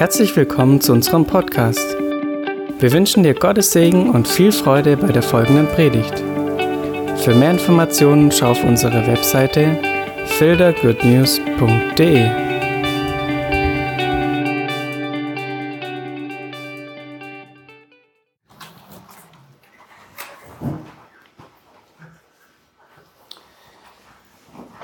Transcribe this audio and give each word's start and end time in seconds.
Herzlich 0.00 0.34
willkommen 0.34 0.80
zu 0.80 0.92
unserem 0.92 1.26
Podcast. 1.26 1.94
Wir 2.78 2.90
wünschen 2.90 3.22
dir 3.22 3.34
Gottes 3.34 3.72
Segen 3.72 4.08
und 4.08 4.26
viel 4.26 4.50
Freude 4.50 4.96
bei 4.96 5.08
der 5.08 5.22
folgenden 5.22 5.66
Predigt. 5.66 6.20
Für 7.18 7.34
mehr 7.34 7.50
Informationen 7.50 8.32
schau 8.32 8.52
auf 8.52 8.64
unsere 8.64 9.06
Webseite 9.06 9.76
fildergoodnews.de. 10.24 12.30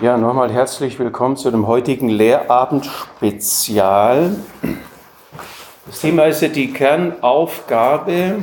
Ja, 0.02 0.18
nochmal 0.18 0.52
herzlich 0.52 0.98
willkommen 0.98 1.38
zu 1.38 1.50
dem 1.50 1.66
heutigen 1.66 2.10
Lehrabend-Spezial. 2.10 4.36
Thema 6.00 6.24
ist 6.24 6.42
ja 6.42 6.48
die 6.48 6.72
Kernaufgabe 6.72 8.36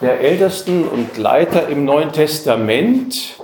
der 0.00 0.20
Ältesten 0.20 0.84
und 0.84 1.18
Leiter 1.18 1.68
im 1.68 1.84
Neuen 1.84 2.12
Testament. 2.12 3.36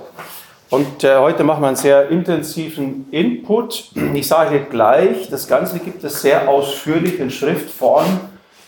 Und 0.69 1.03
äh, 1.03 1.17
heute 1.17 1.43
machen 1.43 1.61
wir 1.61 1.67
einen 1.67 1.77
sehr 1.77 2.09
intensiven 2.09 3.07
Input. 3.11 3.91
Ich 4.13 4.27
sage 4.27 4.65
gleich, 4.69 5.29
das 5.29 5.47
Ganze 5.47 5.79
gibt 5.79 6.03
es 6.03 6.21
sehr 6.21 6.49
ausführlich 6.49 7.19
in 7.19 7.29
Schriftform, 7.29 8.19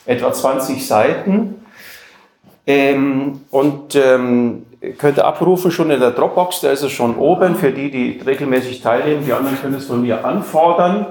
etwa 0.05 0.31
20 0.31 0.85
Seiten. 0.85 1.65
Ähm, 2.67 3.41
und 3.49 3.95
ähm, 3.95 4.65
könnt 4.99 5.17
ihr 5.17 5.25
abrufen 5.25 5.71
schon 5.71 5.89
in 5.89 5.99
der 5.99 6.11
Dropbox, 6.11 6.61
da 6.61 6.71
ist 6.71 6.83
es 6.83 6.91
schon 6.91 7.15
oben 7.17 7.55
für 7.55 7.71
die, 7.71 7.89
die 7.89 8.21
regelmäßig 8.23 8.81
teilnehmen. 8.81 9.25
Die 9.25 9.33
anderen 9.33 9.59
können 9.59 9.73
es 9.73 9.87
von 9.87 10.01
mir 10.01 10.23
anfordern. 10.23 11.07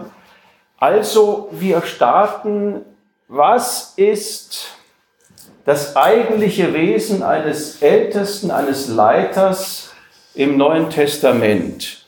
Also, 0.79 1.49
wir 1.53 1.83
starten. 1.83 2.85
Was 3.31 3.93
ist 3.97 4.69
das 5.67 5.97
eigentliche 5.97 6.73
Wesen 6.73 7.23
eines 7.23 7.83
Ältesten, 7.83 8.51
eines 8.51 8.89
Leiters 8.89 9.91
im 10.35 10.57
Neuen 10.57 10.89
Testament? 10.89 12.07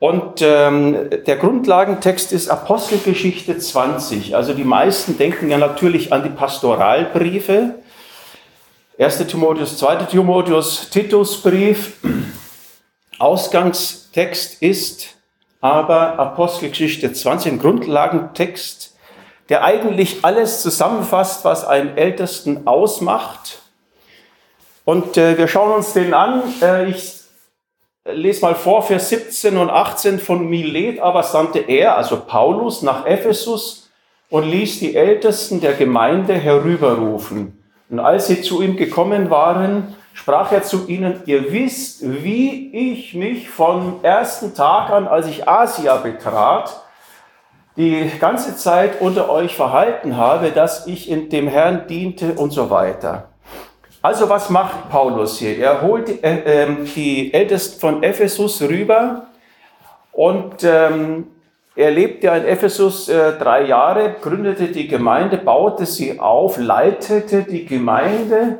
Und 0.00 0.40
ähm, 0.40 1.10
der 1.26 1.36
Grundlagentext 1.36 2.32
ist 2.32 2.48
Apostelgeschichte 2.48 3.58
20. 3.58 4.34
Also 4.34 4.54
die 4.54 4.64
meisten 4.64 5.18
denken 5.18 5.50
ja 5.50 5.58
natürlich 5.58 6.10
an 6.10 6.24
die 6.24 6.30
Pastoralbriefe. 6.30 7.74
1. 8.98 9.26
Timotheus, 9.26 9.76
2. 9.76 10.06
Timotheus, 10.06 10.88
Titusbrief. 10.88 11.98
Ausgangstext 13.18 14.62
ist 14.62 15.19
aber 15.60 16.18
Apostelgeschichte 16.18 17.12
20, 17.12 17.52
ein 17.52 17.58
Grundlagentext, 17.58 18.96
der 19.48 19.64
eigentlich 19.64 20.24
alles 20.24 20.62
zusammenfasst, 20.62 21.44
was 21.44 21.66
einen 21.66 21.96
Ältesten 21.96 22.66
ausmacht. 22.66 23.60
Und 24.84 25.16
äh, 25.16 25.36
wir 25.36 25.48
schauen 25.48 25.72
uns 25.72 25.92
den 25.92 26.14
an. 26.14 26.42
Äh, 26.62 26.90
ich 26.90 27.20
lese 28.04 28.42
mal 28.42 28.54
vor, 28.54 28.82
Vers 28.82 29.10
17 29.10 29.56
und 29.56 29.70
18 29.70 30.18
von 30.18 30.48
Milet, 30.48 31.00
aber 31.00 31.22
sandte 31.22 31.58
er, 31.58 31.96
also 31.96 32.20
Paulus, 32.20 32.82
nach 32.82 33.06
Ephesus 33.06 33.90
und 34.30 34.48
ließ 34.48 34.78
die 34.78 34.96
Ältesten 34.96 35.60
der 35.60 35.74
Gemeinde 35.74 36.34
herüberrufen. 36.34 37.62
Und 37.90 37.98
als 37.98 38.28
sie 38.28 38.40
zu 38.40 38.62
ihm 38.62 38.76
gekommen 38.76 39.30
waren, 39.30 39.96
sprach 40.12 40.52
er 40.52 40.62
zu 40.62 40.86
ihnen, 40.88 41.22
ihr 41.26 41.52
wisst, 41.52 42.02
wie 42.02 42.70
ich 42.92 43.14
mich 43.14 43.48
vom 43.48 44.00
ersten 44.02 44.54
Tag 44.54 44.90
an, 44.90 45.08
als 45.08 45.26
ich 45.26 45.48
Asia 45.48 45.96
betrat, 45.96 46.82
die 47.76 48.10
ganze 48.18 48.56
Zeit 48.56 49.00
unter 49.00 49.30
euch 49.30 49.56
verhalten 49.56 50.16
habe, 50.16 50.50
dass 50.50 50.86
ich 50.86 51.10
in 51.10 51.30
dem 51.30 51.48
Herrn 51.48 51.86
diente 51.88 52.32
und 52.34 52.50
so 52.50 52.68
weiter. 52.70 53.28
Also 54.02 54.28
was 54.28 54.50
macht 54.50 54.90
Paulus 54.90 55.38
hier? 55.38 55.58
Er 55.58 55.82
holt 55.82 56.24
äh, 56.24 56.64
äh, 56.64 56.84
die 56.94 57.32
Ältesten 57.34 57.80
von 57.80 58.02
Ephesus 58.02 58.62
rüber 58.62 59.26
und 60.12 60.64
ähm, 60.64 61.28
er 61.76 61.90
lebte 61.90 62.28
in 62.28 62.44
Ephesus 62.46 63.08
äh, 63.08 63.38
drei 63.38 63.64
Jahre, 63.64 64.16
gründete 64.20 64.68
die 64.68 64.88
Gemeinde, 64.88 65.36
baute 65.36 65.86
sie 65.86 66.18
auf, 66.18 66.58
leitete 66.58 67.42
die 67.42 67.66
Gemeinde 67.66 68.58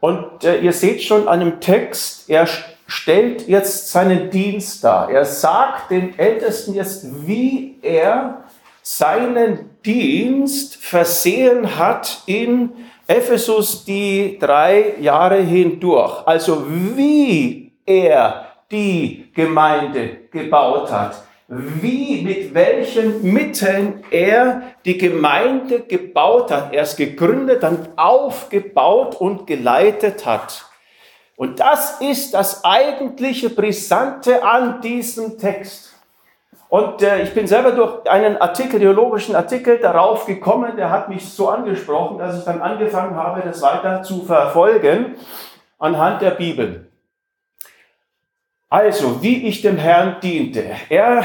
und 0.00 0.44
äh, 0.44 0.60
ihr 0.60 0.72
seht 0.72 1.02
schon 1.02 1.28
an 1.28 1.40
dem 1.40 1.60
Text, 1.60 2.28
er 2.28 2.46
stellt 2.86 3.48
jetzt 3.48 3.90
seinen 3.90 4.30
Dienst 4.30 4.84
dar. 4.84 5.10
Er 5.10 5.24
sagt 5.24 5.90
den 5.90 6.18
Ältesten 6.18 6.74
jetzt, 6.74 7.26
wie 7.26 7.78
er 7.82 8.44
seinen 8.82 9.70
Dienst 9.84 10.76
versehen 10.76 11.76
hat 11.76 12.22
in 12.26 12.70
Ephesus 13.08 13.84
die 13.84 14.38
drei 14.38 14.94
Jahre 15.00 15.40
hindurch. 15.40 16.22
Also 16.26 16.64
wie 16.68 17.72
er 17.84 18.46
die 18.70 19.30
Gemeinde 19.34 20.28
gebaut 20.30 20.90
hat 20.92 21.25
wie, 21.48 22.22
mit 22.22 22.54
welchen 22.54 23.32
Mitteln 23.32 24.02
er 24.10 24.62
die 24.84 24.98
Gemeinde 24.98 25.80
gebaut 25.80 26.50
hat, 26.50 26.72
erst 26.72 26.96
gegründet, 26.96 27.62
dann 27.62 27.88
aufgebaut 27.96 29.14
und 29.14 29.46
geleitet 29.46 30.26
hat. 30.26 30.64
Und 31.36 31.60
das 31.60 32.00
ist 32.00 32.34
das 32.34 32.64
eigentliche 32.64 33.50
Brisante 33.50 34.42
an 34.42 34.80
diesem 34.80 35.38
Text. 35.38 35.94
Und 36.68 37.00
äh, 37.02 37.22
ich 37.22 37.32
bin 37.32 37.46
selber 37.46 37.72
durch 37.72 38.10
einen 38.10 38.38
Artikel, 38.38 38.80
theologischen 38.80 39.36
Artikel 39.36 39.78
darauf 39.78 40.26
gekommen, 40.26 40.76
der 40.76 40.90
hat 40.90 41.08
mich 41.08 41.28
so 41.28 41.48
angesprochen, 41.48 42.18
dass 42.18 42.38
ich 42.38 42.44
dann 42.44 42.60
angefangen 42.60 43.14
habe, 43.14 43.42
das 43.42 43.62
weiter 43.62 44.02
zu 44.02 44.24
verfolgen 44.24 45.14
anhand 45.78 46.22
der 46.22 46.32
Bibel. 46.32 46.85
Also, 48.68 49.22
wie 49.22 49.46
ich 49.46 49.62
dem 49.62 49.76
Herrn 49.76 50.16
diente. 50.22 50.64
Er, 50.88 51.24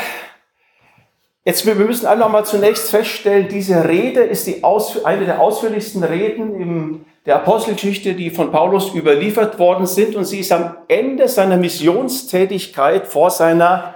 jetzt, 1.44 1.66
wir 1.66 1.74
müssen 1.75 2.06
einfach 2.06 2.29
mal 2.29 2.46
zunächst 2.46 2.91
feststellen, 2.91 3.47
diese 3.47 3.88
Rede 3.88 4.22
ist 4.22 4.46
die 4.46 4.63
Aus, 4.63 5.03
eine 5.03 5.25
der 5.25 5.41
ausführlichsten 5.41 6.03
Reden 6.03 6.56
in 6.56 7.06
der 7.25 7.38
Apostelgeschichte, 7.38 8.13
die 8.13 8.30
von 8.30 8.51
Paulus 8.51 8.94
überliefert 8.94 9.57
worden 9.57 9.88
sind. 9.88 10.16
Und 10.16 10.25
sie 10.25 10.40
ist 10.40 10.51
am 10.51 10.75
Ende 10.88 11.28
seiner 11.28 11.57
Missionstätigkeit 11.57 13.07
vor 13.07 13.31
seiner 13.31 13.96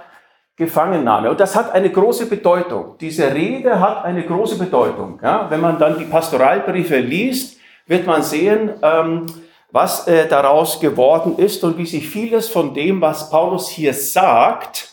Gefangennahme. 0.56 1.30
Und 1.30 1.38
das 1.38 1.54
hat 1.54 1.72
eine 1.72 1.90
große 1.90 2.26
Bedeutung. 2.26 2.96
Diese 3.00 3.32
Rede 3.32 3.78
hat 3.78 4.04
eine 4.04 4.22
große 4.22 4.58
Bedeutung. 4.58 5.20
Ja, 5.22 5.46
wenn 5.50 5.60
man 5.60 5.78
dann 5.78 5.98
die 5.98 6.04
Pastoralbriefe 6.04 6.98
liest, 6.98 7.58
wird 7.86 8.06
man 8.06 8.22
sehen, 8.22 8.70
ähm, 8.82 9.26
was 9.72 10.06
äh, 10.06 10.28
daraus 10.28 10.80
geworden 10.80 11.38
ist 11.38 11.64
und 11.64 11.78
wie 11.78 11.86
sich 11.86 12.08
vieles 12.08 12.48
von 12.48 12.74
dem, 12.74 13.00
was 13.00 13.30
Paulus 13.30 13.68
hier 13.68 13.94
sagt, 13.94 14.92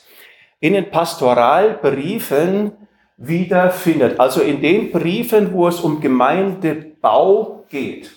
in 0.59 0.73
den 0.73 0.89
Pastoralbriefen 0.89 2.71
wiederfindet. 3.17 4.19
Also 4.19 4.41
in 4.41 4.61
den 4.61 4.91
Briefen, 4.91 5.53
wo 5.53 5.67
es 5.67 5.79
um 5.79 5.99
Gemeindebau 5.99 7.65
geht. 7.69 8.11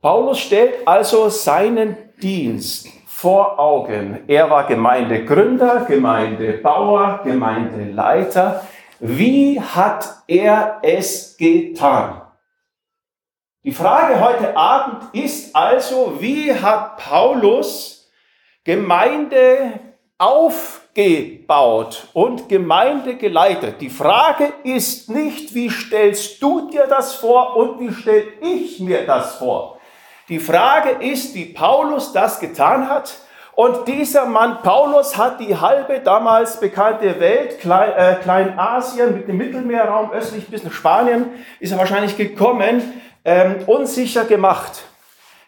Paulus 0.00 0.38
stellt 0.38 0.86
also 0.86 1.28
seinen 1.28 1.96
Dienst 2.22 2.88
vor 3.06 3.58
Augen. 3.58 4.20
Er 4.26 4.50
war 4.50 4.66
Gemeindegründer, 4.66 5.86
Gemeindebauer, 5.88 7.22
Gemeindeleiter. 7.24 8.66
Wie 9.00 9.60
hat 9.60 10.22
er 10.26 10.78
es 10.82 11.36
getan? 11.36 12.25
Die 13.66 13.72
Frage 13.72 14.20
heute 14.20 14.56
Abend 14.56 15.12
ist 15.12 15.56
also, 15.56 16.18
wie 16.20 16.54
hat 16.54 16.98
Paulus 16.98 18.08
Gemeinde 18.62 19.72
aufgebaut 20.18 22.06
und 22.12 22.48
Gemeinde 22.48 23.16
geleitet? 23.16 23.80
Die 23.80 23.90
Frage 23.90 24.52
ist 24.62 25.10
nicht, 25.10 25.52
wie 25.52 25.68
stellst 25.68 26.40
du 26.40 26.70
dir 26.70 26.86
das 26.86 27.16
vor 27.16 27.56
und 27.56 27.80
wie 27.80 27.92
stelle 27.92 28.26
ich 28.40 28.78
mir 28.78 29.04
das 29.04 29.34
vor? 29.34 29.80
Die 30.28 30.38
Frage 30.38 31.04
ist, 31.04 31.34
wie 31.34 31.46
Paulus 31.46 32.12
das 32.12 32.38
getan 32.38 32.88
hat. 32.88 33.16
Und 33.56 33.88
dieser 33.88 34.26
Mann 34.26 34.62
Paulus 34.62 35.16
hat 35.16 35.40
die 35.40 35.58
halbe 35.58 35.98
damals 35.98 36.60
bekannte 36.60 37.18
Welt, 37.18 37.56
äh, 37.64 38.14
Kleinasien 38.22 39.12
mit 39.12 39.26
dem 39.26 39.38
Mittelmeerraum 39.38 40.12
östlich 40.12 40.46
bis 40.46 40.62
nach 40.62 40.72
Spanien, 40.72 41.30
ist 41.58 41.72
er 41.72 41.78
wahrscheinlich 41.78 42.16
gekommen 42.16 43.02
ähm, 43.26 43.64
unsicher 43.66 44.24
gemacht. 44.24 44.84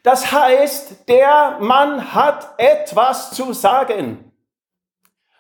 Das 0.03 0.33
heißt, 0.33 1.09
der 1.09 1.59
Mann 1.61 2.13
hat 2.13 2.55
etwas 2.59 3.31
zu 3.31 3.53
sagen. 3.53 4.33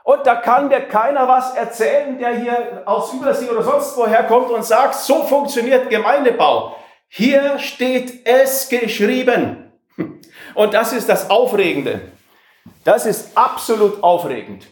Und 0.04 0.24
da 0.24 0.36
kann 0.36 0.68
mir 0.68 0.80
keiner 0.82 1.28
was 1.28 1.54
erzählen, 1.54 2.18
der 2.18 2.36
hier 2.36 2.82
aus 2.86 3.12
Übersee 3.12 3.50
oder 3.50 3.62
sonst 3.62 3.94
woher 3.96 4.22
kommt 4.22 4.50
und 4.50 4.64
sagt, 4.64 4.94
so 4.94 5.24
funktioniert 5.24 5.90
Gemeindebau. 5.90 6.76
Hier 7.08 7.58
steht 7.58 8.26
es 8.26 8.68
geschrieben. 8.68 9.72
Und 10.54 10.74
das 10.74 10.92
ist 10.92 11.08
das 11.08 11.28
Aufregende. 11.30 12.00
Das 12.84 13.04
ist 13.04 13.36
absolut 13.36 14.02
aufregend. 14.02 14.66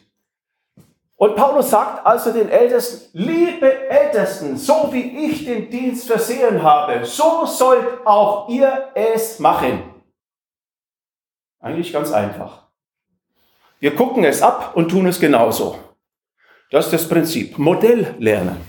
Und 1.18 1.34
Paulus 1.34 1.70
sagt 1.70 2.04
also 2.04 2.30
den 2.30 2.50
Ältesten, 2.50 3.08
liebe 3.18 3.88
Ältesten, 3.88 4.56
so 4.58 4.90
wie 4.92 5.26
ich 5.26 5.46
den 5.46 5.70
Dienst 5.70 6.06
versehen 6.06 6.62
habe, 6.62 7.06
so 7.06 7.46
sollt 7.46 8.06
auch 8.06 8.48
ihr 8.50 8.90
es 8.94 9.38
machen. 9.38 9.82
Eigentlich 11.58 11.92
ganz 11.92 12.12
einfach. 12.12 12.64
Wir 13.80 13.94
gucken 13.94 14.24
es 14.24 14.42
ab 14.42 14.72
und 14.74 14.90
tun 14.90 15.06
es 15.06 15.18
genauso. 15.18 15.78
Das 16.70 16.86
ist 16.86 16.92
das 16.92 17.08
Prinzip. 17.08 17.56
Modell 17.58 18.14
lernen. 18.18 18.60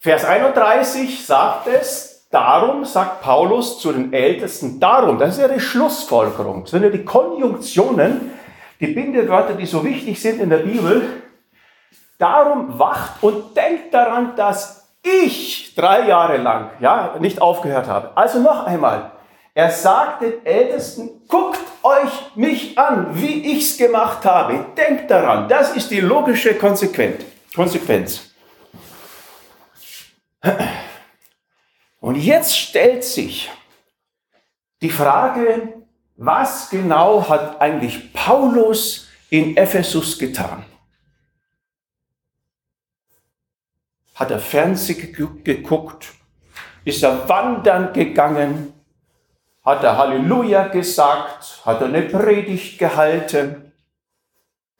Vers 0.00 0.24
31 0.24 1.24
sagt 1.24 1.68
es, 1.68 2.26
darum 2.30 2.84
sagt 2.84 3.22
Paulus 3.22 3.78
zu 3.78 3.92
den 3.92 4.12
Ältesten, 4.12 4.80
darum, 4.80 5.18
das 5.18 5.34
ist 5.36 5.40
ja 5.40 5.46
die 5.46 5.60
Schlussfolgerung, 5.60 6.62
das 6.62 6.72
sind 6.72 6.82
ja 6.82 6.88
die 6.88 7.04
Konjunktionen, 7.04 8.32
die 8.82 8.88
Bindewörter, 8.88 9.54
die 9.54 9.64
so 9.64 9.84
wichtig 9.84 10.20
sind 10.20 10.40
in 10.40 10.50
der 10.50 10.58
Bibel. 10.58 11.22
Darum 12.18 12.78
wacht 12.78 13.22
und 13.22 13.56
denkt 13.56 13.94
daran, 13.94 14.34
dass 14.36 14.92
ich 15.02 15.74
drei 15.74 16.08
Jahre 16.08 16.36
lang 16.36 16.70
ja, 16.80 17.16
nicht 17.20 17.40
aufgehört 17.40 17.86
habe. 17.86 18.16
Also 18.16 18.40
noch 18.40 18.66
einmal, 18.66 19.12
er 19.54 19.70
sagt 19.70 20.22
den 20.22 20.44
Ältesten, 20.44 21.22
guckt 21.28 21.60
euch 21.82 22.36
mich 22.36 22.76
an, 22.76 23.08
wie 23.12 23.52
ich 23.52 23.70
es 23.70 23.78
gemacht 23.78 24.24
habe. 24.24 24.66
Denkt 24.76 25.10
daran, 25.10 25.48
das 25.48 25.76
ist 25.76 25.90
die 25.90 26.00
logische 26.00 26.54
Konsequenz. 26.54 27.24
Und 32.00 32.16
jetzt 32.16 32.58
stellt 32.58 33.04
sich 33.04 33.48
die 34.80 34.90
Frage, 34.90 35.81
was 36.24 36.70
genau 36.70 37.28
hat 37.28 37.60
eigentlich 37.60 38.12
Paulus 38.12 39.08
in 39.28 39.56
Ephesus 39.56 40.18
getan? 40.18 40.64
Hat 44.14 44.30
er 44.30 44.38
Fernsehen 44.38 45.42
geguckt? 45.42 46.12
Ist 46.84 47.02
er 47.02 47.28
wandern 47.28 47.92
gegangen? 47.92 48.72
Hat 49.64 49.82
er 49.82 49.98
Halleluja 49.98 50.68
gesagt? 50.68 51.60
Hat 51.64 51.80
er 51.80 51.88
eine 51.88 52.02
Predigt 52.02 52.78
gehalten? 52.78 53.72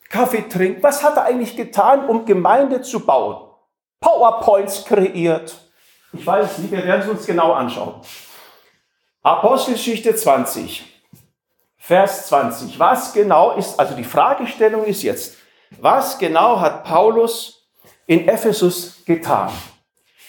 Kaffee 0.09 0.49
trinken? 0.49 0.83
Was 0.83 1.03
hat 1.03 1.17
er 1.17 1.25
eigentlich 1.25 1.57
getan, 1.57 2.09
um 2.09 2.25
Gemeinde 2.25 2.83
zu 2.83 3.01
bauen? 3.01 3.49
PowerPoints 4.01 4.85
kreiert? 4.85 5.57
Ich 6.13 6.25
weiß 6.25 6.59
nicht, 6.59 6.71
wir 6.71 6.85
werden 6.85 7.03
es 7.03 7.09
uns 7.09 7.27
genau 7.27 7.53
anschauen. 7.53 8.01
Apostelgeschichte 9.23 10.15
20. 10.15 10.92
Vers 11.85 12.29
20. 12.29 12.79
Was 12.79 13.13
genau 13.13 13.57
ist, 13.57 13.77
also 13.81 13.97
die 13.97 14.05
Fragestellung 14.05 14.85
ist 14.85 15.03
jetzt, 15.03 15.37
was 15.81 16.17
genau 16.17 16.61
hat 16.61 16.85
Paulus 16.85 17.67
in 18.07 18.29
Ephesus 18.29 19.05
getan? 19.05 19.51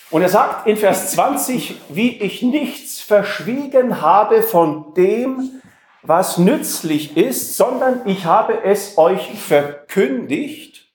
Und 0.10 0.24
er 0.24 0.30
sagt 0.30 0.66
in 0.66 0.78
Vers 0.78 1.12
20, 1.12 1.80
wie 1.90 2.18
ich 2.18 2.42
nichts 2.42 3.02
verschwiegen 3.02 4.02
habe 4.02 4.42
von 4.42 4.96
dem, 4.96 5.62
was 6.02 6.40
nützlich 6.40 7.16
ist, 7.16 7.56
sondern 7.56 8.02
ich 8.06 8.26
habe 8.26 8.64
es 8.64 8.98
euch 8.98 9.40
verkündigt 9.40 10.88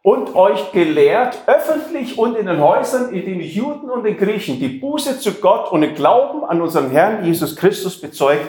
und 0.00 0.34
euch 0.34 0.72
gelehrt, 0.72 1.42
öffentlich 1.46 2.16
und 2.16 2.36
in 2.38 2.46
den 2.46 2.58
Häusern, 2.58 3.12
in 3.12 3.26
denen 3.26 3.40
die 3.40 3.50
Juden 3.52 3.90
und 3.90 4.04
den 4.04 4.16
Griechen 4.16 4.58
die 4.58 4.68
Buße 4.68 5.18
zu 5.18 5.34
Gott 5.34 5.70
und 5.70 5.82
den 5.82 5.94
Glauben 5.94 6.42
an 6.42 6.62
unseren 6.62 6.90
Herrn 6.90 7.22
Jesus 7.22 7.54
Christus 7.54 8.00
bezeugt 8.00 8.48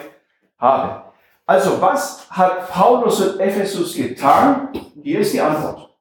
habe. 0.57 1.04
Also, 1.47 1.79
was 1.79 2.27
hat 2.31 2.69
Paulus 2.71 3.19
in 3.19 3.39
Ephesus 3.39 3.95
getan? 3.95 4.69
Hier 5.03 5.19
ist 5.19 5.33
die 5.33 5.41
Antwort. 5.41 5.95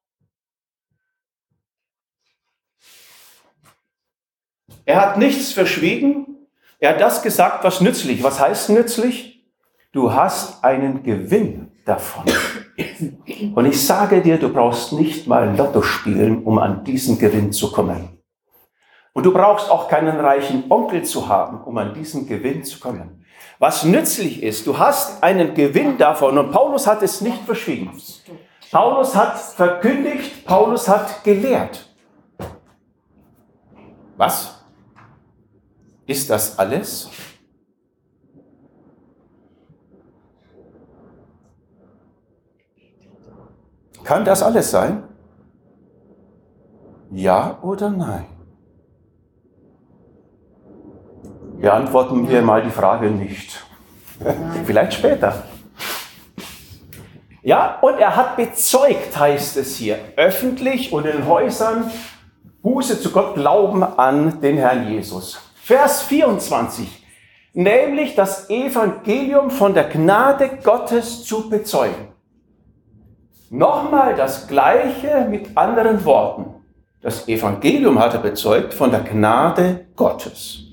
Er 4.86 5.00
hat 5.00 5.18
nichts 5.18 5.52
verschwiegen. 5.52 6.48
Er 6.78 6.90
hat 6.90 7.00
das 7.00 7.22
gesagt, 7.22 7.62
was 7.62 7.80
nützlich. 7.80 8.22
Was 8.22 8.40
heißt 8.40 8.70
nützlich? 8.70 9.46
Du 9.92 10.12
hast 10.12 10.64
einen 10.64 11.02
Gewinn 11.02 11.72
davon. 11.84 12.24
Und 13.54 13.66
ich 13.66 13.86
sage 13.86 14.22
dir, 14.22 14.38
du 14.38 14.52
brauchst 14.52 14.92
nicht 14.92 15.26
mal 15.26 15.56
Lotto 15.56 15.82
spielen, 15.82 16.42
um 16.42 16.58
an 16.58 16.84
diesen 16.84 17.18
Gewinn 17.18 17.52
zu 17.52 17.70
kommen. 17.70 18.18
Und 19.12 19.24
du 19.24 19.32
brauchst 19.32 19.70
auch 19.70 19.88
keinen 19.88 20.18
reichen 20.18 20.64
Onkel 20.70 21.04
zu 21.04 21.28
haben, 21.28 21.62
um 21.62 21.76
an 21.78 21.94
diesen 21.94 22.26
Gewinn 22.26 22.64
zu 22.64 22.80
kommen 22.80 23.23
was 23.58 23.84
nützlich 23.84 24.42
ist. 24.42 24.66
Du 24.66 24.78
hast 24.78 25.22
einen 25.22 25.54
Gewinn 25.54 25.98
davon 25.98 26.38
und 26.38 26.50
Paulus 26.50 26.86
hat 26.86 27.02
es 27.02 27.20
nicht 27.20 27.42
verschwiegen. 27.44 27.90
Paulus 28.70 29.14
hat 29.14 29.38
verkündigt, 29.38 30.44
Paulus 30.44 30.88
hat 30.88 31.22
gelehrt. 31.24 31.88
Was? 34.16 34.64
Ist 36.06 36.28
das 36.30 36.58
alles? 36.58 37.08
Kann 44.04 44.24
das 44.24 44.42
alles 44.42 44.70
sein? 44.70 45.04
Ja 47.10 47.58
oder 47.62 47.90
nein? 47.90 48.33
Beantworten 51.64 52.28
wir 52.28 52.42
mal 52.42 52.62
die 52.62 52.70
Frage 52.70 53.10
nicht. 53.10 53.64
Vielleicht 54.66 54.92
später. 54.92 55.44
Ja, 57.42 57.78
und 57.80 57.98
er 57.98 58.16
hat 58.16 58.36
bezeugt, 58.36 59.18
heißt 59.18 59.56
es 59.56 59.76
hier, 59.76 59.98
öffentlich 60.16 60.92
und 60.92 61.06
in 61.06 61.26
Häusern, 61.26 61.90
Buße 62.62 63.00
zu 63.00 63.10
Gott, 63.10 63.34
Glauben 63.34 63.82
an 63.82 64.40
den 64.42 64.58
Herrn 64.58 64.90
Jesus. 64.90 65.40
Vers 65.62 66.02
24, 66.02 67.02
nämlich 67.54 68.14
das 68.14 68.50
Evangelium 68.50 69.50
von 69.50 69.72
der 69.72 69.84
Gnade 69.84 70.58
Gottes 70.62 71.24
zu 71.24 71.48
bezeugen. 71.48 72.08
Nochmal 73.48 74.14
das 74.14 74.48
Gleiche 74.48 75.26
mit 75.30 75.56
anderen 75.56 76.04
Worten. 76.04 76.62
Das 77.00 77.26
Evangelium 77.26 77.98
hat 77.98 78.12
er 78.12 78.20
bezeugt 78.20 78.74
von 78.74 78.90
der 78.90 79.00
Gnade 79.00 79.86
Gottes. 79.96 80.63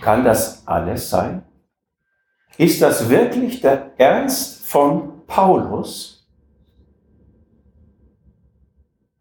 Kann 0.00 0.24
das 0.24 0.66
alles 0.66 1.10
sein? 1.10 1.44
Ist 2.56 2.82
das 2.82 3.08
wirklich 3.08 3.60
der 3.60 3.92
Ernst 3.98 4.66
von 4.66 5.26
Paulus? 5.26 6.28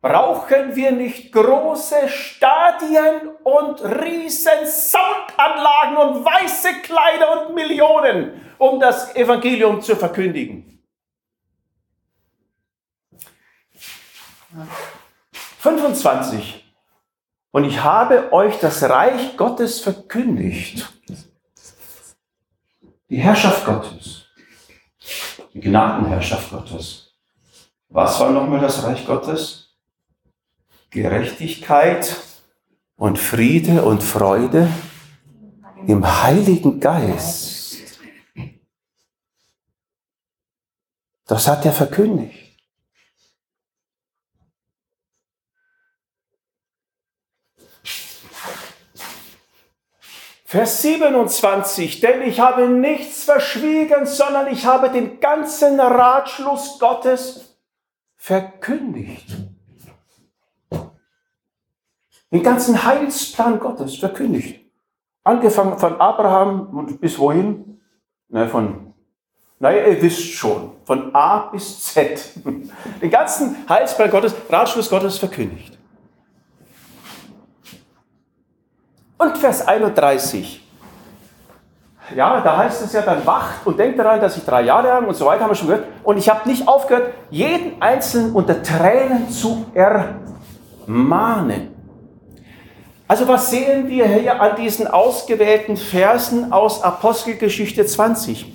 Brauchen 0.02 0.76
wir 0.76 0.94
nicht 0.94 1.34
große 1.34 2.08
Stadien 2.08 3.30
und 3.44 3.84
riesen 3.84 4.66
Soundanlagen 4.66 5.98
und 5.98 6.26
weiße 6.26 6.82
Kleider 6.84 7.48
und 7.48 7.56
Millionen, 7.56 8.42
um 8.58 8.80
das 8.80 9.14
Evangelium 9.16 9.82
zu 9.82 9.98
verkündigen? 9.98 10.82
25. 15.60 16.69
Und 17.52 17.64
ich 17.64 17.84
habe 17.84 18.32
euch 18.32 18.60
das 18.60 18.84
Reich 18.84 19.36
Gottes 19.36 19.80
verkündigt. 19.80 20.88
Die 23.10 23.18
Herrschaft 23.18 23.66
Gottes. 23.66 24.26
Die 25.54 25.60
Gnadenherrschaft 25.60 26.52
Gottes. 26.52 27.16
Was 27.90 28.20
war 28.20 28.30
nochmal 28.30 28.60
das 28.60 28.84
Reich 28.84 29.06
Gottes? 29.06 29.76
Gerechtigkeit 30.92 32.16
und 32.96 33.18
Friede 33.18 33.84
und 33.84 34.04
Freude 34.04 34.70
im 35.88 36.24
Heiligen 36.24 36.80
Geist. 36.80 37.78
Das 41.26 41.48
hat 41.48 41.66
er 41.66 41.74
verkündigt. 41.74 42.49
Vers 50.50 50.82
27, 50.82 52.00
denn 52.00 52.24
ich 52.24 52.40
habe 52.40 52.68
nichts 52.70 53.24
verschwiegen, 53.24 54.08
sondern 54.08 54.48
ich 54.48 54.66
habe 54.66 54.90
den 54.90 55.20
ganzen 55.20 55.80
Ratschluss 55.80 56.80
Gottes 56.80 57.56
verkündigt. 58.16 59.28
Den 62.32 62.42
ganzen 62.42 62.84
Heilsplan 62.84 63.60
Gottes 63.60 63.98
verkündigt. 63.98 64.66
Angefangen 65.24 65.78
von 65.78 66.02
Abraham 66.02 66.76
und 66.76 67.00
bis 67.00 67.20
wohin? 67.20 67.80
Na, 68.30 68.48
von, 68.48 68.96
naja, 69.60 69.86
ihr 69.86 70.02
wisst 70.02 70.32
schon, 70.32 70.72
von 70.84 71.14
A 71.14 71.50
bis 71.52 71.80
Z. 71.80 72.28
Den 73.04 73.12
ganzen 73.12 73.70
Heilsplan 73.70 74.10
Gottes, 74.10 74.34
Ratschluss 74.50 74.90
Gottes 74.90 75.20
verkündigt. 75.20 75.79
Und 79.20 79.38
Vers 79.38 79.68
31. 79.68 80.66
ja, 82.16 82.40
da 82.40 82.58
heißt 82.58 82.84
es 82.84 82.94
ja 82.94 83.02
dann, 83.02 83.26
wacht 83.26 83.66
und 83.66 83.78
denkt 83.78 84.00
daran, 84.00 84.22
dass 84.22 84.38
ich 84.38 84.46
drei 84.46 84.62
Jahre 84.62 84.88
lang 84.88 85.08
und 85.08 85.14
so 85.14 85.26
weiter 85.26 85.44
haben 85.44 85.52
wir 85.52 85.56
schon 85.56 85.68
gehört. 85.68 85.88
Und 86.06 86.18
ich 86.18 86.30
habe 86.30 86.48
nicht 86.48 86.66
aufgehört, 86.66 87.14
jeden 87.30 87.82
Einzelnen 87.82 88.32
unter 88.32 88.64
Tränen 88.64 89.30
zu 89.30 89.66
ermahnen. 89.74 91.76
Also 93.10 93.28
was 93.28 93.52
sehen 93.52 93.90
wir 93.90 94.08
hier 94.08 94.40
an 94.40 94.56
diesen 94.56 94.88
ausgewählten 94.88 95.76
Versen 95.76 96.54
aus 96.54 96.82
Apostelgeschichte 96.82 97.86
20? 97.86 98.54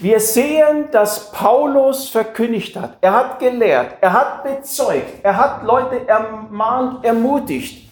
Wir 0.00 0.18
sehen, 0.18 0.88
dass 0.90 1.30
Paulus 1.30 2.08
verkündigt 2.08 2.76
hat. 2.76 2.96
Er 3.00 3.12
hat 3.12 3.38
gelehrt, 3.38 3.98
er 4.00 4.12
hat 4.12 4.42
bezeugt, 4.42 5.20
er 5.22 5.36
hat 5.36 5.62
Leute 5.62 6.08
ermahnt, 6.08 7.04
ermutigt. 7.04 7.83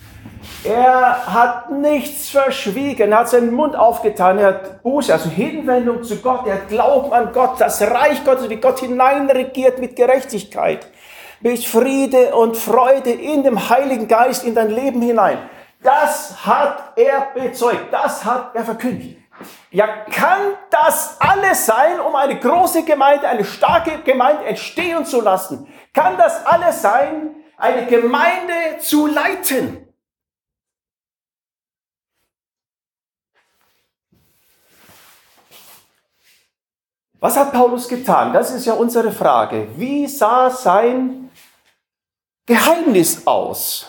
Er 0.65 1.27
hat 1.27 1.71
nichts 1.71 2.31
verschwiegen, 2.31 3.13
er 3.13 3.19
hat 3.19 3.29
seinen 3.29 3.53
Mund 3.53 3.75
aufgetan, 3.77 4.39
er 4.39 4.47
hat 4.49 4.83
Buße, 4.83 5.13
also 5.13 5.29
Hinwendung 5.29 6.03
zu 6.03 6.17
Gott, 6.17 6.47
er 6.47 6.55
hat 6.55 6.69
Glauben 6.69 7.13
an 7.13 7.33
Gott, 7.33 7.61
das 7.61 7.83
Reich 7.83 8.25
Gottes, 8.25 8.49
wie 8.49 8.57
Gott 8.57 8.81
hineinregiert 8.81 9.79
mit 9.79 9.97
Gerechtigkeit, 9.97 10.87
mit 11.41 11.65
Friede 11.65 12.35
und 12.35 12.57
Freude 12.57 13.11
in 13.11 13.43
dem 13.43 13.69
Heiligen 13.69 14.09
Geist 14.09 14.45
in 14.45 14.55
dein 14.55 14.71
Leben 14.71 15.03
hinein. 15.03 15.39
Das 15.83 16.47
hat 16.47 16.93
er 16.97 17.29
bezeugt, 17.35 17.93
das 17.93 18.25
hat 18.25 18.55
er 18.55 18.65
verkündigt. 18.65 19.19
Ja, 19.71 19.89
kann 20.11 20.41
das 20.71 21.17
alles 21.19 21.67
sein, 21.67 21.99
um 22.01 22.15
eine 22.15 22.39
große 22.39 22.85
Gemeinde, 22.85 23.27
eine 23.27 23.45
starke 23.45 23.99
Gemeinde 24.05 24.45
entstehen 24.45 25.05
zu 25.05 25.21
lassen? 25.21 25.67
Kann 25.93 26.17
das 26.17 26.47
alles 26.47 26.83
sein, 26.83 27.35
eine 27.57 27.87
Gemeinde 27.87 28.79
zu 28.79 29.07
leiten? 29.07 29.82
Was 37.23 37.37
hat 37.37 37.53
Paulus 37.53 37.87
getan? 37.87 38.33
Das 38.33 38.53
ist 38.53 38.67
ja 38.67 38.73
unsere 38.73 39.13
Frage. 39.13 39.69
Wie 39.77 40.09
sah 40.09 40.51
sein 40.51 41.31
Geheimnis 42.45 43.25
aus? 43.25 43.87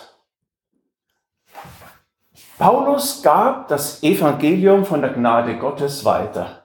Paulus 2.56 3.20
gab 3.24 3.66
das 3.66 4.04
Evangelium 4.04 4.84
von 4.84 5.00
der 5.00 5.10
Gnade 5.10 5.58
Gottes 5.58 6.04
weiter. 6.04 6.62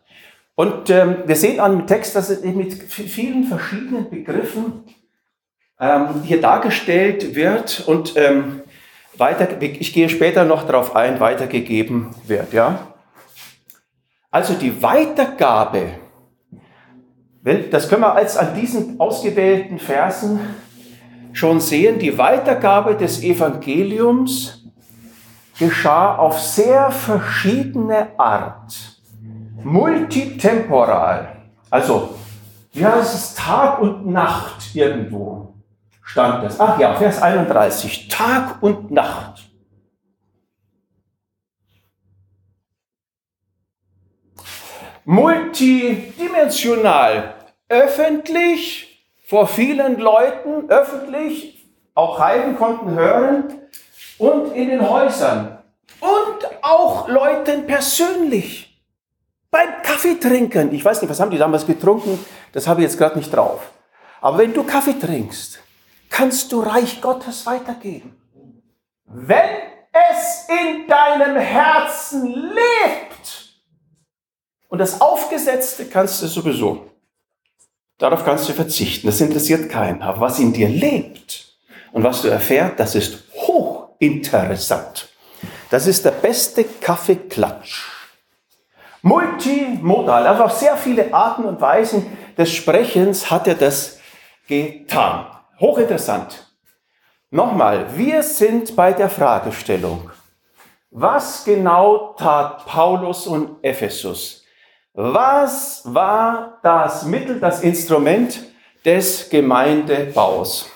Und 0.53 0.91
ähm, 0.91 1.23
wir 1.25 1.35
sehen 1.35 1.59
an 1.59 1.71
dem 1.71 1.88
Text, 1.88 2.15
dass 2.15 2.29
es 2.29 2.43
mit 2.43 2.73
vielen 2.83 3.45
verschiedenen 3.45 4.07
Begriffen 4.07 4.83
ähm, 5.79 6.21
hier 6.21 6.39
dargestellt 6.39 7.33
wird 7.33 7.83
und 7.88 8.15
ähm, 8.15 8.61
weiter, 9.17 9.59
ich 9.59 9.91
gehe 9.91 10.07
später 10.07 10.45
noch 10.45 10.67
darauf 10.67 10.95
ein, 10.95 11.19
weitergegeben 11.19 12.11
wird. 12.27 12.53
Ja? 12.53 12.93
Also 14.29 14.53
die 14.53 14.83
Weitergabe, 14.83 15.93
das 17.71 17.89
können 17.89 18.01
wir 18.01 18.13
als 18.13 18.37
an 18.37 18.55
diesen 18.55 18.99
ausgewählten 18.99 19.79
Versen 19.79 20.39
schon 21.33 21.59
sehen, 21.59 21.99
die 21.99 22.17
Weitergabe 22.17 22.95
des 22.95 23.23
Evangeliums 23.23 24.65
geschah 25.57 26.15
auf 26.15 26.39
sehr 26.39 26.91
verschiedene 26.91 28.07
Art. 28.17 29.01
Multitemporal. 29.63 31.35
Also, 31.69 32.15
ja, 32.73 32.97
es 32.99 33.13
ist 33.13 33.37
Tag 33.37 33.81
und 33.81 34.07
Nacht 34.07 34.73
irgendwo 34.73 35.49
stand 36.09 36.43
das. 36.43 36.59
Ach 36.59 36.77
ja, 36.79 36.95
Vers 36.95 37.21
31. 37.21 38.07
Tag 38.07 38.63
und 38.63 38.89
Nacht. 38.89 39.47
Multidimensional. 45.05 47.35
Öffentlich, 47.69 49.07
vor 49.25 49.47
vielen 49.47 49.99
Leuten, 49.99 50.69
öffentlich, 50.69 51.65
auch 51.93 52.19
Heiden 52.19 52.57
konnten 52.57 52.91
hören, 52.91 53.59
und 54.19 54.53
in 54.53 54.69
den 54.69 54.88
Häusern 54.88 55.57
und 55.99 56.47
auch 56.61 57.07
Leuten 57.07 57.65
persönlich. 57.65 58.65
Beim 59.49 59.81
Kaffee 59.81 60.19
trinken. 60.19 60.71
Ich 60.73 60.85
weiß 60.85 61.01
nicht, 61.01 61.09
was 61.09 61.19
haben 61.19 61.31
die 61.31 61.38
damals 61.39 61.65
getrunken? 61.65 62.23
Das 62.51 62.67
habe 62.67 62.81
ich 62.81 62.88
jetzt 62.88 62.99
gerade 62.99 63.17
nicht 63.17 63.33
drauf. 63.33 63.71
Aber 64.21 64.38
wenn 64.38 64.53
du 64.53 64.63
Kaffee 64.63 64.99
trinkst, 64.99 65.59
kannst 66.09 66.51
du 66.51 66.61
Reich 66.61 67.01
Gottes 67.01 67.45
weitergeben. 67.47 68.15
Wenn 69.05 69.49
es 69.91 70.47
in 70.49 70.88
deinem 70.88 71.38
Herzen 71.38 72.27
lebt. 72.27 73.55
Und 74.67 74.77
das 74.77 75.01
Aufgesetzte 75.01 75.85
kannst 75.85 76.21
du 76.21 76.27
sowieso. 76.27 76.88
Darauf 77.99 78.23
kannst 78.23 78.49
du 78.49 78.53
verzichten. 78.53 79.07
Das 79.07 79.21
interessiert 79.21 79.69
keinen. 79.69 80.01
Aber 80.01 80.21
was 80.21 80.39
in 80.39 80.53
dir 80.53 80.69
lebt 80.69 81.53
und 81.91 82.03
was 82.03 82.21
du 82.21 82.29
erfährst, 82.29 82.79
das 82.79 82.95
ist 82.95 83.23
hoch 83.33 83.89
interessant. 83.99 85.09
Das 85.69 85.85
ist 85.85 86.05
der 86.05 86.11
beste 86.11 86.63
Kaffeeklatsch. 86.63 87.85
Multimodal, 89.01 90.27
also 90.27 90.43
auf 90.43 90.53
sehr 90.53 90.75
viele 90.75 91.13
Arten 91.13 91.45
und 91.45 91.61
Weisen 91.61 92.17
des 92.37 92.51
Sprechens 92.51 93.29
hat 93.29 93.47
er 93.47 93.55
das 93.55 93.99
getan. 94.47 95.27
Hochinteressant. 95.59 96.47
Nochmal, 97.31 97.85
wir 97.95 98.23
sind 98.23 98.75
bei 98.75 98.91
der 98.91 99.09
Fragestellung. 99.09 100.09
Was 100.89 101.45
genau 101.45 102.15
tat 102.17 102.65
Paulus 102.65 103.27
und 103.27 103.63
Ephesus? 103.63 104.38
Was 104.93 105.84
war 105.86 106.60
das 106.63 107.05
Mittel, 107.05 107.39
das 107.39 107.62
Instrument 107.62 108.43
des 108.84 109.29
Gemeindebaus? 109.29 110.72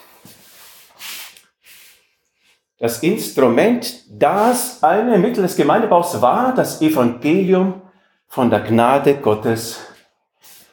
das 2.83 2.99
Instrument, 2.99 4.03
das 4.09 4.83
eine 4.83 5.17
Mittel 5.17 5.43
des 5.43 5.55
Gemeindebaus 5.55 6.21
war, 6.21 6.53
das 6.53 6.81
Evangelium 6.81 7.81
von 8.27 8.49
der 8.49 8.59
Gnade 8.59 9.21
Gottes 9.21 9.79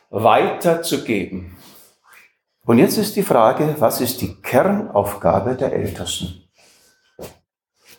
weiterzugeben. 0.08 1.56
Und 2.66 2.78
jetzt 2.78 2.98
ist 2.98 3.14
die 3.14 3.22
Frage, 3.22 3.76
was 3.78 4.00
ist 4.00 4.20
die 4.22 4.42
Kernaufgabe 4.42 5.54
der 5.54 5.72
Ältesten? 5.72 6.50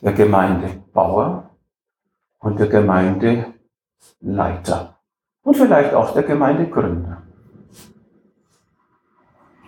Der 0.02 0.12
Gemeindebauer 0.12 1.50
und 2.40 2.60
der 2.60 2.68
Gemeindeleiter 2.68 4.91
und 5.44 5.58
vielleicht 5.58 5.94
auch 5.94 6.14
der 6.14 6.24
Gemeindegründer. 6.24 7.22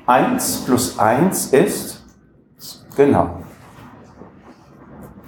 Eins 0.05 0.63
plus 0.65 0.99
eins 0.99 1.47
ist, 1.53 2.03
genau, 2.95 3.39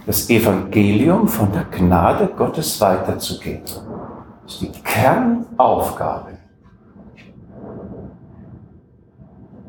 das 0.05 0.29
Evangelium 0.29 1.27
von 1.27 1.51
der 1.51 1.63
Gnade 1.63 2.27
Gottes 2.27 2.79
weiterzugeben. 2.79 3.63
Das 4.43 4.53
ist 4.53 4.61
die 4.61 4.71
Kernaufgabe. 4.83 6.37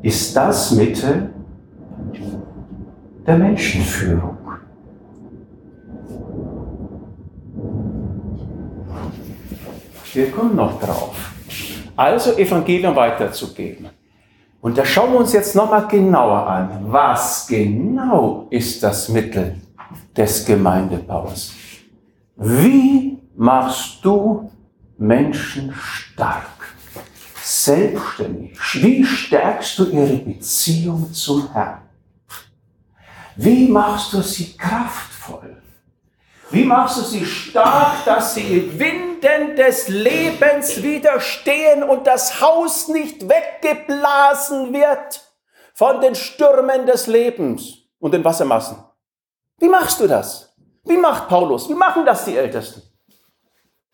Ist 0.03 0.35
das 0.35 0.71
Mittel 0.71 1.33
der 3.25 3.37
Menschenführung? 3.37 4.36
Wir 10.17 10.31
kommen 10.31 10.55
noch 10.55 10.79
drauf. 10.79 11.15
Also 11.95 12.35
Evangelium 12.37 12.95
weiterzugeben. 12.95 13.87
Und 14.61 14.75
da 14.75 14.83
schauen 14.83 15.13
wir 15.13 15.19
uns 15.19 15.31
jetzt 15.31 15.55
nochmal 15.55 15.87
genauer 15.87 16.47
an. 16.47 16.91
Was 16.91 17.45
genau 17.45 18.47
ist 18.49 18.81
das 18.81 19.09
Mittel 19.09 19.61
des 20.15 20.43
Gemeindebaus. 20.43 21.53
Wie 22.35 23.19
machst 23.35 23.99
du 24.03 24.49
Menschen 24.97 25.71
stark, 25.79 26.73
selbstständig? 27.43 28.57
Wie 28.73 29.05
stärkst 29.05 29.77
du 29.77 29.85
ihre 29.85 30.17
Beziehung 30.17 31.13
zum 31.13 31.53
Herrn? 31.53 31.83
Wie 33.35 33.67
machst 33.67 34.13
du 34.13 34.21
sie 34.21 34.57
kraftvoll? 34.57 35.57
Wie 36.49 36.63
machst 36.63 36.97
du 36.97 37.01
sie 37.01 37.23
stark, 37.23 38.03
dass 38.03 38.33
sie 38.33 38.71
Winden 39.21 39.55
des 39.55 39.87
Lebens 39.87 40.81
widerstehen 40.83 41.83
und 41.83 42.07
das 42.07 42.41
Haus 42.41 42.87
nicht 42.87 43.27
weggeblasen 43.27 44.73
wird 44.73 45.21
von 45.73 46.01
den 46.01 46.15
Stürmen 46.15 46.85
des 46.85 47.07
Lebens 47.07 47.79
und 47.99 48.13
den 48.13 48.23
Wassermassen? 48.23 48.77
Wie 49.59 49.69
machst 49.69 49.99
du 49.99 50.07
das? 50.07 50.55
Wie 50.85 50.97
macht 50.97 51.27
Paulus? 51.27 51.67
Wie 51.69 51.73
machen 51.73 52.05
das 52.05 52.25
die 52.25 52.37
Ältesten? 52.37 52.83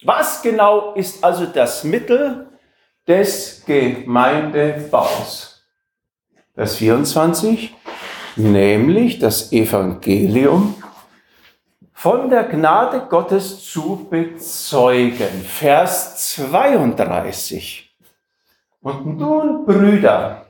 Was 0.04 0.42
genau 0.42 0.94
ist 0.94 1.24
also 1.24 1.46
das 1.46 1.84
Mittel 1.84 2.50
des 3.08 3.64
Gemeindebaus? 3.66 5.62
Vers 6.54 6.76
24, 6.76 7.74
nämlich 8.36 9.20
das 9.20 9.52
Evangelium 9.52 10.83
von 11.94 12.30
der 12.30 12.44
Gnade 12.46 13.08
Gottes 13.08 13.64
zu 13.64 14.08
bezeugen. 14.10 15.44
Vers 15.46 16.34
32. 16.34 17.96
Und 18.82 19.18
nun, 19.18 19.66
Brüder, 19.66 20.48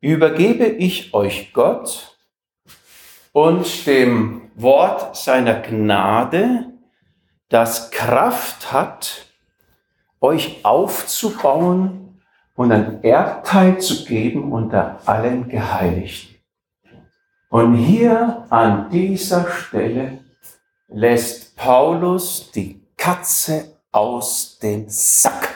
übergebe 0.00 0.66
ich 0.66 1.14
euch 1.14 1.52
Gott 1.52 2.16
und 3.32 3.86
dem 3.86 4.50
Wort 4.54 5.16
seiner 5.16 5.54
Gnade, 5.54 6.72
das 7.48 7.90
Kraft 7.90 8.72
hat, 8.72 9.26
euch 10.20 10.64
aufzubauen 10.64 12.20
und 12.54 12.72
ein 12.72 13.02
Erbteil 13.02 13.80
zu 13.80 14.04
geben 14.04 14.52
unter 14.52 15.00
allen 15.06 15.48
Geheiligten. 15.48 16.31
Und 17.52 17.74
hier 17.74 18.46
an 18.48 18.88
dieser 18.88 19.46
Stelle 19.50 20.24
lässt 20.88 21.54
Paulus 21.54 22.50
die 22.50 22.82
Katze 22.96 23.76
aus 23.92 24.58
dem 24.58 24.88
Sack. 24.88 25.50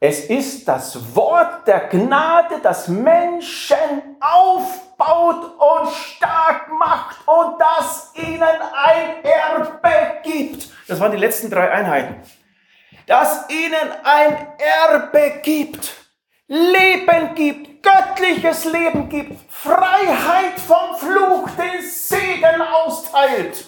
Es 0.00 0.24
ist 0.24 0.66
das 0.66 1.14
Wort 1.14 1.68
der 1.68 1.86
Gnade, 1.86 2.56
das 2.60 2.88
Menschen 2.88 4.16
aufbaut 4.18 5.52
und 5.56 5.92
stark 5.92 6.68
macht 6.76 7.16
und 7.28 7.60
das 7.60 8.10
ihnen 8.16 8.42
ein 8.42 9.22
Erbe 9.22 10.20
gibt. 10.24 10.68
Das 10.88 10.98
waren 10.98 11.12
die 11.12 11.18
letzten 11.18 11.48
drei 11.48 11.70
Einheiten. 11.70 12.16
Das 13.06 13.48
ihnen 13.50 13.92
ein 14.02 14.48
Erbe 14.58 15.42
gibt, 15.44 15.94
Leben 16.48 17.36
gibt, 17.36 17.77
göttliches 17.88 18.64
Leben 18.64 19.08
gibt, 19.08 19.38
Freiheit 19.50 20.58
vom 20.60 20.96
Fluch, 20.96 21.48
den 21.50 21.82
Segen 21.82 22.62
austeilt. 22.62 23.64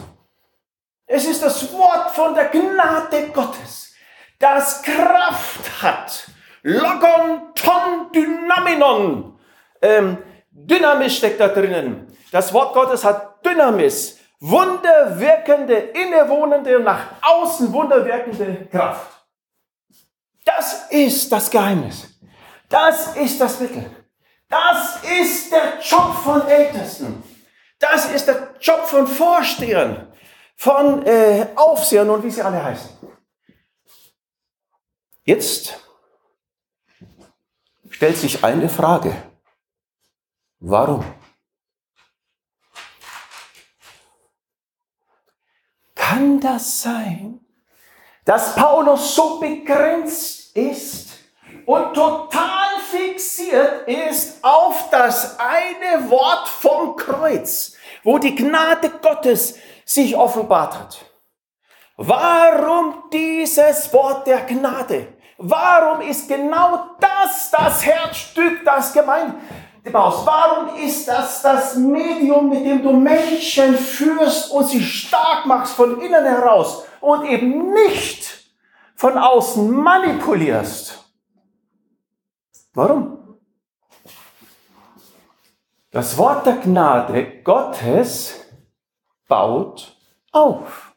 Es 1.07 1.25
ist 1.25 1.43
das 1.43 1.73
Wort 1.73 2.11
von 2.12 2.35
der 2.35 2.47
Gnade 2.47 3.29
Gottes, 3.33 3.93
das 4.39 4.83
Kraft 4.83 5.83
hat. 5.83 6.27
Logon 6.62 7.55
ton 7.55 8.12
dynaminon. 8.12 9.39
Ähm, 9.81 10.19
Dynamis 10.50 11.17
steckt 11.17 11.41
da 11.41 11.49
drinnen. 11.49 12.07
Das 12.31 12.53
Wort 12.53 12.75
Gottes 12.75 13.05
hat 13.05 13.45
Dynamis 13.45 14.19
wunderwirkende, 14.41 15.75
innewohnende 15.75 16.77
und 16.79 16.85
nach 16.85 17.07
außen 17.23 17.73
wunderwirkende 17.73 18.67
Kraft. 18.71 19.25
Das 20.45 20.87
ist 20.91 21.31
das 21.33 21.50
Geheimnis. 21.50 22.09
Das 22.69 23.17
ist 23.17 23.41
das 23.41 23.59
Mittel. 23.61 24.00
Das 24.50 25.02
ist 25.04 25.52
der 25.52 25.78
Job 25.80 26.12
von 26.25 26.47
Ältesten. 26.49 27.23
Das 27.78 28.11
ist 28.11 28.26
der 28.26 28.57
Job 28.61 28.85
von 28.85 29.07
Vorstehern, 29.07 30.12
von 30.57 31.07
äh, 31.07 31.47
Aufsehern 31.54 32.11
und 32.11 32.25
wie 32.25 32.30
sie 32.30 32.42
alle 32.42 32.62
heißen. 32.62 32.90
Jetzt 35.23 35.78
stellt 37.90 38.16
sich 38.16 38.42
eine 38.42 38.69
Frage. 38.69 39.14
Warum? 40.59 41.04
Kann 45.95 46.40
das 46.40 46.83
sein, 46.83 47.40
dass 48.25 48.57
Paulus 48.57 49.14
so 49.14 49.38
begrenzt 49.38 50.57
ist 50.57 51.10
und 51.71 51.95
total 51.95 52.81
fixiert 52.91 53.87
ist 53.87 54.43
auf 54.43 54.91
das 54.91 55.39
eine 55.39 56.11
Wort 56.11 56.49
vom 56.49 56.97
Kreuz, 56.97 57.75
wo 58.03 58.19
die 58.19 58.35
Gnade 58.35 58.91
Gottes 59.00 59.57
sich 59.85 60.17
offenbart 60.17 60.75
hat? 60.79 60.99
Warum 61.97 63.05
dieses 63.12 63.93
Wort 63.93 64.27
der 64.27 64.41
Gnade? 64.41 65.09
Warum 65.39 66.00
ist 66.00 66.29
genau 66.29 66.97
das 66.99 67.50
das 67.50 67.87
Herzstück, 67.87 68.65
das 68.65 68.93
gemeint 68.93 69.35
baust. 69.93 70.26
Warum 70.26 70.76
ist 70.76 71.09
das 71.09 71.43
das 71.43 71.76
Medium, 71.76 72.50
mit 72.50 72.67
dem 72.67 72.83
du 72.83 72.93
Menschen 72.93 73.76
führst 73.76 74.50
und 74.50 74.67
sie 74.67 74.83
stark 74.83 75.47
machst 75.47 75.75
von 75.75 76.00
innen 76.00 76.25
heraus 76.25 76.85
und 77.00 77.25
eben 77.25 77.73
nicht 77.73 78.45
von 78.95 79.17
außen 79.17 79.71
manipulierst? 79.71 81.00
Warum? 82.73 83.41
Das 85.91 86.17
Wort 86.17 86.47
der 86.47 86.59
Gnade 86.59 87.43
Gottes 87.43 88.47
baut 89.26 89.97
auf. 90.30 90.95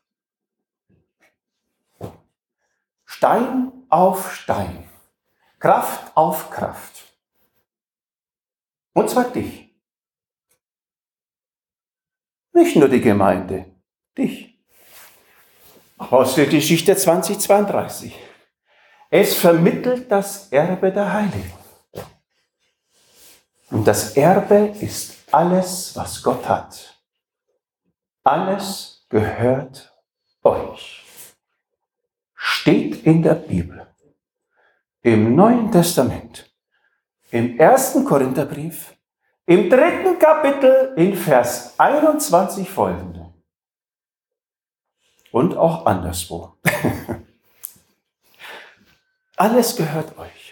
Stein 3.06 3.72
auf 3.90 4.36
Stein. 4.36 4.88
Kraft 5.60 6.16
auf 6.16 6.52
Kraft. 6.52 7.06
Und 8.94 9.10
zwar 9.10 9.26
dich. 9.26 9.74
Nicht 12.52 12.76
nur 12.76 12.90
die 12.90 13.02
Gemeinde, 13.02 13.66
dich. 14.16 14.60
Apostelgeschichte 15.98 16.96
2032. 16.96 18.16
Es 19.10 19.36
vermittelt 19.36 20.12
das 20.12 20.52
Erbe 20.52 20.92
der 20.92 21.14
Heiligen. 21.14 21.63
Und 23.74 23.86
das 23.86 24.16
Erbe 24.16 24.74
ist 24.80 25.18
alles, 25.34 25.94
was 25.96 26.24
Gott 26.24 26.48
hat. 26.48 27.02
Alles 28.24 29.06
gehört 29.10 29.94
euch. 30.44 31.04
Steht 32.34 33.04
in 33.06 33.22
der 33.22 33.36
Bibel. 33.36 33.86
Im 35.02 35.36
Neuen 35.36 35.70
Testament 35.70 36.54
im 37.34 37.58
ersten 37.58 38.06
Korintherbrief, 38.06 38.96
im 39.48 39.68
dritten 39.68 40.20
Kapitel, 40.20 40.94
in 40.96 41.16
Vers 41.16 41.74
21 41.80 42.70
folgende. 42.70 43.34
Und 45.32 45.58
auch 45.58 45.88
anderswo. 45.88 46.54
Alles 49.36 49.76
gehört 49.76 50.16
euch. 50.20 50.43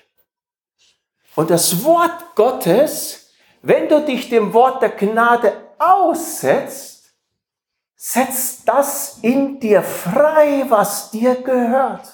Und 1.41 1.49
das 1.49 1.83
Wort 1.83 2.35
Gottes, 2.35 3.31
wenn 3.63 3.89
du 3.89 4.05
dich 4.05 4.29
dem 4.29 4.53
Wort 4.53 4.79
der 4.83 4.91
Gnade 4.91 5.51
aussetzt, 5.79 7.15
setzt 7.95 8.67
das 8.67 9.17
in 9.23 9.59
dir 9.59 9.81
frei, 9.81 10.65
was 10.69 11.09
dir 11.09 11.33
gehört. 11.41 12.07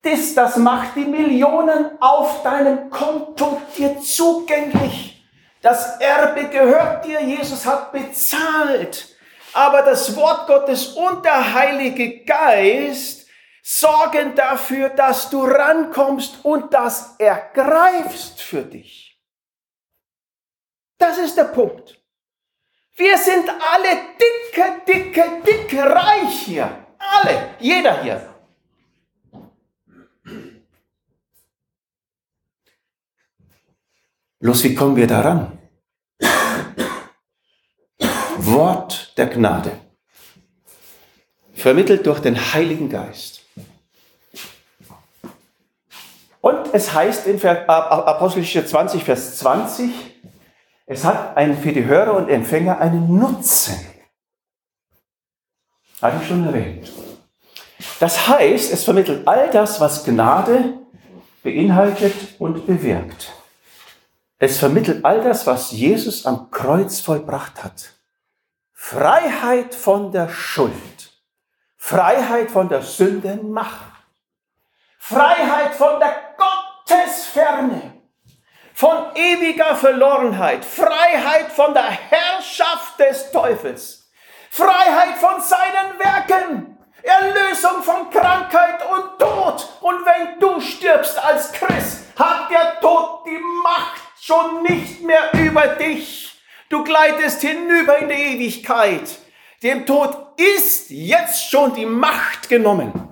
Das, 0.00 0.32
das 0.34 0.56
macht 0.56 0.96
die 0.96 1.04
Millionen 1.04 2.00
auf 2.00 2.42
deinem 2.42 2.88
Konto 2.88 3.60
dir 3.76 4.00
zugänglich. 4.00 5.22
Das 5.60 6.00
Erbe 6.00 6.48
gehört 6.48 7.04
dir. 7.04 7.20
Jesus 7.20 7.66
hat 7.66 7.92
bezahlt. 7.92 9.14
Aber 9.52 9.82
das 9.82 10.16
Wort 10.16 10.46
Gottes 10.46 10.86
und 10.86 11.22
der 11.22 11.52
Heilige 11.52 12.24
Geist 12.24 13.21
sorgen 13.62 14.34
dafür, 14.34 14.90
dass 14.90 15.30
du 15.30 15.44
rankommst 15.44 16.44
und 16.44 16.74
das 16.74 17.14
ergreifst 17.18 18.42
für 18.42 18.62
dich. 18.62 19.20
Das 20.98 21.18
ist 21.18 21.36
der 21.36 21.44
Punkt. 21.44 22.00
Wir 22.96 23.16
sind 23.16 23.48
alle 23.48 24.14
dicke, 24.20 24.82
dicke, 24.86 25.42
dicke 25.46 25.82
reich 25.82 26.42
hier. 26.42 26.86
Alle, 26.98 27.54
jeder 27.58 28.02
hier. 28.02 28.28
Los, 34.40 34.64
wie 34.64 34.74
kommen 34.74 34.96
wir 34.96 35.06
daran? 35.06 35.58
Wort 38.38 39.16
der 39.16 39.26
Gnade, 39.26 39.78
vermittelt 41.54 42.04
durch 42.06 42.18
den 42.20 42.36
Heiligen 42.36 42.88
Geist. 42.90 43.42
Und 46.40 46.61
es 46.72 46.92
heißt 46.92 47.26
in 47.26 47.40
Apostelgeschichte 47.44 48.66
20, 48.66 49.04
Vers 49.04 49.38
20, 49.38 49.90
es 50.86 51.04
hat 51.04 51.36
einen, 51.36 51.56
für 51.56 51.72
die 51.72 51.84
Hörer 51.84 52.14
und 52.14 52.28
Empfänger 52.28 52.78
einen 52.78 53.18
Nutzen. 53.18 53.78
Hatte 56.00 56.18
ich 56.20 56.28
schon 56.28 56.46
erwähnt. 56.46 56.92
Das 58.00 58.28
heißt, 58.28 58.72
es 58.72 58.84
vermittelt 58.84 59.26
all 59.26 59.50
das, 59.50 59.80
was 59.80 60.04
Gnade 60.04 60.74
beinhaltet 61.42 62.14
und 62.38 62.66
bewirkt. 62.66 63.32
Es 64.38 64.58
vermittelt 64.58 65.04
all 65.04 65.22
das, 65.22 65.46
was 65.46 65.70
Jesus 65.70 66.26
am 66.26 66.50
Kreuz 66.50 67.00
vollbracht 67.00 67.62
hat. 67.62 67.92
Freiheit 68.72 69.74
von 69.74 70.10
der 70.10 70.28
Schuld. 70.28 70.72
Freiheit 71.76 72.50
von 72.50 72.68
der 72.68 72.82
Sündenmacht. 72.82 73.92
Freiheit 74.98 75.74
von 75.74 76.00
der 76.00 76.31
Gottesferne. 76.92 77.92
von 78.74 79.14
ewiger 79.14 79.76
Verlorenheit, 79.76 80.64
Freiheit 80.64 81.52
von 81.52 81.72
der 81.72 81.88
Herrschaft 81.88 82.98
des 82.98 83.30
Teufels, 83.30 84.10
Freiheit 84.50 85.16
von 85.18 85.40
seinen 85.40 85.98
Werken, 85.98 86.78
Erlösung 87.02 87.82
von 87.82 88.10
Krankheit 88.10 88.80
und 88.90 89.18
Tod. 89.18 89.68
Und 89.82 90.04
wenn 90.04 90.40
du 90.40 90.60
stirbst 90.60 91.22
als 91.22 91.52
Christ, 91.52 92.04
hat 92.18 92.50
der 92.50 92.80
Tod 92.80 93.24
die 93.26 93.40
Macht 93.62 94.02
schon 94.20 94.62
nicht 94.62 95.02
mehr 95.02 95.30
über 95.34 95.68
dich. 95.68 96.40
Du 96.68 96.82
gleitest 96.82 97.42
hinüber 97.42 97.98
in 97.98 98.08
die 98.08 98.14
Ewigkeit. 98.14 99.18
Dem 99.62 99.86
Tod 99.86 100.16
ist 100.36 100.90
jetzt 100.90 101.50
schon 101.50 101.74
die 101.74 101.86
Macht 101.86 102.48
genommen. 102.48 103.11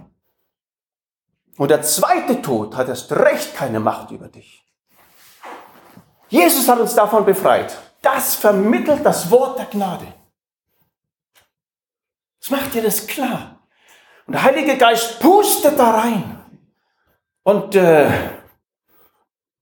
Und 1.60 1.68
der 1.70 1.82
zweite 1.82 2.40
Tod 2.40 2.74
hat 2.74 2.88
erst 2.88 3.12
recht 3.12 3.54
keine 3.54 3.80
Macht 3.80 4.10
über 4.12 4.28
dich. 4.28 4.64
Jesus 6.30 6.66
hat 6.66 6.80
uns 6.80 6.94
davon 6.94 7.26
befreit. 7.26 7.76
Das 8.00 8.34
vermittelt 8.34 9.04
das 9.04 9.30
Wort 9.30 9.58
der 9.58 9.66
Gnade. 9.66 10.06
Das 12.40 12.48
macht 12.48 12.72
dir 12.72 12.82
das 12.82 13.06
klar. 13.06 13.60
Und 14.26 14.32
der 14.32 14.42
Heilige 14.42 14.78
Geist 14.78 15.20
pustet 15.20 15.78
da 15.78 16.00
rein. 16.00 16.40
Und 17.42 17.74
äh, 17.74 18.10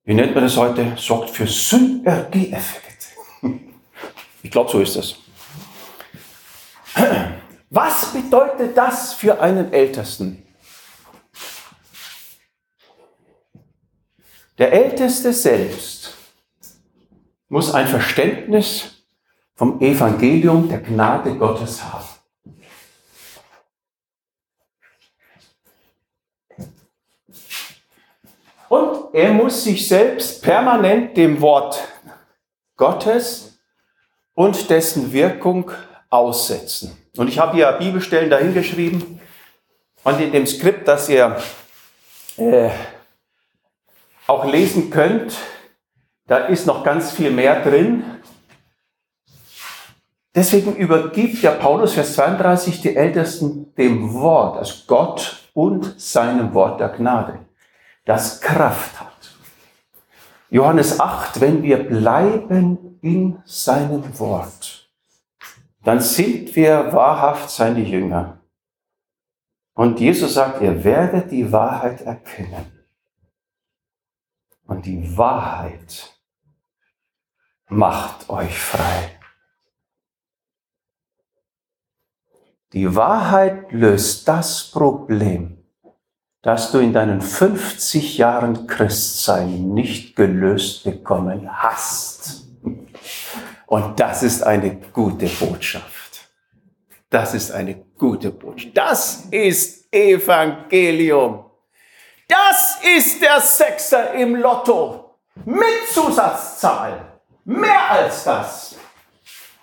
wie 0.04 0.14
nennt 0.14 0.36
man 0.36 0.44
das 0.44 0.56
heute? 0.56 0.92
Sorgt 0.96 1.30
für 1.30 1.48
Synergieeffekte. 1.48 3.06
Ich 4.44 4.52
glaube, 4.52 4.70
so 4.70 4.78
ist 4.78 4.94
das. 4.94 5.16
Was 7.70 8.12
bedeutet 8.12 8.76
das 8.76 9.14
für 9.14 9.40
einen 9.40 9.72
Ältesten? 9.72 10.47
Der 14.58 14.72
Älteste 14.72 15.32
selbst 15.32 16.14
muss 17.48 17.72
ein 17.72 17.86
Verständnis 17.86 19.04
vom 19.54 19.80
Evangelium 19.80 20.68
der 20.68 20.80
Gnade 20.80 21.34
Gottes 21.36 21.82
haben. 21.84 22.04
Und 28.68 29.14
er 29.14 29.32
muss 29.32 29.64
sich 29.64 29.88
selbst 29.88 30.42
permanent 30.42 31.16
dem 31.16 31.40
Wort 31.40 31.88
Gottes 32.76 33.58
und 34.34 34.68
dessen 34.68 35.12
Wirkung 35.12 35.70
aussetzen. 36.10 36.96
Und 37.16 37.28
ich 37.28 37.38
habe 37.38 37.56
hier 37.56 37.72
Bibelstellen 37.72 38.28
dahingeschrieben 38.28 39.20
und 40.04 40.20
in 40.20 40.32
dem 40.32 40.46
Skript, 40.46 40.86
das 40.86 41.08
ihr 41.08 41.36
äh, 42.36 42.70
auch 44.28 44.44
lesen 44.44 44.90
könnt, 44.90 45.36
da 46.26 46.38
ist 46.38 46.66
noch 46.66 46.84
ganz 46.84 47.10
viel 47.10 47.30
mehr 47.30 47.62
drin. 47.62 48.04
Deswegen 50.34 50.76
übergibt 50.76 51.42
ja 51.42 51.52
Paulus, 51.52 51.94
Vers 51.94 52.14
32, 52.14 52.82
die 52.82 52.94
Ältesten 52.94 53.74
dem 53.74 54.12
Wort, 54.12 54.58
also 54.58 54.84
Gott 54.86 55.50
und 55.54 56.00
seinem 56.00 56.54
Wort 56.54 56.78
der 56.78 56.90
Gnade 56.90 57.40
das 58.04 58.40
Kraft 58.40 59.00
hat. 59.00 59.36
Johannes 60.50 60.98
8, 60.98 61.40
wenn 61.40 61.62
wir 61.62 61.88
bleiben 61.88 62.98
in 63.02 63.38
seinem 63.44 64.18
Wort, 64.18 64.90
dann 65.84 66.00
sind 66.00 66.54
wir 66.56 66.92
wahrhaft 66.92 67.50
seine 67.50 67.80
Jünger. 67.80 68.40
Und 69.74 70.00
Jesus 70.00 70.34
sagt, 70.34 70.62
ihr 70.62 70.84
werdet 70.84 71.30
die 71.30 71.52
Wahrheit 71.52 72.00
erkennen. 72.02 72.77
Und 74.68 74.84
die 74.84 75.16
Wahrheit 75.16 76.14
macht 77.68 78.28
euch 78.28 78.56
frei. 78.56 79.18
Die 82.74 82.94
Wahrheit 82.94 83.72
löst 83.72 84.28
das 84.28 84.70
Problem, 84.70 85.64
das 86.42 86.70
du 86.70 86.80
in 86.80 86.92
deinen 86.92 87.22
50 87.22 88.18
Jahren 88.18 88.66
Christsein 88.66 89.70
nicht 89.72 90.14
gelöst 90.14 90.84
bekommen 90.84 91.48
hast. 91.50 92.46
Und 93.66 93.98
das 93.98 94.22
ist 94.22 94.42
eine 94.42 94.76
gute 94.92 95.28
Botschaft. 95.28 96.28
Das 97.08 97.32
ist 97.32 97.52
eine 97.52 97.74
gute 97.96 98.30
Botschaft. 98.30 98.76
Das 98.76 99.24
ist 99.30 99.90
Evangelium. 99.90 101.47
Das 102.28 102.78
ist 102.82 103.22
der 103.22 103.40
Sechser 103.40 104.12
im 104.12 104.36
Lotto. 104.36 105.14
Mit 105.46 105.88
Zusatzzahl. 105.90 107.00
Mehr 107.44 107.90
als 107.90 108.24
das. 108.24 108.76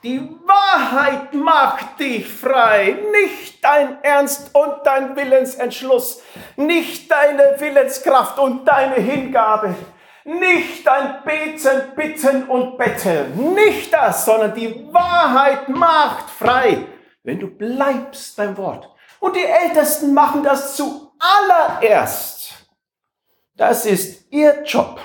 Die 0.01 0.19
Wahrheit 0.45 1.31
macht 1.33 1.99
dich 1.99 2.27
frei, 2.27 2.97
nicht 3.11 3.63
dein 3.63 4.03
Ernst 4.03 4.49
und 4.53 4.77
dein 4.83 5.15
Willensentschluss, 5.15 6.23
nicht 6.55 7.11
deine 7.11 7.55
Willenskraft 7.59 8.39
und 8.39 8.65
deine 8.65 8.95
Hingabe, 8.95 9.75
nicht 10.23 10.85
dein 10.85 11.23
Beten, 11.23 11.95
Bitten 11.95 12.43
und 12.43 12.77
Betteln, 12.77 13.53
nicht 13.53 13.93
das, 13.93 14.25
sondern 14.25 14.55
die 14.55 14.91
Wahrheit 14.91 15.69
macht 15.69 16.31
frei, 16.31 16.85
wenn 17.23 17.39
du 17.39 17.47
bleibst 17.47 18.37
beim 18.37 18.57
Wort. 18.57 18.89
Und 19.19 19.35
die 19.35 19.45
Ältesten 19.45 20.13
machen 20.13 20.43
das 20.43 20.75
zuallererst. 20.75 22.34
Das 23.57 23.85
ist 23.85 24.31
ihr 24.31 24.63
Job. 24.63 24.99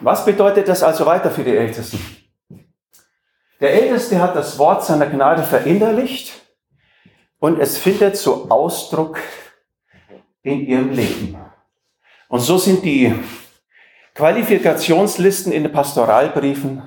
Was 0.00 0.24
bedeutet 0.24 0.68
das 0.68 0.82
also 0.82 1.06
weiter 1.06 1.30
für 1.30 1.44
die 1.44 1.56
Ältesten? 1.56 1.98
Der 3.60 3.74
Älteste 3.74 4.20
hat 4.20 4.36
das 4.36 4.58
Wort 4.58 4.84
seiner 4.84 5.06
Gnade 5.06 5.42
verinnerlicht 5.42 6.32
und 7.38 7.58
es 7.58 7.78
findet 7.78 8.16
so 8.16 8.50
Ausdruck 8.50 9.18
in 10.42 10.60
ihrem 10.66 10.92
Leben. 10.92 11.38
Und 12.28 12.40
so 12.40 12.58
sind 12.58 12.84
die 12.84 13.14
Qualifikationslisten 14.14 15.52
in 15.52 15.64
den 15.64 15.72
Pastoralbriefen 15.72 16.82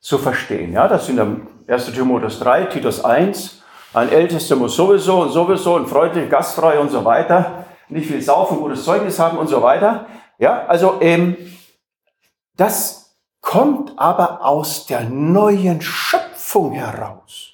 zu 0.00 0.18
verstehen. 0.18 0.72
Ja, 0.72 0.88
das 0.88 1.06
sind 1.06 1.20
1. 1.66 1.86
Timotheus 1.86 2.40
3, 2.40 2.64
Titus 2.66 3.04
1, 3.04 3.62
ein 3.94 4.10
Ältester 4.10 4.56
muss 4.56 4.74
sowieso 4.74 5.22
und 5.22 5.30
sowieso 5.30 5.74
und 5.74 5.88
freundlich, 5.88 6.28
gastfrei 6.30 6.78
und 6.78 6.90
so 6.90 7.04
weiter, 7.04 7.66
nicht 7.92 8.06
viel 8.06 8.22
saufen, 8.22 8.58
gutes 8.58 8.84
Zeugnis 8.84 9.18
haben 9.18 9.38
und 9.38 9.48
so 9.48 9.62
weiter. 9.62 10.06
Ja, 10.38 10.64
also 10.66 10.98
ähm, 11.00 11.36
das 12.56 13.16
kommt 13.40 13.92
aber 13.98 14.44
aus 14.44 14.86
der 14.86 15.02
neuen 15.02 15.80
Schöpfung 15.80 16.72
heraus. 16.72 17.50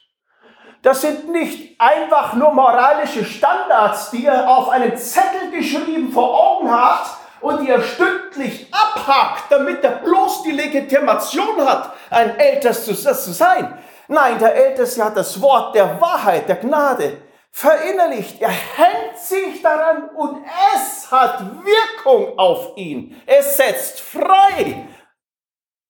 Das 0.83 1.01
sind 1.01 1.31
nicht 1.31 1.81
einfach 1.81 2.35
nur 2.35 2.53
moralische 2.53 3.25
Standards, 3.25 4.11
die 4.11 4.25
ihr 4.25 4.49
auf 4.49 4.69
einem 4.69 4.97
Zettel 4.97 5.51
geschrieben 5.51 6.13
vor 6.13 6.39
Augen 6.39 6.71
habt 6.71 7.11
und 7.41 7.61
die 7.61 7.69
ihr 7.69 7.83
stündlich 7.83 8.73
abhakt, 8.73 9.45
damit 9.51 9.83
er 9.83 9.97
bloß 9.97 10.45
die 10.45 10.53
Legitimation 10.53 11.61
hat, 11.67 11.93
ein 12.11 12.39
Ältester 12.39 12.95
zu 12.95 13.33
sein. 13.33 13.79
Nein, 14.07 14.39
der 14.39 14.55
Älteste 14.55 15.05
hat 15.05 15.17
das 15.17 15.41
Wort 15.41 15.75
der 15.75 16.01
Wahrheit, 16.01 16.49
der 16.49 16.57
Gnade 16.57 17.19
verinnerlicht. 17.59 18.41
Er 18.41 18.51
hängt 18.51 19.19
sich 19.19 19.61
daran 19.63 20.11
und 20.11 20.45
es 20.77 21.11
hat 21.11 21.41
Wirkung 21.41 22.39
auf 22.39 22.77
ihn. 22.77 23.21
Es 23.27 23.57
setzt 23.57 23.99
frei 24.01 24.87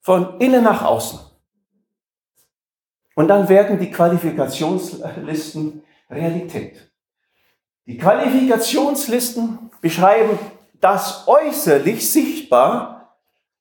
von 0.00 0.40
innen 0.40 0.64
nach 0.64 0.82
außen. 0.82 1.20
Und 3.16 3.28
dann 3.28 3.50
werden 3.50 3.78
die 3.78 3.90
Qualifikationslisten 3.90 5.84
Realität. 6.08 6.90
Die 7.84 7.98
Qualifikationslisten 7.98 9.70
beschreiben 9.82 10.38
das 10.80 11.28
äußerlich 11.28 12.10
sichtbar, 12.10 13.18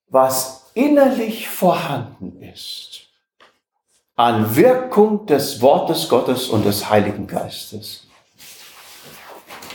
was 0.08 0.72
innerlich 0.76 1.50
vorhanden 1.50 2.42
ist 2.42 2.97
an 4.18 4.56
Wirkung 4.56 5.28
des 5.28 5.62
Wortes 5.62 6.10
Gottes 6.10 6.50
und 6.50 6.66
des 6.66 6.90
Heiligen 6.90 7.28
Geistes. 7.28 8.08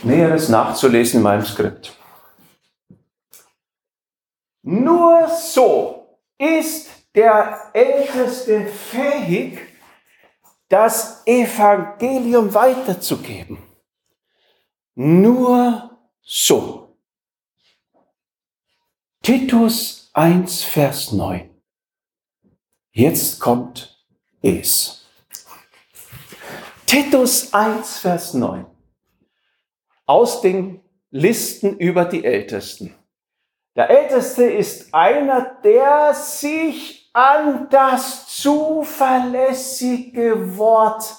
Näheres 0.03 0.49
nachzulesen 0.49 1.19
in 1.19 1.23
meinem 1.23 1.45
Skript. 1.45 1.95
Nur 4.63 5.29
so 5.29 6.19
ist 6.37 6.89
der 7.15 7.71
Älteste 7.73 8.67
fähig, 8.67 9.59
das 10.67 11.25
Evangelium 11.25 12.53
weiterzugeben. 12.53 13.59
Nur 14.95 15.97
so. 16.21 16.97
Titus 19.21 20.09
1, 20.13 20.63
Vers 20.63 21.13
9. 21.13 21.49
Jetzt 22.91 23.39
kommt 23.39 23.92
ist. 24.43 25.09
Titus 26.85 27.51
1, 27.53 27.99
Vers 27.99 28.33
9. 28.35 28.67
Aus 30.05 30.41
den 30.41 30.81
Listen 31.09 31.79
über 31.79 32.05
die 32.05 32.23
Ältesten. 32.23 32.93
Der 33.75 33.89
Älteste 33.89 34.43
ist 34.43 34.93
einer, 34.93 35.57
der 35.63 36.13
sich 36.13 37.09
an 37.13 37.67
das 37.69 38.27
zuverlässige 38.27 40.57
Wort 40.57 41.15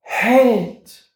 hält, 0.00 1.12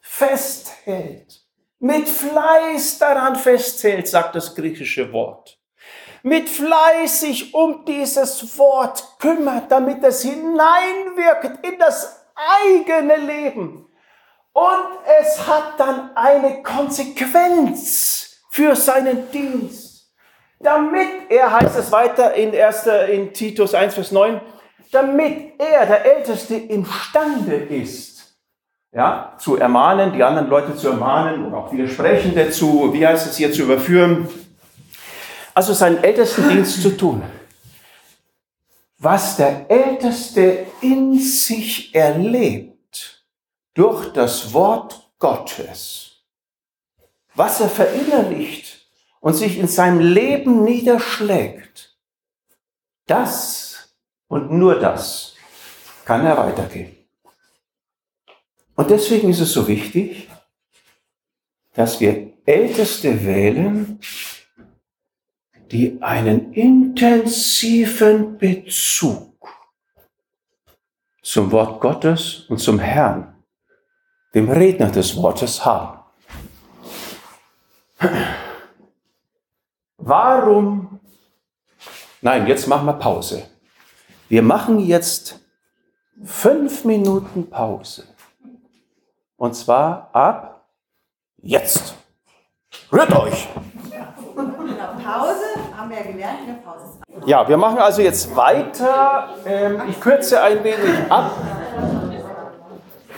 festhält, 0.00 1.44
mit 1.78 2.08
Fleiß 2.08 2.98
daran 2.98 3.36
festhält, 3.36 4.08
sagt 4.08 4.34
das 4.34 4.54
griechische 4.54 5.12
Wort. 5.12 5.57
Mit 6.22 6.48
Fleiß 6.48 7.20
sich 7.20 7.54
um 7.54 7.84
dieses 7.84 8.58
Wort 8.58 9.16
kümmert, 9.18 9.70
damit 9.70 10.02
es 10.02 10.22
hineinwirkt 10.22 11.64
in 11.66 11.78
das 11.78 12.26
eigene 12.34 13.16
Leben. 13.16 13.86
Und 14.52 14.88
es 15.20 15.46
hat 15.46 15.78
dann 15.78 16.16
eine 16.16 16.62
Konsequenz 16.62 18.40
für 18.50 18.74
seinen 18.74 19.30
Dienst. 19.30 20.12
Damit 20.60 21.08
er, 21.28 21.52
heißt 21.52 21.78
es 21.78 21.92
weiter 21.92 22.34
in, 22.34 22.52
1, 22.52 22.86
in 23.08 23.32
Titus 23.32 23.74
1, 23.74 23.94
Vers 23.94 24.10
9, 24.10 24.40
damit 24.90 25.52
er, 25.58 25.86
der 25.86 26.04
Älteste, 26.16 26.56
imstande 26.56 27.54
ist, 27.54 28.36
ja, 28.92 29.34
zu 29.38 29.56
ermahnen, 29.56 30.12
die 30.12 30.24
anderen 30.24 30.48
Leute 30.48 30.74
zu 30.74 30.88
ermahnen 30.88 31.44
und 31.44 31.54
auch 31.54 31.70
Widersprechende 31.70 32.50
zu, 32.50 32.92
wie 32.92 33.06
heißt 33.06 33.28
es 33.28 33.36
hier, 33.36 33.52
zu 33.52 33.62
überführen. 33.62 34.28
Also 35.58 35.74
seinen 35.74 36.04
Ältestendienst 36.04 36.82
zu 36.82 36.96
tun. 36.96 37.20
Was 38.98 39.38
der 39.38 39.68
Älteste 39.68 40.68
in 40.80 41.18
sich 41.18 41.92
erlebt 41.92 43.26
durch 43.74 44.12
das 44.12 44.52
Wort 44.52 45.10
Gottes, 45.18 46.22
was 47.34 47.60
er 47.60 47.68
verinnerlicht 47.68 48.86
und 49.18 49.34
sich 49.34 49.58
in 49.58 49.66
seinem 49.66 49.98
Leben 49.98 50.62
niederschlägt, 50.62 51.98
das 53.06 53.96
und 54.28 54.52
nur 54.52 54.78
das 54.78 55.34
kann 56.04 56.24
er 56.24 56.36
weitergeben. 56.36 56.96
Und 58.76 58.90
deswegen 58.90 59.28
ist 59.30 59.40
es 59.40 59.52
so 59.52 59.66
wichtig, 59.66 60.30
dass 61.74 61.98
wir 61.98 62.32
Älteste 62.46 63.24
wählen, 63.24 63.98
die 65.70 66.00
einen 66.02 66.52
intensiven 66.52 68.38
Bezug 68.38 69.28
zum 71.22 71.52
Wort 71.52 71.80
Gottes 71.80 72.46
und 72.48 72.58
zum 72.58 72.78
Herrn, 72.78 73.34
dem 74.34 74.50
Redner 74.50 74.90
des 74.90 75.14
Wortes 75.16 75.64
haben. 75.64 75.98
Warum? 79.98 81.00
Nein, 82.22 82.46
jetzt 82.46 82.66
machen 82.66 82.86
wir 82.86 82.94
Pause. 82.94 83.46
Wir 84.28 84.42
machen 84.42 84.80
jetzt 84.80 85.40
fünf 86.24 86.84
Minuten 86.84 87.50
Pause. 87.50 88.04
Und 89.36 89.54
zwar 89.54 90.10
ab 90.14 90.66
jetzt. 91.42 91.94
Rührt 92.90 93.14
euch! 93.14 93.48
Pause 95.04 95.57
haben 95.78 95.90
wir 95.90 96.02
gelernt, 96.02 96.38
eine 96.44 96.58
Pause. 96.58 96.98
Ja, 97.24 97.48
wir 97.48 97.56
machen 97.56 97.78
also 97.78 98.02
jetzt 98.02 98.34
weiter. 98.34 99.28
Ähm, 99.46 99.82
ich 99.88 100.00
kürze 100.00 100.42
ein 100.42 100.62
wenig 100.64 101.10
ab. 101.10 101.30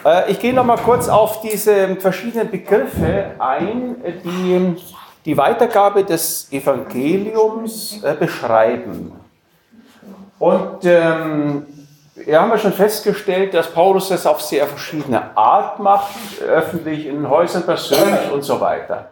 Äh, 0.05 0.31
ich 0.31 0.39
gehe 0.39 0.53
noch 0.53 0.65
mal 0.65 0.77
kurz 0.77 1.09
auf 1.09 1.41
diese 1.41 1.97
verschiedenen 1.97 2.51
Begriffe 2.51 3.33
ein, 3.39 3.97
die 4.25 4.77
die 5.25 5.37
Weitergabe 5.37 6.05
des 6.05 6.51
Evangeliums 6.51 8.03
äh, 8.03 8.15
beschreiben. 8.15 9.13
Und 10.39 10.85
ähm, 10.85 11.67
wir 12.15 12.41
haben 12.41 12.51
ja 12.51 12.59
schon 12.59 12.73
festgestellt, 12.73 13.53
dass 13.55 13.71
Paulus 13.71 14.09
das 14.09 14.27
auf 14.27 14.41
sehr 14.41 14.67
verschiedene 14.67 15.37
Art 15.37 15.79
macht, 15.79 16.11
öffentlich, 16.43 17.07
in 17.07 17.29
Häusern, 17.29 17.65
persönlich 17.65 18.31
und 18.33 18.43
so 18.43 18.61
weiter. 18.61 19.11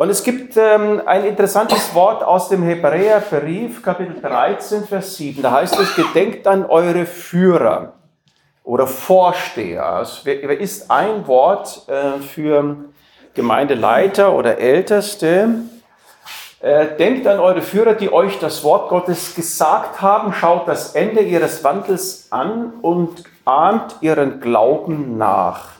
Und 0.00 0.08
es 0.08 0.24
gibt 0.24 0.56
ähm, 0.56 1.02
ein 1.04 1.26
interessantes 1.26 1.94
Wort 1.94 2.24
aus 2.24 2.48
dem 2.48 2.62
Hebräerbrief, 2.62 3.82
Kapitel 3.82 4.18
13, 4.18 4.84
Vers 4.84 5.16
7. 5.16 5.42
Da 5.42 5.50
heißt 5.50 5.78
es, 5.78 5.94
gedenkt 5.94 6.46
an 6.46 6.64
eure 6.64 7.04
Führer 7.04 7.92
oder 8.64 8.86
Vorsteher. 8.86 9.98
Es 10.00 10.24
ist 10.24 10.90
ein 10.90 11.26
Wort 11.26 11.86
äh, 11.86 12.18
für 12.18 12.76
Gemeindeleiter 13.34 14.32
oder 14.32 14.56
Älteste. 14.56 15.50
Äh, 16.60 16.96
denkt 16.96 17.26
an 17.26 17.38
eure 17.38 17.60
Führer, 17.60 17.92
die 17.92 18.10
euch 18.10 18.38
das 18.38 18.64
Wort 18.64 18.88
Gottes 18.88 19.34
gesagt 19.34 20.00
haben, 20.00 20.32
schaut 20.32 20.66
das 20.66 20.94
Ende 20.94 21.20
ihres 21.20 21.62
Wandels 21.62 22.28
an 22.30 22.72
und 22.80 23.22
ahmt 23.44 23.96
ihren 24.00 24.40
Glauben 24.40 25.18
nach. 25.18 25.79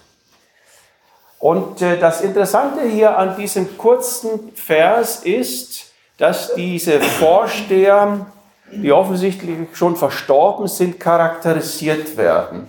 Und 1.41 1.81
äh, 1.81 1.99
das 1.99 2.21
Interessante 2.21 2.83
hier 2.83 3.19
an 3.19 3.35
diesem 3.35 3.77
kurzen 3.77 4.53
Vers 4.55 5.25
ist, 5.25 5.91
dass 6.19 6.55
diese 6.55 7.01
Vorsteher, 7.01 8.27
die 8.71 8.93
offensichtlich 8.93 9.57
schon 9.73 9.97
verstorben 9.97 10.69
sind, 10.69 11.01
charakterisiert 11.01 12.17
werden. 12.19 12.69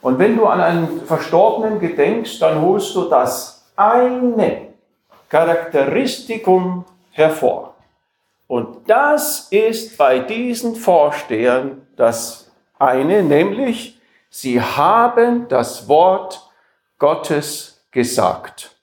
Und 0.00 0.18
wenn 0.20 0.36
du 0.36 0.46
an 0.46 0.60
einen 0.60 1.02
Verstorbenen 1.04 1.80
gedenkst, 1.80 2.40
dann 2.40 2.62
holst 2.62 2.94
du 2.94 3.08
das 3.08 3.66
eine 3.74 4.68
Charakteristikum 5.28 6.84
hervor. 7.10 7.74
Und 8.46 8.88
das 8.88 9.48
ist 9.50 9.96
bei 9.96 10.20
diesen 10.20 10.76
Vorstehern 10.76 11.86
das 11.96 12.50
eine, 12.78 13.22
nämlich 13.22 13.98
sie 14.30 14.60
haben 14.60 15.48
das 15.48 15.88
Wort 15.88 16.48
Gottes 16.98 17.71
gesagt. 17.92 18.76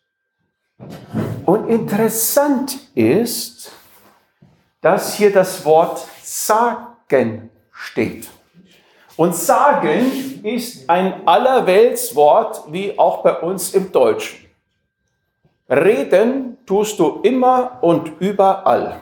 Und 1.46 1.68
interessant 1.68 2.80
ist, 2.96 3.72
dass 4.82 5.16
hier 5.16 5.34
das 5.34 5.66
Wort 5.66 6.08
sagen 6.24 7.50
steht. 7.74 8.30
Und 9.18 9.36
sagen 9.36 10.46
ist 10.46 10.90
ein 10.90 11.28
Allerweltswort, 11.28 12.72
wie 12.72 12.98
auch 12.98 13.22
bei 13.22 13.38
uns 13.40 13.74
im 13.74 13.92
Deutschen. 13.92 14.46
Reden 15.70 16.58
tust 16.66 16.98
du 17.00 17.20
immer 17.24 17.80
und 17.82 18.22
überall. 18.22 19.02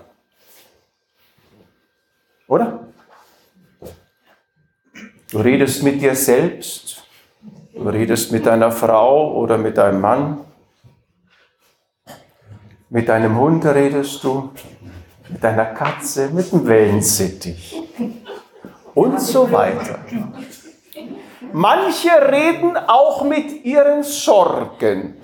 Oder? 2.47 2.87
Du 5.29 5.39
redest 5.39 5.83
mit 5.83 6.01
dir 6.01 6.15
selbst, 6.15 7.03
du 7.77 7.89
redest 7.89 8.31
mit 8.31 8.45
deiner 8.45 8.71
Frau 8.71 9.33
oder 9.35 9.57
mit 9.57 9.77
deinem 9.77 10.01
Mann, 10.01 10.37
mit 12.89 13.09
deinem 13.09 13.37
Hund 13.37 13.65
redest 13.65 14.23
du, 14.23 14.51
mit 15.29 15.43
deiner 15.43 15.65
Katze, 15.65 16.29
mit 16.29 16.51
dem 16.51 16.67
Wellensittich 16.67 17.81
und 18.93 19.21
so 19.21 19.51
weiter. 19.51 19.99
Manche 21.53 22.09
reden 22.09 22.75
auch 22.87 23.23
mit 23.23 23.63
ihren 23.63 24.03
Sorgen. 24.03 25.15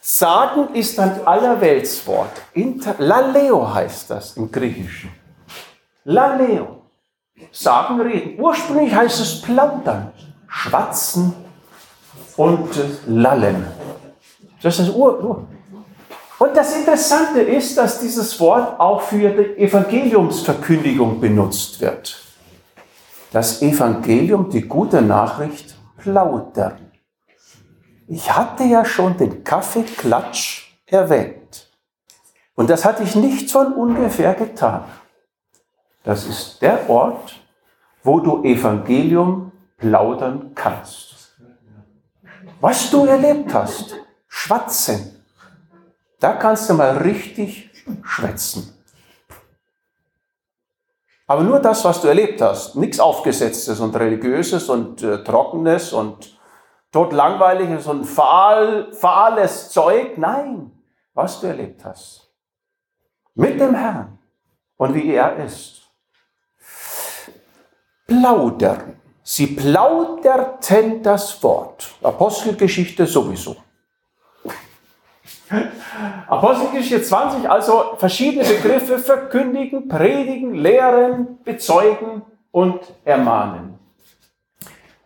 Sagen 0.00 0.74
ist 0.74 0.98
ein 0.98 1.26
Allerweltswort. 1.26 2.30
Laleo 2.98 3.74
heißt 3.74 4.10
das 4.10 4.36
im 4.36 4.50
Griechischen. 4.50 5.10
Laleo. 6.04 6.85
Sagen, 7.52 8.00
reden. 8.00 8.40
Ursprünglich 8.40 8.94
heißt 8.94 9.20
es 9.20 9.42
plaudern, 9.42 10.12
schwatzen 10.48 11.34
und 12.36 12.70
lallen. 13.06 13.66
Das 14.62 14.78
ist 14.78 14.88
das 14.88 14.94
Ur, 14.94 15.22
Ur. 15.22 15.46
Und 16.38 16.54
das 16.54 16.76
Interessante 16.76 17.40
ist, 17.40 17.78
dass 17.78 18.00
dieses 18.00 18.38
Wort 18.40 18.78
auch 18.78 19.00
für 19.00 19.30
die 19.30 19.58
Evangeliumsverkündigung 19.58 21.20
benutzt 21.20 21.80
wird. 21.80 22.22
Das 23.32 23.62
Evangelium, 23.62 24.50
die 24.50 24.62
gute 24.62 25.00
Nachricht, 25.00 25.76
plaudern. 25.96 26.90
Ich 28.06 28.30
hatte 28.34 28.64
ja 28.64 28.84
schon 28.84 29.16
den 29.16 29.42
Kaffeeklatsch 29.42 30.78
erwähnt. 30.86 31.70
Und 32.54 32.70
das 32.70 32.84
hatte 32.84 33.02
ich 33.02 33.14
nicht 33.16 33.50
von 33.50 33.72
ungefähr 33.72 34.34
getan. 34.34 34.84
Das 36.06 36.24
ist 36.24 36.62
der 36.62 36.88
Ort, 36.88 37.34
wo 38.04 38.20
du 38.20 38.44
Evangelium 38.44 39.50
plaudern 39.76 40.52
kannst. 40.54 41.36
Was 42.60 42.92
du 42.92 43.06
erlebt 43.06 43.52
hast, 43.52 43.96
schwatzen. 44.28 45.20
Da 46.20 46.34
kannst 46.34 46.70
du 46.70 46.74
mal 46.74 46.96
richtig 46.98 47.72
schwätzen. 48.04 48.72
Aber 51.26 51.42
nur 51.42 51.58
das, 51.58 51.84
was 51.84 52.00
du 52.00 52.06
erlebt 52.06 52.40
hast, 52.40 52.76
nichts 52.76 53.00
Aufgesetztes 53.00 53.80
und 53.80 53.96
Religiöses 53.96 54.68
und 54.68 55.02
äh, 55.02 55.24
Trockenes 55.24 55.92
und 55.92 56.38
totlangweilig, 56.92 57.82
so 57.82 57.90
ein 57.90 58.04
fahl, 58.04 58.92
fahles 58.92 59.70
Zeug. 59.70 60.16
Nein, 60.18 60.70
was 61.14 61.40
du 61.40 61.48
erlebt 61.48 61.84
hast. 61.84 62.32
Mit 63.34 63.60
dem 63.60 63.74
Herrn 63.74 64.20
und 64.76 64.94
wie 64.94 65.12
er 65.12 65.34
ist. 65.44 65.85
Plaudern. 68.06 68.94
Sie 69.22 69.48
plauderten 69.48 71.02
das 71.02 71.42
Wort. 71.42 71.94
Apostelgeschichte 72.02 73.06
sowieso. 73.06 73.56
Apostelgeschichte 76.28 77.02
20, 77.02 77.50
also 77.50 77.94
verschiedene 77.98 78.44
Begriffe 78.44 78.98
verkündigen, 78.98 79.88
predigen, 79.88 80.54
lehren, 80.54 81.38
bezeugen 81.44 82.22
und 82.50 82.80
ermahnen. 83.04 83.78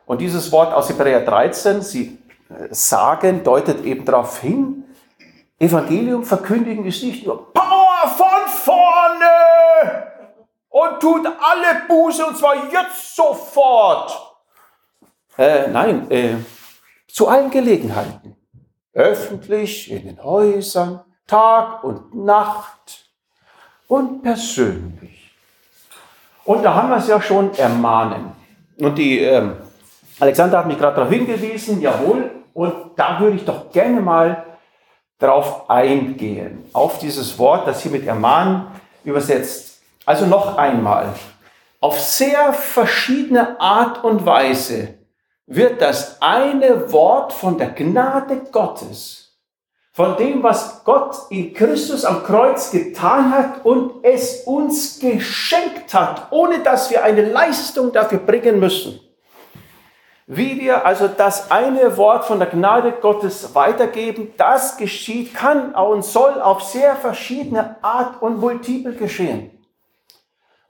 Und 0.06 0.20
dieses 0.20 0.50
Wort 0.50 0.74
aus 0.74 0.88
Hebräer 0.88 1.24
13, 1.24 1.82
sie 1.82 2.18
äh, 2.48 2.68
sagen, 2.70 3.44
deutet 3.44 3.84
eben 3.84 4.04
darauf 4.04 4.40
hin, 4.40 4.84
Evangelium 5.58 6.24
verkündigen 6.24 6.86
ist 6.86 7.02
nicht 7.02 7.26
nur 7.26 7.52
Power 7.52 8.08
von 8.16 8.48
vorne 8.48 9.49
und 10.70 11.00
tut 11.00 11.26
alle 11.26 11.82
Buße 11.86 12.24
und 12.24 12.38
zwar 12.38 12.70
jetzt 12.72 13.14
sofort. 13.14 14.36
Äh, 15.36 15.68
nein, 15.68 16.10
äh, 16.10 16.36
zu 17.06 17.28
allen 17.28 17.50
Gelegenheiten 17.50 18.36
öffentlich 18.92 19.90
in 19.90 20.04
den 20.04 20.22
Häusern, 20.22 21.00
Tag 21.26 21.84
und 21.84 22.14
Nacht 22.14 23.06
und 23.88 24.22
persönlich. 24.22 25.32
Und 26.44 26.62
da 26.62 26.74
haben 26.74 26.88
wir 26.88 26.96
es 26.96 27.08
ja 27.08 27.20
schon 27.20 27.54
ermahnen. 27.54 28.32
Und 28.78 28.96
die 28.96 29.20
ähm, 29.20 29.56
Alexander 30.18 30.58
hat 30.58 30.66
mich 30.66 30.78
gerade 30.78 30.96
darauf 30.96 31.12
hingewiesen, 31.12 31.80
jawohl, 31.80 32.30
und 32.52 32.74
da 32.96 33.20
würde 33.20 33.36
ich 33.36 33.44
doch 33.44 33.70
gerne 33.70 34.00
mal 34.00 34.44
darauf 35.18 35.68
eingehen, 35.70 36.64
auf 36.72 36.98
dieses 36.98 37.38
Wort, 37.38 37.66
das 37.66 37.82
hier 37.82 37.92
mit 37.92 38.06
ermahnen 38.06 38.66
übersetzt. 39.04 39.69
Also 40.10 40.26
noch 40.26 40.58
einmal, 40.58 41.10
auf 41.78 42.00
sehr 42.00 42.52
verschiedene 42.52 43.60
Art 43.60 44.02
und 44.02 44.26
Weise 44.26 44.94
wird 45.46 45.80
das 45.80 46.20
eine 46.20 46.90
Wort 46.90 47.32
von 47.32 47.58
der 47.58 47.68
Gnade 47.68 48.42
Gottes, 48.50 49.38
von 49.92 50.16
dem, 50.16 50.42
was 50.42 50.82
Gott 50.82 51.14
in 51.30 51.54
Christus 51.54 52.04
am 52.04 52.24
Kreuz 52.24 52.72
getan 52.72 53.30
hat 53.30 53.64
und 53.64 54.04
es 54.04 54.42
uns 54.46 54.98
geschenkt 54.98 55.94
hat, 55.94 56.32
ohne 56.32 56.58
dass 56.58 56.90
wir 56.90 57.04
eine 57.04 57.22
Leistung 57.30 57.92
dafür 57.92 58.18
bringen 58.18 58.58
müssen. 58.58 58.98
Wie 60.26 60.58
wir 60.58 60.84
also 60.84 61.06
das 61.06 61.52
eine 61.52 61.96
Wort 61.96 62.24
von 62.24 62.40
der 62.40 62.48
Gnade 62.48 62.94
Gottes 63.00 63.54
weitergeben, 63.54 64.34
das 64.36 64.76
geschieht, 64.76 65.34
kann 65.34 65.72
und 65.72 66.04
soll 66.04 66.42
auf 66.42 66.64
sehr 66.64 66.96
verschiedene 66.96 67.76
Art 67.84 68.20
und 68.20 68.40
multiple 68.40 68.94
geschehen. 68.94 69.56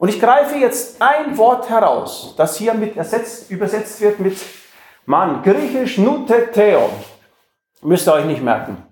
Und 0.01 0.09
ich 0.09 0.19
greife 0.19 0.57
jetzt 0.57 1.03
ein 1.03 1.37
Wort 1.37 1.69
heraus, 1.69 2.33
das 2.39 2.57
hier 2.57 2.73
mit 2.73 2.97
ersetzt, 2.97 3.51
übersetzt 3.51 4.01
wird 4.01 4.19
mit 4.19 4.39
Mann, 5.05 5.43
griechisch 5.43 5.99
Nuteteo. 5.99 6.89
Müsst 7.83 8.09
ihr 8.09 8.15
euch 8.15 8.25
nicht 8.25 8.43
merken. 8.43 8.83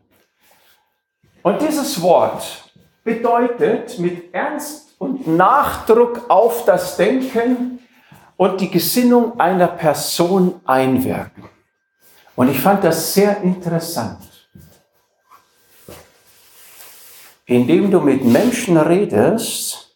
Und 1.42 1.62
dieses 1.62 2.02
Wort 2.02 2.70
bedeutet 3.04 3.98
mit 3.98 4.34
Ernst 4.34 4.96
und 4.98 5.26
Nachdruck 5.26 6.28
auf 6.28 6.66
das 6.66 6.98
Denken 6.98 7.78
und 8.36 8.60
die 8.60 8.70
Gesinnung 8.70 9.40
einer 9.40 9.68
Person 9.68 10.60
einwirken. 10.66 11.48
Und 12.36 12.50
ich 12.50 12.60
fand 12.60 12.84
das 12.84 13.14
sehr 13.14 13.40
interessant. 13.40 14.28
Indem 17.46 17.90
du 17.90 17.98
mit 17.98 18.26
Menschen 18.26 18.76
redest, 18.76 19.87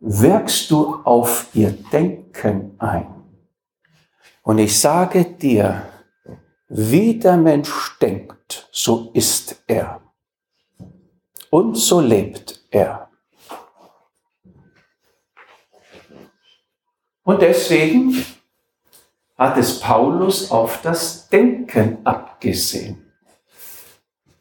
wirkst 0.00 0.70
du 0.70 0.96
auf 1.04 1.48
ihr 1.54 1.70
Denken 1.92 2.74
ein. 2.78 3.14
Und 4.42 4.58
ich 4.58 4.78
sage 4.80 5.24
dir, 5.24 5.86
wie 6.68 7.18
der 7.18 7.36
Mensch 7.36 7.98
denkt, 8.00 8.68
so 8.72 9.10
ist 9.12 9.62
er. 9.66 10.00
Und 11.50 11.76
so 11.76 12.00
lebt 12.00 12.64
er. 12.70 13.10
Und 17.22 17.42
deswegen 17.42 18.24
hat 19.36 19.56
es 19.56 19.80
Paulus 19.80 20.50
auf 20.50 20.80
das 20.82 21.28
Denken 21.28 21.98
abgesehen. 22.04 23.12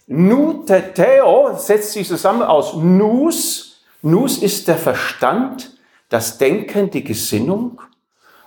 Nuteteo 0.07 1.55
setzt 1.55 1.91
sich 1.93 2.07
zusammen 2.07 2.41
aus 2.41 2.73
Nus. 2.73 3.68
Nus 4.01 4.37
ist 4.37 4.67
der 4.67 4.77
Verstand, 4.77 5.77
das 6.09 6.37
Denken, 6.37 6.89
die 6.89 7.03
Gesinnung. 7.03 7.81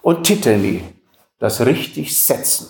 Und 0.00 0.24
Titeli, 0.24 0.82
das 1.38 1.64
richtig 1.64 2.20
setzen. 2.20 2.68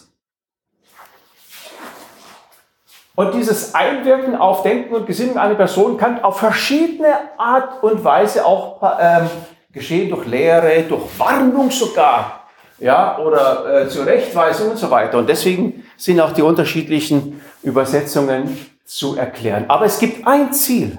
Und 3.15 3.35
dieses 3.35 3.75
Einwirken 3.75 4.35
auf 4.37 4.63
Denken 4.63 4.95
und 4.95 5.07
Gesinnung 5.07 5.39
einer 5.39 5.55
Person 5.55 5.97
kann 5.97 6.23
auf 6.23 6.39
verschiedene 6.39 7.15
Art 7.39 7.83
und 7.83 8.03
Weise 8.05 8.45
auch 8.45 8.83
ähm, 9.01 9.29
geschehen, 9.71 10.11
durch 10.11 10.27
Lehre, 10.27 10.83
durch 10.83 11.19
Warnung 11.19 11.71
sogar, 11.71 12.49
ja, 12.79 13.19
oder 13.19 13.83
äh, 13.83 13.89
Zurechtweisung 13.89 14.71
und 14.71 14.79
so 14.79 14.91
weiter. 14.91 15.19
Und 15.19 15.29
deswegen 15.29 15.85
sind 15.97 16.21
auch 16.21 16.33
die 16.33 16.43
unterschiedlichen 16.43 17.41
Übersetzungen 17.63 18.59
zu 18.85 19.17
erklären. 19.17 19.67
Aber 19.69 19.85
es 19.85 19.99
gibt 19.99 20.27
ein 20.27 20.53
Ziel, 20.53 20.99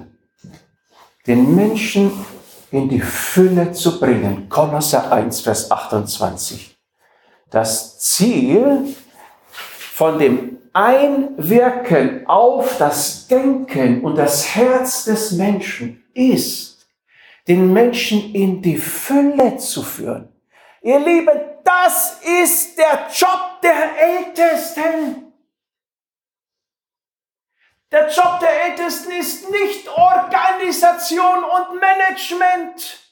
den 1.26 1.54
Menschen 1.54 2.12
in 2.70 2.88
die 2.88 3.00
Fülle 3.00 3.72
zu 3.72 3.98
bringen. 3.98 4.48
Kolosser 4.48 5.12
1, 5.12 5.40
Vers 5.40 5.70
28 5.70 6.74
das 7.54 8.00
Ziel 8.00 8.94
von 9.50 10.18
dem 10.18 10.58
Einwirken 10.72 12.26
auf 12.26 12.78
das 12.78 13.28
Denken 13.28 14.02
und 14.02 14.16
das 14.16 14.56
Herz 14.56 15.04
des 15.04 15.30
Menschen 15.32 16.04
ist, 16.14 16.88
den 17.46 17.72
Menschen 17.72 18.34
in 18.34 18.60
die 18.60 18.76
Fülle 18.76 19.56
zu 19.56 19.82
führen. 19.82 20.28
Ihr 20.82 20.98
Lieben, 20.98 21.40
das 21.62 22.18
ist 22.42 22.76
der 22.76 23.06
Job 23.14 23.60
der 23.62 23.90
Ältesten. 24.18 25.23
Der 27.94 28.08
Job 28.08 28.40
der 28.40 28.64
Ältesten 28.64 29.12
ist 29.12 29.48
nicht 29.50 29.88
Organisation 29.88 31.44
und 31.44 31.80
Management 31.80 33.04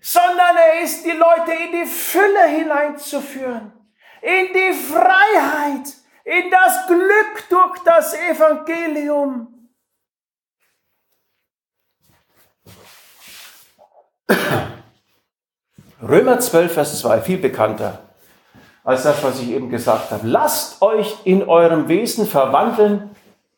sondern 0.00 0.56
er 0.56 0.82
ist, 0.82 1.04
die 1.04 1.10
Leute 1.10 1.52
in 1.52 1.72
die 1.72 1.86
Fülle 1.86 2.46
hineinzuführen, 2.48 3.72
in 4.22 4.52
die 4.52 4.72
Freiheit, 4.72 5.88
in 6.24 6.50
das 6.50 6.86
Glück 6.86 7.48
durch 7.48 7.78
das 7.84 8.14
Evangelium. 8.14 9.70
Römer 16.02 16.40
12, 16.40 16.72
Vers 16.72 16.98
2, 17.00 17.20
viel 17.20 17.38
bekannter 17.38 17.98
als 18.82 19.02
das, 19.02 19.22
was 19.22 19.38
ich 19.40 19.50
eben 19.50 19.68
gesagt 19.68 20.10
habe. 20.10 20.26
Lasst 20.26 20.80
euch 20.80 21.14
in 21.24 21.46
eurem 21.46 21.88
Wesen 21.88 22.26
verwandeln 22.26 23.09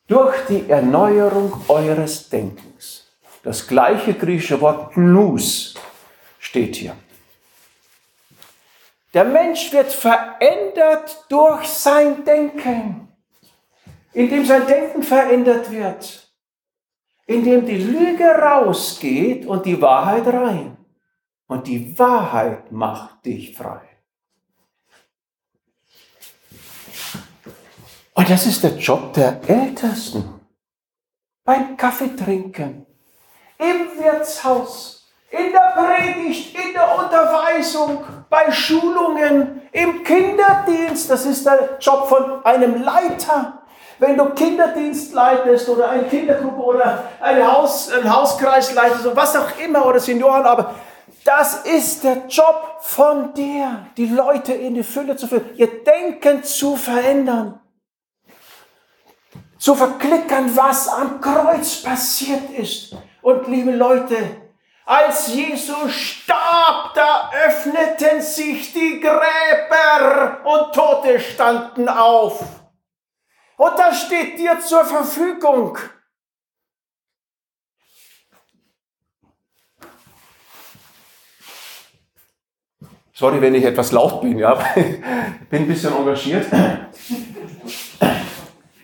durch 0.07 0.35
die 0.47 0.69
Erneuerung 0.69 1.53
eures 1.67 2.29
Denkens. 2.29 3.07
Das 3.43 3.67
gleiche 3.67 4.13
griechische 4.13 4.59
Wort 4.61 4.95
Nous 4.97 5.75
steht 6.39 6.75
hier. 6.75 6.95
Der 9.13 9.25
Mensch 9.25 9.71
wird 9.71 9.91
verändert 9.91 11.25
durch 11.29 11.67
sein 11.67 12.25
Denken, 12.25 13.07
indem 14.11 14.45
sein 14.45 14.65
Denken 14.65 15.03
verändert 15.03 15.71
wird, 15.71 16.33
indem 17.27 17.65
die 17.65 17.77
Lüge 17.77 18.25
rausgeht 18.25 19.45
und 19.45 19.65
die 19.65 19.79
Wahrheit 19.81 20.25
rein. 20.27 20.77
Und 21.47 21.67
die 21.67 21.97
Wahrheit 21.99 22.71
macht 22.71 23.25
dich 23.25 23.55
frei. 23.55 23.92
Und 28.15 28.29
das 28.29 28.45
ist 28.45 28.63
der 28.63 28.77
Job 28.77 29.13
der 29.13 29.39
Ältesten. 29.47 30.23
Beim 31.45 31.75
Kaffeetrinken, 31.75 32.85
im 33.57 34.01
Wirtshaus, 34.01 35.07
in 35.29 35.51
der 35.51 35.73
Predigt, 35.75 36.55
in 36.55 36.73
der 36.73 36.97
Unterweisung, 36.97 38.03
bei 38.29 38.51
Schulungen, 38.51 39.61
im 39.71 40.03
Kinderdienst. 40.03 41.09
Das 41.09 41.25
ist 41.25 41.45
der 41.45 41.77
Job 41.81 42.07
von 42.07 42.45
einem 42.45 42.81
Leiter. 42.81 43.63
Wenn 43.99 44.17
du 44.17 44.29
Kinderdienst 44.29 45.13
leitest 45.13 45.67
oder 45.67 45.89
eine 45.89 46.03
Kindergruppe 46.03 46.61
oder 46.61 47.03
eine 47.19 47.51
Haus, 47.51 47.91
einen 47.91 48.13
Hauskreis 48.13 48.73
leitest 48.73 49.05
oder 49.05 49.15
was 49.15 49.35
auch 49.35 49.59
immer 49.63 49.85
oder 49.85 49.99
Senioren, 49.99 50.45
aber 50.45 50.75
Das 51.25 51.63
ist 51.63 52.03
der 52.03 52.27
Job 52.27 52.79
von 52.81 53.33
dir, 53.33 53.87
die 53.95 54.07
Leute 54.07 54.53
in 54.53 54.75
die 54.75 54.83
Fülle 54.83 55.15
zu 55.15 55.27
führen, 55.27 55.49
ihr 55.55 55.83
Denken 55.83 56.43
zu 56.43 56.75
verändern, 56.75 57.61
zu 59.63 59.75
verklickern, 59.75 60.53
was 60.57 60.89
am 60.89 61.21
Kreuz 61.21 61.83
passiert 61.83 62.49
ist. 62.49 62.97
Und 63.21 63.47
liebe 63.47 63.71
Leute, 63.71 64.17
als 64.85 65.33
Jesus 65.33 65.93
starb, 65.93 66.93
da 66.93 67.31
öffneten 67.45 68.21
sich 68.21 68.73
die 68.73 68.99
Gräber 68.99 70.41
und 70.43 70.75
Tote 70.75 71.17
standen 71.17 71.87
auf. 71.87 72.43
Und 73.55 73.79
das 73.79 74.01
steht 74.01 74.37
dir 74.37 74.59
zur 74.59 74.83
Verfügung. 74.83 75.77
Sorry, 83.13 83.39
wenn 83.39 83.55
ich 83.55 83.63
etwas 83.63 83.93
laut 83.93 84.19
bin, 84.19 84.39
ja, 84.39 84.55
bin 84.75 85.61
ein 85.61 85.67
bisschen 85.69 85.95
engagiert. 85.95 86.47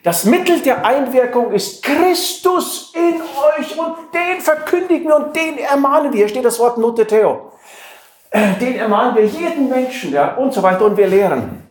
Das 0.10 0.26
Mittel 0.26 0.60
der 0.64 0.84
Einwirkung 0.84 1.52
ist 1.52 1.84
Christus 1.84 2.92
in 2.96 3.22
euch 3.22 3.78
und 3.78 4.12
den 4.12 4.42
verkündigen 4.42 5.12
und 5.12 5.36
den 5.36 5.60
ermahnen 5.60 6.12
wir. 6.12 6.22
Hier 6.22 6.30
steht 6.30 6.46
das 6.46 6.58
Wort 6.58 6.80
Noteteo. 6.80 7.52
Äh, 8.32 8.56
den 8.56 8.74
ermahnen 8.78 9.16
wir 9.16 9.26
jeden 9.28 9.70
Menschen 9.70 10.12
ja, 10.12 10.34
und 10.34 10.52
so 10.52 10.64
weiter 10.64 10.86
und 10.86 10.98
wir 10.98 11.06
lehren. 11.06 11.70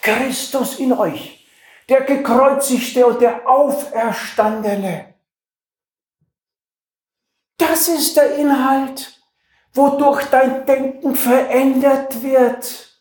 Christus 0.00 0.78
in 0.78 0.92
euch, 0.92 1.44
der 1.88 2.02
gekreuzigte 2.02 3.04
und 3.04 3.20
der 3.20 3.50
Auferstandene. 3.50 5.14
Das 7.58 7.88
ist 7.88 8.16
der 8.16 8.36
Inhalt 8.36 9.20
wodurch 9.72 10.24
dein 10.26 10.66
Denken 10.66 11.16
verändert 11.16 12.22
wird 12.22 12.96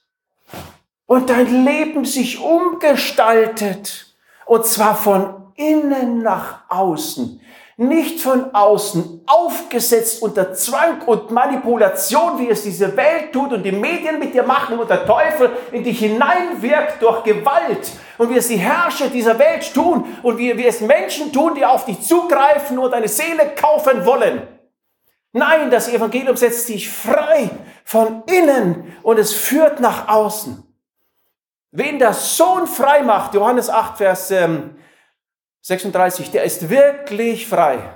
und 1.05 1.30
dein 1.30 1.63
Leben 1.66 2.03
sich 2.03 2.39
umgestaltet. 2.39 4.14
Und 4.46 4.66
zwar 4.66 4.96
von 4.96 5.52
innen 5.56 6.22
nach 6.22 6.60
außen. 6.70 7.41
Nicht 7.78 8.22
von 8.22 8.56
außen 8.56 9.24
aufgesetzt 9.26 10.22
unter 10.22 10.54
Zwang 10.54 11.02
und 11.08 11.32
Manipulation, 11.32 12.39
wie 12.39 12.50
es 12.50 12.64
diese 12.64 12.96
Welt 12.96 13.34
tut 13.34 13.52
und 13.52 13.64
die 13.64 13.74
Medien 13.74 14.18
mit 14.18 14.34
dir 14.34 14.43
machen 14.43 14.80
und 14.80 14.89
der 14.89 15.06
Teufel 15.06 15.52
in 15.74 15.84
dich 15.84 16.00
hineinwirkt 16.00 17.02
durch 17.02 17.24
Gewalt 17.24 17.91
und 18.18 18.30
wie 18.30 18.38
es 18.38 18.48
die 18.48 18.56
Herrscher 18.56 19.10
dieser 19.10 19.38
Welt 19.38 19.74
tun 19.74 20.06
und 20.24 20.38
wie, 20.38 20.58
wie 20.58 20.66
es 20.66 20.80
Menschen 20.80 21.34
tun, 21.34 21.54
die 21.56 21.66
auf 21.66 21.84
dich 21.84 22.00
zugreifen 22.02 22.80
und 22.80 22.91
deine 22.91 23.10
Seele 23.10 23.52
kaufen 23.56 24.06
wollen. 24.06 24.48
Nein, 25.34 25.70
das 25.70 25.89
Evangelium 25.89 26.38
setzt 26.38 26.70
dich 26.70 26.89
frei 26.89 27.50
von 27.84 28.24
innen 28.28 28.96
und 29.04 29.20
es 29.20 29.34
führt 29.34 29.82
nach 29.82 30.08
außen. 30.08 30.64
Wen 31.78 31.99
der 31.99 32.13
Sohn 32.13 32.67
frei 32.67 33.03
macht, 33.03 33.34
Johannes 33.34 33.69
8, 33.69 33.97
Vers 33.97 34.34
36, 35.61 36.26
ähm, 36.28 36.32
der 36.32 36.43
ist 36.45 36.69
wirklich 36.69 37.47
frei. 37.47 37.93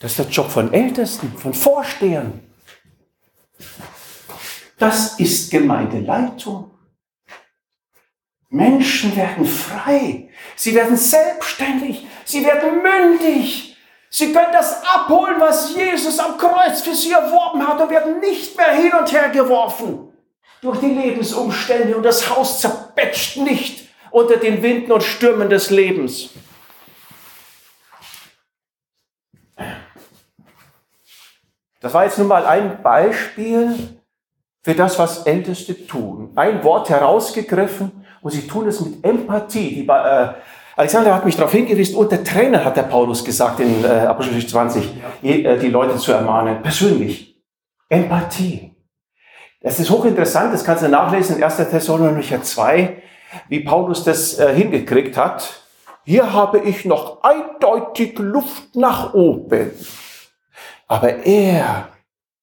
Das 0.00 0.10
ist 0.10 0.18
der 0.18 0.26
Job 0.26 0.50
von 0.50 0.72
Ältesten, 0.72 1.38
von 1.38 1.54
Vorstehern. 1.54 2.40
Das 4.76 5.20
ist 5.20 5.52
Gemeindeleitung. 5.52 6.72
Menschen 8.48 9.14
werden 9.14 9.46
frei. 9.46 10.30
Sie 10.56 10.74
werden 10.74 10.96
selbstständig. 10.96 12.08
Sie 12.24 12.44
werden 12.44 12.82
mündig. 12.82 13.73
Sie 14.16 14.32
können 14.32 14.52
das 14.52 14.80
abholen, 14.84 15.40
was 15.40 15.74
Jesus 15.74 16.20
am 16.20 16.38
Kreuz 16.38 16.82
für 16.82 16.94
sie 16.94 17.10
erworben 17.10 17.66
hat 17.66 17.80
und 17.80 17.90
werden 17.90 18.20
nicht 18.20 18.56
mehr 18.56 18.70
hin 18.70 18.92
und 18.92 19.10
her 19.10 19.28
geworfen 19.30 20.12
durch 20.60 20.78
die 20.78 20.94
Lebensumstände 20.94 21.96
und 21.96 22.04
das 22.04 22.30
Haus 22.30 22.60
zerbetscht 22.60 23.38
nicht 23.38 23.88
unter 24.12 24.36
den 24.36 24.62
Winden 24.62 24.92
und 24.92 25.02
Stürmen 25.02 25.50
des 25.50 25.70
Lebens. 25.70 26.30
Das 31.80 31.92
war 31.92 32.04
jetzt 32.04 32.16
nun 32.16 32.28
mal 32.28 32.46
ein 32.46 32.84
Beispiel 32.84 33.98
für 34.62 34.74
das, 34.76 34.96
was 34.96 35.26
Älteste 35.26 35.88
tun. 35.88 36.30
Ein 36.36 36.62
Wort 36.62 36.88
herausgegriffen 36.88 38.06
und 38.22 38.30
sie 38.30 38.46
tun 38.46 38.68
es 38.68 38.80
mit 38.80 39.04
Empathie. 39.04 39.74
Die, 39.74 39.88
äh, 39.88 40.34
Alexander 40.76 41.14
hat 41.14 41.24
mich 41.24 41.36
darauf 41.36 41.52
hingewiesen, 41.52 41.96
und 41.96 42.10
der 42.10 42.24
Trainer 42.24 42.64
hat 42.64 42.76
der 42.76 42.82
Paulus 42.82 43.24
gesagt 43.24 43.60
in 43.60 43.84
äh, 43.84 43.88
Apostelgeschichte 43.88 44.52
20, 44.52 44.94
die, 45.22 45.44
äh, 45.44 45.58
die 45.58 45.68
Leute 45.68 45.96
zu 45.96 46.12
ermahnen. 46.12 46.62
Persönlich. 46.62 47.40
Empathie. 47.88 48.74
Das 49.60 49.78
ist 49.78 49.90
hochinteressant, 49.90 50.52
das 50.52 50.64
kannst 50.64 50.82
du 50.82 50.88
nachlesen 50.88 51.36
in 51.36 51.44
1. 51.44 51.56
Thessalonicher 51.56 52.42
2, 52.42 53.02
wie 53.48 53.60
Paulus 53.60 54.04
das 54.04 54.38
äh, 54.38 54.54
hingekriegt 54.54 55.16
hat. 55.16 55.62
Hier 56.04 56.32
habe 56.32 56.58
ich 56.58 56.84
noch 56.84 57.22
eindeutig 57.22 58.18
Luft 58.18 58.74
nach 58.74 59.14
oben. 59.14 59.70
Aber 60.86 61.24
er 61.24 61.88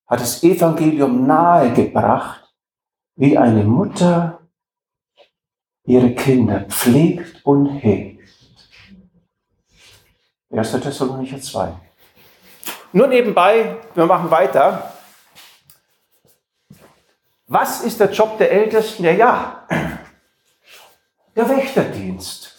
hat 0.08 0.20
das 0.20 0.42
Evangelium 0.42 1.28
nahegebracht, 1.28 2.50
wie 3.16 3.38
eine 3.38 3.64
Mutter 3.64 4.40
ihre 5.86 6.12
Kinder 6.12 6.62
pflegt 6.70 7.46
und 7.46 7.68
hegt. 7.68 8.21
1. 10.52 10.72
Thessalonicher 10.72 11.40
2. 11.40 11.74
Nur 12.94 13.08
nebenbei, 13.08 13.78
wir 13.96 14.06
machen 14.06 14.30
weiter. 14.30 14.94
Was 17.48 17.82
ist 17.82 18.00
der 18.00 18.12
Job 18.12 18.38
der 18.38 18.52
Ältesten? 18.52 19.04
Ja, 19.04 19.12
ja, 19.12 19.68
der 21.36 21.50
Wächterdienst. 21.50 22.50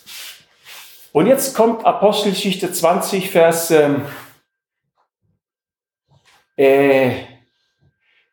Und 1.12 1.26
jetzt 1.26 1.54
kommt 1.54 1.84
Apostelgeschichte 1.84 2.72
20, 2.72 3.30
Vers, 3.30 3.70
ähm, 3.70 4.06
äh, 6.56 7.24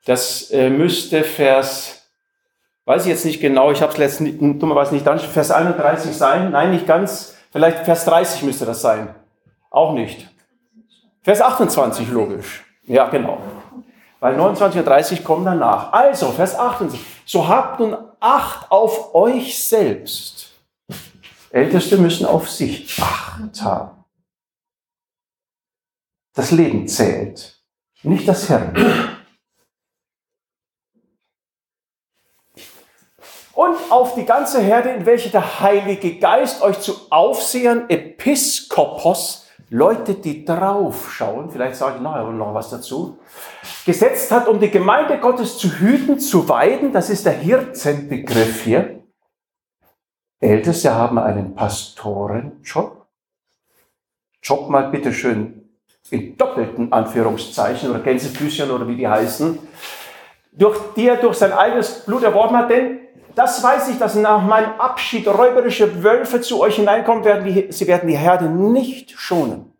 das 0.05 0.49
äh, 0.51 0.69
müsste 0.69 1.23
Vers 1.23 1.99
weiß 2.89 3.03
ich 3.03 3.09
jetzt 3.09 3.25
nicht 3.25 3.39
genau, 3.39 3.71
ich 3.71 3.83
habe 3.83 3.91
es 3.91 3.99
letztens 3.99 4.59
dummerweise 4.59 4.95
nicht 4.95 5.05
Vers 5.05 5.51
31 5.51 6.11
sein, 6.11 6.49
nein, 6.49 6.71
nicht 6.71 6.87
ganz, 6.87 7.35
vielleicht 7.51 7.85
Vers 7.85 8.05
30 8.05 8.41
müsste 8.41 8.65
das 8.65 8.81
sein, 8.81 9.13
auch 9.69 9.93
nicht. 9.93 10.27
Vers 11.21 11.41
28, 11.41 12.09
logisch, 12.09 12.65
ja 12.83 13.07
genau, 13.09 13.39
weil 14.19 14.35
29 14.35 14.79
und 14.79 14.85
30 14.85 15.23
kommen 15.23 15.45
danach. 15.45 15.93
Also, 15.93 16.31
Vers 16.31 16.57
28, 16.57 16.99
so 17.25 17.47
habt 17.47 17.79
nun 17.79 17.97
Acht 18.21 18.69
auf 18.69 19.15
euch 19.15 19.63
selbst. 19.63 20.51
Älteste 21.51 21.97
müssen 21.97 22.25
auf 22.25 22.49
sich 22.49 23.01
Acht 23.01 23.61
haben. 23.61 24.03
Das 26.33 26.51
Leben 26.51 26.85
zählt, 26.87 27.63
nicht 28.03 28.27
das 28.27 28.49
Herrn. 28.49 28.75
und 33.59 33.91
auf 33.91 34.15
die 34.15 34.23
ganze 34.23 34.61
Herde, 34.61 34.89
in 34.91 35.05
welche 35.05 35.29
der 35.29 35.59
Heilige 35.59 36.17
Geist 36.17 36.61
euch 36.61 36.79
zu 36.79 36.95
Aufsehern, 37.09 37.89
Episkopos, 37.89 39.48
Leute, 39.71 40.15
die 40.15 40.45
draufschauen, 40.45 41.51
vielleicht 41.51 41.75
sage 41.75 41.97
ich 41.97 42.01
nachher 42.01 42.31
noch 42.31 42.53
was 42.53 42.71
dazu, 42.71 43.19
gesetzt 43.85 44.31
hat, 44.31 44.47
um 44.47 44.59
die 44.59 44.71
Gemeinde 44.71 45.19
Gottes 45.19 45.57
zu 45.57 45.69
hüten, 45.79 46.19
zu 46.19 46.49
weiden, 46.49 46.91
das 46.91 47.09
ist 47.09 47.25
der 47.25 47.33
Hirtenbegriff 47.33 48.63
hier. 48.63 49.03
Älteste 50.39 50.95
haben 50.95 51.19
einen 51.19 51.53
Pastorenjob. 51.53 53.05
Job 54.41 54.69
mal 54.69 54.89
bitteschön 54.89 55.69
in 56.09 56.37
doppelten 56.37 56.91
Anführungszeichen 56.91 57.91
oder 57.91 57.99
Gänsefüßchen 57.99 58.71
oder 58.71 58.87
wie 58.87 58.95
die 58.95 59.07
heißen, 59.07 59.59
durch 60.53 60.79
die 60.95 61.07
er 61.07 61.17
durch 61.17 61.37
sein 61.37 61.51
eigenes 61.51 62.05
Blut 62.05 62.23
erworben 62.23 62.57
hat, 62.57 62.71
denn 62.71 62.99
das 63.35 63.63
weiß 63.63 63.89
ich, 63.89 63.99
dass 63.99 64.15
nach 64.15 64.41
meinem 64.41 64.79
Abschied 64.79 65.27
räuberische 65.27 66.03
Wölfe 66.03 66.41
zu 66.41 66.61
euch 66.61 66.75
hineinkommen 66.75 67.23
werden. 67.23 67.71
Sie 67.71 67.87
werden 67.87 68.07
die 68.07 68.17
Herde 68.17 68.45
nicht 68.45 69.11
schonen. 69.11 69.73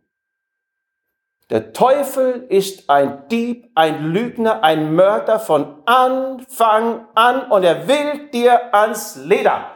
Der 1.49 1.73
Teufel 1.73 2.45
ist 2.49 2.91
ein 2.91 3.27
Dieb, 3.29 3.71
ein 3.73 4.05
Lügner, 4.05 4.63
ein 4.63 4.93
Mörder 4.93 5.39
von 5.39 5.81
Anfang 5.85 7.07
an 7.15 7.49
und 7.49 7.63
er 7.63 7.87
will 7.87 8.29
dir 8.29 8.73
ans 8.73 9.15
Leder. 9.15 9.71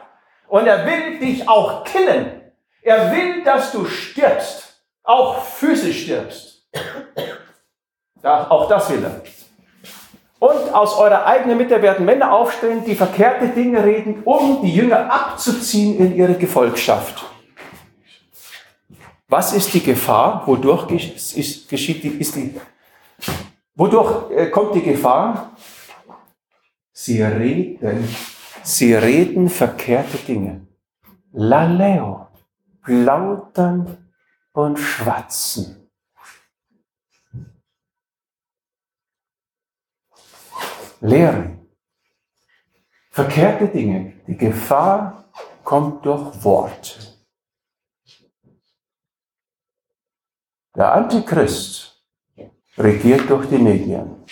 Und 0.46 0.68
er 0.68 0.86
will 0.86 1.18
dich 1.18 1.48
auch 1.48 1.82
killen. 1.82 2.42
Er 2.80 3.10
will, 3.10 3.42
dass 3.42 3.72
du 3.72 3.86
stirbst, 3.86 4.84
auch 5.02 5.42
physisch 5.42 6.04
stirbst. 6.04 6.68
auch 8.22 8.68
das 8.68 8.90
will 8.90 9.02
er. 9.02 9.22
Und 10.44 10.74
aus 10.74 10.98
eurer 10.98 11.24
eigenen 11.24 11.56
Mitte 11.56 11.80
werden 11.80 12.04
Männer 12.04 12.30
aufstehen, 12.30 12.84
die 12.84 12.94
verkehrte 12.94 13.48
Dinge 13.48 13.82
reden, 13.82 14.22
um 14.24 14.60
die 14.60 14.74
Jünger 14.74 15.10
abzuziehen 15.10 15.96
in 15.96 16.14
ihre 16.14 16.34
Gefolgschaft. 16.34 17.24
Was 19.26 19.54
ist 19.54 19.72
die 19.72 19.82
Gefahr? 19.82 20.42
Wodurch 20.44 20.86
geschieht 20.86 22.02
die, 22.02 22.08
ist 22.08 22.36
die, 22.36 22.60
wodurch 23.74 24.30
äh, 24.32 24.50
kommt 24.50 24.74
die 24.74 24.82
Gefahr? 24.82 25.52
Sie 26.92 27.22
reden, 27.22 28.06
sie 28.62 28.92
reden 28.92 29.48
verkehrte 29.48 30.18
Dinge. 30.18 30.66
Laleo, 31.32 32.26
plaudern 32.82 34.10
und 34.52 34.78
schwatzen. 34.78 35.83
Lehren, 41.04 41.68
verkehrte 43.10 43.68
Dinge. 43.68 44.22
Die 44.26 44.38
Gefahr 44.38 45.30
kommt 45.62 46.06
durch 46.06 46.42
Worte. 46.42 46.98
Der 50.74 50.94
Antichrist 50.94 52.02
regiert 52.78 53.28
durch 53.28 53.46
die 53.50 53.58
Medien. 53.58 54.24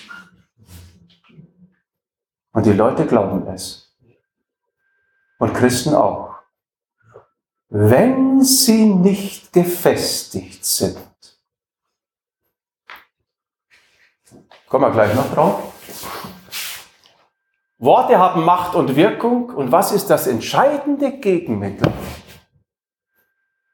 Und 2.52 2.64
die 2.64 2.72
Leute 2.72 3.06
glauben 3.06 3.46
es. 3.48 3.94
Und 5.38 5.52
Christen 5.52 5.94
auch. 5.94 6.36
Wenn 7.68 8.42
sie 8.42 8.86
nicht 8.86 9.52
gefestigt 9.52 10.64
sind. 10.64 10.98
Kommen 14.68 14.86
wir 14.86 14.92
gleich 14.92 15.14
noch 15.14 15.34
drauf. 15.34 15.72
Worte 17.82 18.16
haben 18.16 18.44
Macht 18.44 18.76
und 18.76 18.94
Wirkung. 18.94 19.50
Und 19.50 19.72
was 19.72 19.90
ist 19.90 20.08
das 20.08 20.28
entscheidende 20.28 21.18
Gegenmittel? 21.18 21.92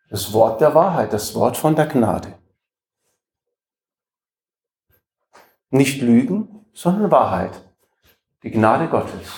Das 0.08 0.32
Wort 0.32 0.62
der 0.62 0.74
Wahrheit, 0.74 1.12
das 1.12 1.34
Wort 1.34 1.58
von 1.58 1.76
der 1.76 1.86
Gnade. 1.86 2.32
Nicht 5.68 6.00
Lügen, 6.00 6.64
sondern 6.72 7.10
Wahrheit. 7.10 7.52
Die 8.42 8.50
Gnade 8.50 8.88
Gottes. 8.88 9.28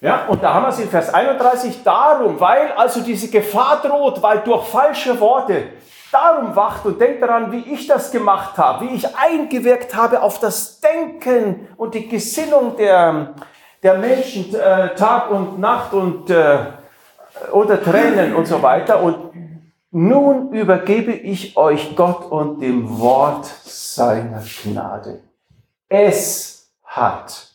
Ja, 0.00 0.26
und 0.26 0.40
da 0.44 0.54
haben 0.54 0.62
wir 0.62 0.68
es 0.68 0.78
in 0.78 0.88
Vers 0.88 1.12
31 1.12 1.82
darum, 1.82 2.38
weil 2.38 2.70
also 2.72 3.00
diese 3.00 3.28
Gefahr 3.28 3.82
droht, 3.82 4.22
weil 4.22 4.38
durch 4.42 4.68
falsche 4.68 5.18
Worte, 5.18 5.72
darum 6.10 6.56
wacht 6.56 6.84
und 6.84 7.00
denkt 7.00 7.22
daran, 7.22 7.52
wie 7.52 7.72
ich 7.72 7.86
das 7.86 8.10
gemacht 8.10 8.58
habe, 8.58 8.86
wie 8.86 8.94
ich 8.94 9.16
eingewirkt 9.16 9.94
habe 9.94 10.22
auf 10.22 10.40
das 10.40 10.80
Denken 10.80 11.68
und 11.76 11.94
die 11.94 12.08
Gesinnung 12.08 12.76
der, 12.76 13.34
der 13.82 13.98
Menschen 13.98 14.54
äh, 14.54 14.94
Tag 14.94 15.30
und 15.30 15.58
Nacht 15.58 15.92
und 15.92 16.30
äh, 16.30 16.58
unter 17.52 17.82
Tränen 17.82 18.34
und 18.34 18.46
so 18.46 18.62
weiter. 18.62 19.02
Und 19.02 19.30
nun 19.90 20.52
übergebe 20.52 21.12
ich 21.12 21.56
euch 21.56 21.96
Gott 21.96 22.30
und 22.30 22.60
dem 22.60 22.98
Wort 22.98 23.46
seiner 23.46 24.42
Gnade. 24.42 25.20
Es 25.88 26.70
hat 26.84 27.48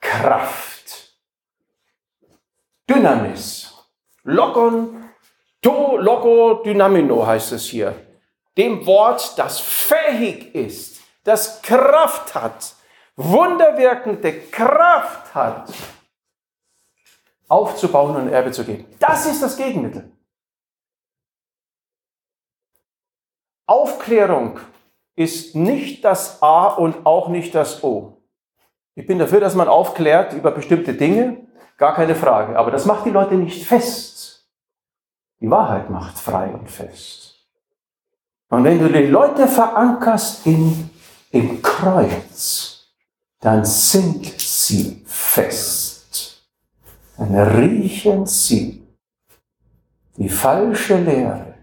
Kraft. 0.00 1.14
Dynamis. 2.88 3.72
Logon, 4.24 5.03
to, 5.64 5.96
logo, 5.96 6.62
dynamino 6.62 7.26
heißt 7.26 7.52
es 7.52 7.64
hier. 7.64 7.94
Dem 8.56 8.86
Wort, 8.86 9.36
das 9.38 9.58
fähig 9.58 10.54
ist, 10.54 11.00
das 11.24 11.60
Kraft 11.62 12.34
hat, 12.34 12.74
wunderwirkende 13.16 14.42
Kraft 14.42 15.34
hat, 15.34 15.72
aufzubauen 17.48 18.16
und 18.16 18.28
Erbe 18.28 18.52
zu 18.52 18.64
geben. 18.64 18.86
Das 19.00 19.26
ist 19.26 19.42
das 19.42 19.56
Gegenmittel. 19.56 20.12
Aufklärung 23.66 24.60
ist 25.16 25.56
nicht 25.56 26.04
das 26.04 26.42
A 26.42 26.66
und 26.66 27.06
auch 27.06 27.28
nicht 27.28 27.54
das 27.54 27.82
O. 27.82 28.18
Ich 28.94 29.06
bin 29.06 29.18
dafür, 29.18 29.40
dass 29.40 29.54
man 29.54 29.68
aufklärt 29.68 30.34
über 30.34 30.50
bestimmte 30.50 30.92
Dinge, 30.92 31.48
gar 31.78 31.94
keine 31.94 32.14
Frage. 32.14 32.58
Aber 32.58 32.70
das 32.70 32.84
macht 32.84 33.06
die 33.06 33.10
Leute 33.10 33.34
nicht 33.34 33.66
fest. 33.66 34.13
Die 35.40 35.50
Wahrheit 35.50 35.90
macht 35.90 36.18
frei 36.18 36.48
und 36.48 36.70
fest. 36.70 37.34
Und 38.48 38.64
wenn 38.64 38.78
du 38.78 38.88
die 38.88 39.06
Leute 39.06 39.48
verankerst 39.48 40.46
in, 40.46 40.90
im 41.30 41.60
Kreuz, 41.60 42.86
dann 43.40 43.64
sind 43.64 44.24
sie 44.40 45.02
fest. 45.06 46.42
Dann 47.16 47.34
riechen 47.34 48.26
sie 48.26 48.86
die 50.16 50.28
falsche 50.28 50.96
Lehre 50.96 51.54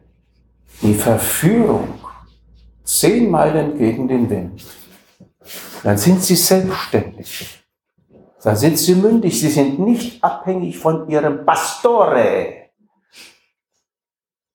die 0.82 0.96
Verführung 0.96 2.00
zehn 2.84 3.30
Meilen 3.30 3.78
gegen 3.78 4.08
den 4.08 4.30
Wind, 4.30 4.64
dann 5.84 5.98
sind 5.98 6.24
sie 6.24 6.36
selbstständig. 6.36 7.64
Dann 8.44 8.56
sind 8.56 8.78
sie 8.78 8.96
mündig. 8.96 9.40
Sie 9.40 9.50
sind 9.50 9.80
nicht 9.80 10.24
abhängig 10.24 10.78
von 10.80 11.08
ihrem 11.08 11.46
Pastore, 11.46 12.61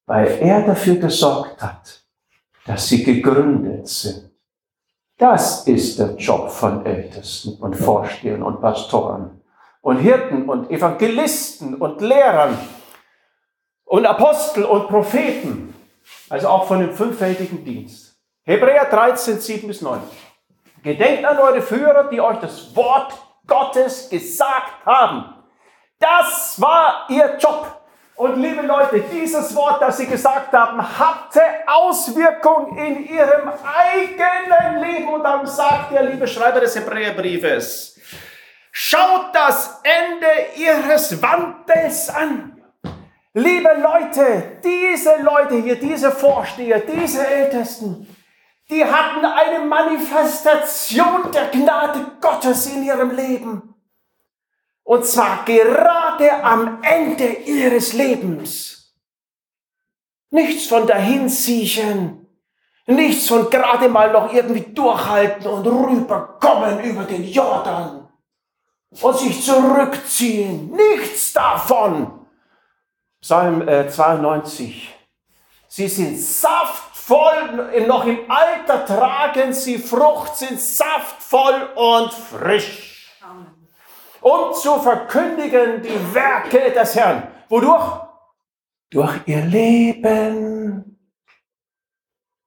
weil 0.07 0.39
er 0.41 0.61
dafür 0.61 0.95
gesorgt 0.95 1.61
hat, 1.61 2.01
dass 2.65 2.87
sie 2.87 3.03
gegründet 3.03 3.87
sind. 3.87 4.31
Das 5.17 5.67
ist 5.67 5.99
der 5.99 6.15
Job 6.15 6.49
von 6.49 6.85
Ältesten 6.85 7.55
und 7.61 7.75
Vorstehern 7.75 8.41
und 8.41 8.61
Pastoren 8.61 9.41
und 9.81 9.97
Hirten 9.97 10.49
und 10.49 10.71
Evangelisten 10.71 11.75
und 11.75 12.01
Lehrern 12.01 12.57
und 13.85 14.05
Apostel 14.05 14.63
und 14.63 14.87
Propheten. 14.87 15.73
Also 16.29 16.47
auch 16.47 16.67
von 16.67 16.79
dem 16.79 16.93
fünffältigen 16.93 17.65
Dienst. 17.65 18.17
Hebräer 18.43 18.85
13, 18.85 19.39
7 19.39 19.67
bis 19.67 19.81
9. 19.81 19.99
Gedenkt 20.83 21.25
an 21.25 21.37
eure 21.37 21.61
Führer, 21.61 22.09
die 22.09 22.21
euch 22.21 22.39
das 22.39 22.73
Wort 22.75 23.13
Gottes 23.45 24.09
gesagt 24.09 24.85
haben. 24.85 25.33
Das 25.99 26.61
war 26.61 27.07
ihr 27.09 27.37
Job. 27.37 27.76
Und 28.17 28.41
liebe 28.41 28.63
Leute, 28.63 29.01
dieses 29.01 29.55
Wort, 29.55 29.79
das 29.79 29.97
sie 29.97 30.07
gesagt 30.07 30.51
haben, 30.51 30.81
hatte 30.81 31.39
Auswirkung 31.67 32.75
in 32.75 33.05
ihrem 33.05 33.51
eigenen 33.63 34.81
Leben. 34.81 35.09
Und 35.09 35.23
darum 35.23 35.45
sagt 35.45 35.91
der 35.91 36.01
liebe 36.01 36.27
Schreiber 36.27 36.59
des 36.59 36.75
Hebräerbriefes, 36.75 37.99
schaut 38.71 39.35
das 39.35 39.81
Ende 39.83 40.27
ihres 40.55 41.21
Wandels 41.21 42.09
an. 42.09 42.59
Liebe 43.33 43.69
Leute, 43.79 44.61
diese 44.63 45.21
Leute 45.21 45.57
hier, 45.57 45.79
diese 45.79 46.11
Vorsteher, 46.11 46.79
diese 46.79 47.25
Ältesten, 47.27 48.07
die 48.71 48.83
hatten 48.83 49.23
eine 49.23 49.59
Manifestation 49.59 51.31
der 51.31 51.49
Gnade 51.49 51.99
Gottes 52.19 52.65
in 52.65 52.81
ihrem 52.81 53.11
Leben. 53.11 53.75
Und 54.87 55.05
zwar 55.05 55.43
gerade 55.45 56.06
am 56.25 56.81
Ende 56.83 57.27
ihres 57.27 57.93
Lebens. 57.93 58.95
Nichts 60.29 60.67
von 60.67 60.85
dahinsiechen, 60.85 62.27
nichts 62.85 63.27
von 63.27 63.49
gerade 63.49 63.87
mal 63.87 64.11
noch 64.11 64.33
irgendwie 64.33 64.73
durchhalten 64.73 65.47
und 65.47 65.65
rüberkommen 65.65 66.81
über 66.81 67.03
den 67.03 67.23
Jordan 67.23 68.07
und 69.01 69.17
sich 69.17 69.43
zurückziehen. 69.43 70.71
Nichts 70.71 71.33
davon. 71.33 72.25
Psalm 73.21 73.65
92. 73.65 74.87
Äh, 74.87 74.93
sie 75.67 75.87
sind 75.87 76.19
saftvoll, 76.19 77.85
noch 77.87 78.05
im 78.05 78.19
Alter 78.29 78.85
tragen 78.85 79.53
sie 79.53 79.77
Frucht, 79.77 80.37
sind 80.37 80.59
saftvoll 80.59 81.69
und 81.75 82.13
frisch. 82.13 82.96
Um 84.21 84.53
zu 84.53 84.79
verkündigen 84.79 85.81
die 85.81 86.13
Werke 86.13 86.71
des 86.71 86.95
Herrn. 86.95 87.27
Wodurch? 87.49 88.01
Durch 88.89 89.19
ihr 89.25 89.41
Leben. 89.45 90.97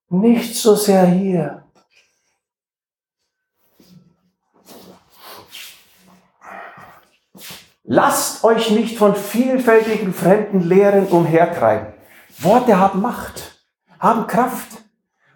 Nicht 0.09 0.57
so 0.57 0.75
sehr 0.75 1.07
hier. 1.07 1.65
Lasst 7.93 8.45
euch 8.45 8.71
nicht 8.71 8.97
von 8.99 9.17
vielfältigen 9.17 10.15
fremden 10.15 10.61
Lehren 10.61 11.09
umhertreiben. 11.09 11.93
Worte 12.39 12.79
haben 12.79 13.01
Macht, 13.01 13.65
haben 13.99 14.29
Kraft. 14.29 14.69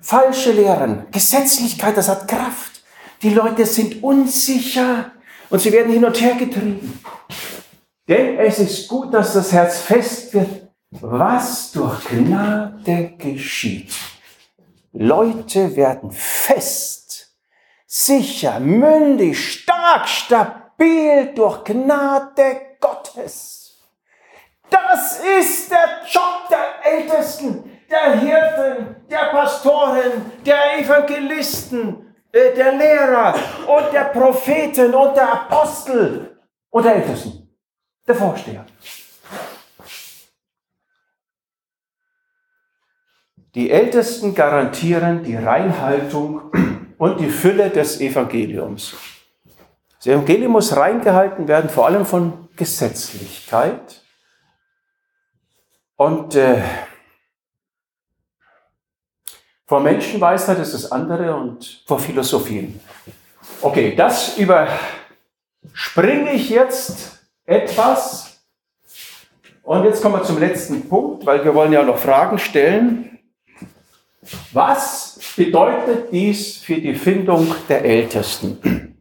Falsche 0.01 0.53
Lehren, 0.53 1.07
Gesetzlichkeit, 1.11 1.97
das 1.97 2.09
hat 2.09 2.29
Kraft. 2.29 2.83
Die 3.23 3.31
Leute 3.31 3.67
sind 3.67 4.03
unsicher 4.05 5.11
und 5.51 5.59
sie 5.59 5.73
werden 5.73 5.93
hin 5.93 6.05
und 6.05 6.21
her 6.21 6.35
getrieben. 6.35 7.01
Denn 8.09 8.39
es 8.39 8.59
ist 8.59 8.89
gut, 8.89 9.13
dass 9.15 9.33
das 9.33 9.53
Herz 9.53 9.81
fest 9.81 10.35
wird, 10.35 10.69
was 10.91 11.73
durch 11.73 12.05
Gnade 12.09 13.15
geschieht. 13.19 13.95
Leute 14.93 15.75
werden 15.75 16.13
fest, 16.13 17.35
sicher, 17.87 18.61
mündig, 18.61 19.63
stark, 19.63 20.09
stabil 20.09 21.33
durch 21.35 21.65
Gnade 21.65 22.61
Gottes. 22.81 23.81
Das 24.71 25.21
ist 25.41 25.71
der 25.71 26.03
Job 26.11 26.49
der 26.51 26.93
Ältesten. 26.93 27.71
der 27.91 28.19
Hirten, 28.19 28.97
der 29.11 29.31
Pastoren, 29.31 30.33
der 30.45 30.79
Evangelisten, 30.81 32.14
der 32.35 32.73
Lehrer 32.73 33.35
und 33.67 33.93
der 33.93 34.05
Propheten 34.05 34.93
und 34.93 35.15
der 35.17 35.33
Apostel 35.33 36.37
und 36.71 36.85
der 36.85 36.97
Ältesten, 36.97 37.49
der 38.07 38.15
Vorsteher. 38.17 38.67
Die 43.55 43.71
Ältesten 43.71 44.35
garantieren 44.35 45.23
die 45.23 45.37
Reinhaltung 45.37 46.51
und 46.99 47.21
die 47.21 47.31
Fülle 47.31 47.71
des 47.71 48.01
Evangeliums. 48.01 48.97
Das 49.99 50.09
Evangelium 50.09 50.53
muss 50.53 50.77
reingehalten 50.77 51.47
werden, 51.47 51.71
vor 51.71 51.87
allem 51.87 52.05
von 52.05 52.49
Gesetzlichkeit. 52.57 54.03
Und 55.95 56.35
äh, 56.35 56.61
vor 59.67 59.81
Menschenweisheit 59.81 60.59
ist 60.59 60.75
das 60.75 60.93
andere 60.93 61.35
und 61.35 61.83
vor 61.87 61.99
Philosophien. 61.99 62.81
Okay, 63.63 63.95
das 63.97 64.37
überspringe 64.37 66.33
ich 66.33 66.51
jetzt 66.51 67.21
etwas. 67.47 68.41
Und 69.63 69.85
jetzt 69.85 70.03
kommen 70.03 70.17
wir 70.17 70.23
zum 70.23 70.39
letzten 70.39 70.87
Punkt, 70.89 71.25
weil 71.25 71.43
wir 71.45 71.55
wollen 71.55 71.73
ja 71.73 71.83
noch 71.83 71.97
Fragen 71.97 72.39
stellen. 72.39 73.19
Was 74.53 75.19
bedeutet 75.37 76.13
dies 76.13 76.59
für 76.59 76.77
die 76.77 76.95
Findung 76.95 77.55
der 77.69 77.85
Ältesten? 77.85 78.95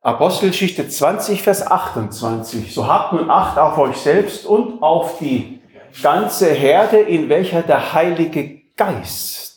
Apostelgeschichte 0.00 0.88
20, 0.88 1.42
Vers 1.42 1.66
28. 1.66 2.72
So 2.72 2.86
habt 2.86 3.12
nun 3.12 3.30
Acht 3.30 3.58
auf 3.58 3.78
euch 3.78 3.96
selbst 3.96 4.46
und 4.46 4.80
auf 4.82 5.18
die 5.18 5.60
ganze 6.02 6.52
Herde, 6.52 6.98
in 6.98 7.28
welcher 7.28 7.62
der 7.62 7.92
Heilige 7.92 8.62
Geist 8.76 9.56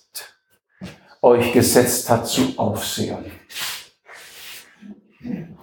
euch 1.22 1.52
gesetzt 1.52 2.10
hat 2.10 2.28
zu 2.28 2.54
Aufsehern. 2.58 3.30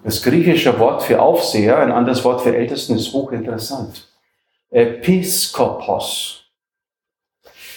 Das 0.04 0.22
griechische 0.22 0.78
Wort 0.78 1.02
für 1.02 1.20
Aufseher, 1.20 1.78
ein 1.78 1.90
anderes 1.90 2.22
Wort 2.22 2.42
für 2.42 2.54
Ältesten, 2.54 2.94
ist 2.96 3.12
hochinteressant. 3.12 4.08
Episkopos 4.70 6.44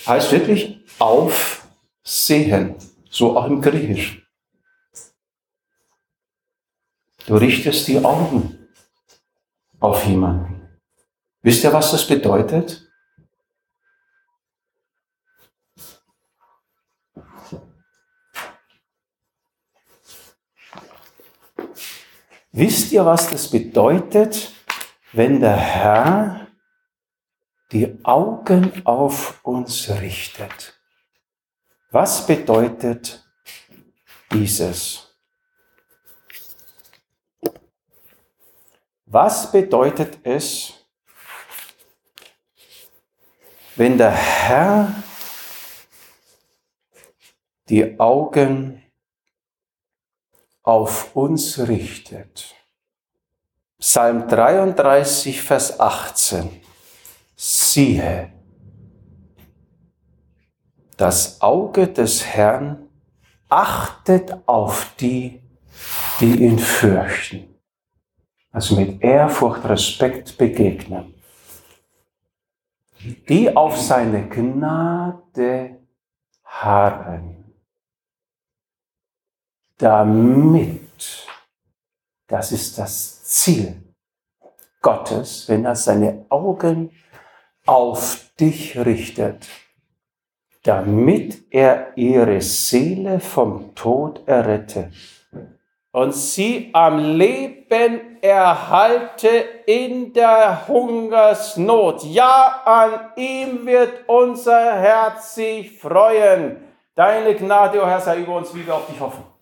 heißt 0.06 0.32
wirklich 0.32 0.80
aufsehen, 1.00 2.76
so 3.10 3.38
auch 3.38 3.45
im 3.45 3.62
Griechisch. 3.62 4.28
Du 7.26 7.36
richtest 7.36 7.88
die 7.88 8.04
Augen 8.04 8.68
auf 9.80 10.06
jemanden. 10.06 10.80
Wisst 11.41 11.64
ihr, 11.64 11.72
was 11.72 11.91
das 11.91 12.06
bedeutet? 12.06 12.89
Wisst 22.52 22.91
ihr, 22.91 23.06
was 23.06 23.30
das 23.30 23.50
bedeutet, 23.50 24.52
wenn 25.14 25.39
der 25.39 25.56
Herr 25.56 26.47
die 27.72 28.04
Augen 28.04 28.86
auf 28.86 29.39
uns 29.43 29.89
richtet. 29.89 30.80
Was 31.91 32.26
bedeutet 32.26 33.24
dieses? 34.32 35.16
Was 39.06 39.52
bedeutet 39.52 40.20
es, 40.24 40.74
wenn 43.76 43.97
der 43.97 44.12
Herr 44.12 45.04
die 47.70 48.00
Augen 48.00 48.84
auf 50.70 51.15
uns 51.15 51.67
richtet? 51.67 52.55
Psalm 53.80 54.28
33, 54.28 55.41
Vers 55.41 55.80
18 55.80 56.61
siehe, 57.36 58.32
das 60.95 61.41
Auge 61.41 61.88
des 61.88 62.26
Herrn 62.26 62.88
achtet 63.47 64.36
auf 64.45 64.93
die, 64.99 65.41
die 66.20 66.43
ihn 66.43 66.59
fürchten. 66.59 67.55
Also 68.51 68.76
mit 68.76 69.01
Ehrfurcht, 69.01 69.65
Respekt 69.65 70.38
begegnen. 70.38 71.15
Die 73.30 73.55
auf 73.55 73.80
seine 73.80 74.28
Gnade 74.28 75.80
harren. 76.43 77.49
Damit, 79.80 81.26
das 82.28 82.52
ist 82.52 82.78
das 82.78 83.24
Ziel 83.24 83.82
Gottes, 84.82 85.48
wenn 85.48 85.64
er 85.64 85.76
seine 85.76 86.26
Augen 86.28 86.92
auf 87.66 88.32
dich 88.38 88.78
richtet, 88.78 89.48
damit 90.64 91.46
er 91.50 91.98
ihre 91.98 92.42
Seele 92.42 93.22
vom 93.22 93.74
Tod 93.74 94.28
errette 94.28 94.92
und 95.92 96.14
sie 96.14 96.72
am 96.74 97.00
Leben 97.16 98.22
erhalte 98.22 99.30
in 99.66 100.12
der 100.12 100.68
Hungersnot. 100.68 102.04
Ja, 102.04 102.64
an 102.66 103.12
ihm 103.16 103.66
wird 103.66 104.08
unser 104.08 104.78
Herz 104.82 105.36
sich 105.36 105.80
freuen. 105.80 106.58
Deine 106.96 107.34
Gnade, 107.34 107.80
o 107.80 107.84
oh 107.84 107.88
Herr, 107.88 108.02
sei 108.02 108.20
über 108.20 108.36
uns, 108.36 108.54
wie 108.54 108.68
wir 108.68 108.76
auf 108.76 108.88
dich 108.88 109.00
hoffen. 109.00 109.39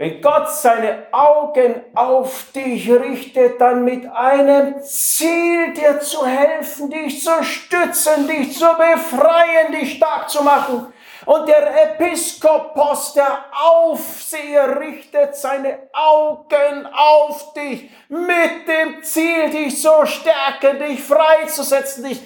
Wenn 0.00 0.22
Gott 0.22 0.50
seine 0.50 1.08
Augen 1.12 1.74
auf 1.94 2.52
dich 2.54 2.90
richtet, 2.90 3.60
dann 3.60 3.84
mit 3.84 4.06
einem 4.06 4.82
Ziel, 4.82 5.74
dir 5.74 6.00
zu 6.00 6.24
helfen, 6.24 6.88
dich 6.88 7.22
zu 7.22 7.44
stützen, 7.44 8.26
dich 8.26 8.56
zu 8.56 8.64
befreien, 8.64 9.72
dich 9.72 9.98
stark 9.98 10.30
zu 10.30 10.42
machen. 10.42 10.90
Und 11.26 11.46
der 11.46 11.84
Episkopos, 11.84 13.12
der 13.12 13.44
Aufseher, 13.52 14.80
richtet 14.80 15.36
seine 15.36 15.90
Augen 15.92 16.86
auf 16.86 17.52
dich 17.52 17.90
mit 18.08 18.66
dem 18.66 19.02
Ziel, 19.02 19.50
dich 19.50 19.82
zu 19.82 20.06
stärken, 20.06 20.78
dich 20.78 21.02
freizusetzen, 21.02 22.04
dich 22.04 22.22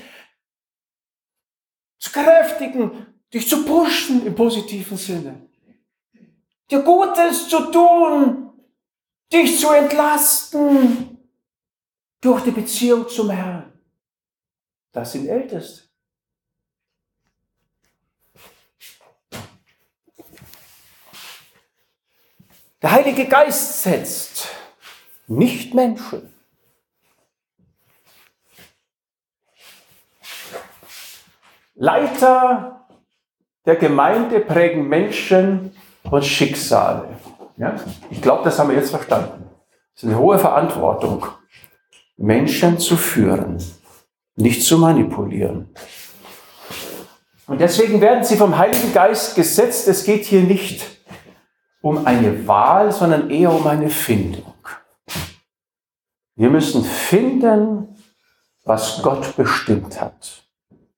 zu 1.99 2.13
kräftigen, 2.13 3.21
dich 3.33 3.49
zu 3.49 3.65
pushen 3.65 4.25
im 4.25 4.37
positiven 4.37 4.97
Sinne 4.97 5.49
dir 6.71 6.83
Gutes 6.83 7.49
zu 7.49 7.71
tun, 7.71 8.53
dich 9.33 9.59
zu 9.59 9.71
entlasten 9.71 11.19
durch 12.21 12.43
die 12.45 12.51
Beziehung 12.51 13.09
zum 13.09 13.31
Herrn. 13.31 13.73
Das 14.93 15.13
sind 15.13 15.29
Älteste. 15.29 15.85
Der 22.81 22.93
Heilige 22.93 23.27
Geist 23.27 23.83
setzt, 23.83 24.47
nicht 25.27 25.73
Menschen. 25.73 26.35
Leiter 31.75 32.87
der 33.65 33.77
Gemeinde 33.77 34.41
prägen 34.41 34.87
Menschen, 34.87 35.75
und 36.11 36.25
Schicksale. 36.25 37.09
Ja? 37.57 37.77
Ich 38.11 38.21
glaube, 38.21 38.45
das 38.45 38.59
haben 38.59 38.71
wir 38.71 38.77
jetzt 38.77 38.91
verstanden. 38.91 39.45
Es 39.95 40.03
ist 40.03 40.09
eine 40.09 40.19
hohe 40.19 40.39
Verantwortung, 40.39 41.27
Menschen 42.17 42.79
zu 42.79 42.97
führen, 42.97 43.63
nicht 44.37 44.63
zu 44.63 44.79
manipulieren. 44.79 45.69
Und 47.47 47.61
deswegen 47.61 48.01
werden 48.01 48.25
sie 48.25 48.37
vom 48.37 48.57
Heiligen 48.57 48.93
Geist 48.93 49.35
gesetzt. 49.37 49.87
Es 49.87 50.05
geht 50.05 50.25
hier 50.25 50.43
nicht 50.43 50.85
um 51.83 52.07
eine 52.07 52.47
Wahl, 52.49 52.91
sondern 52.91 53.31
eher 53.31 53.53
um 53.53 53.67
eine 53.67 53.91
Findung. 53.91 54.55
Wir 56.37 56.51
müssen 56.51 56.83
finden, 56.83 57.97
was 58.65 59.03
Gott 59.03 59.37
bestimmt 59.37 60.01
hat, 60.01 60.45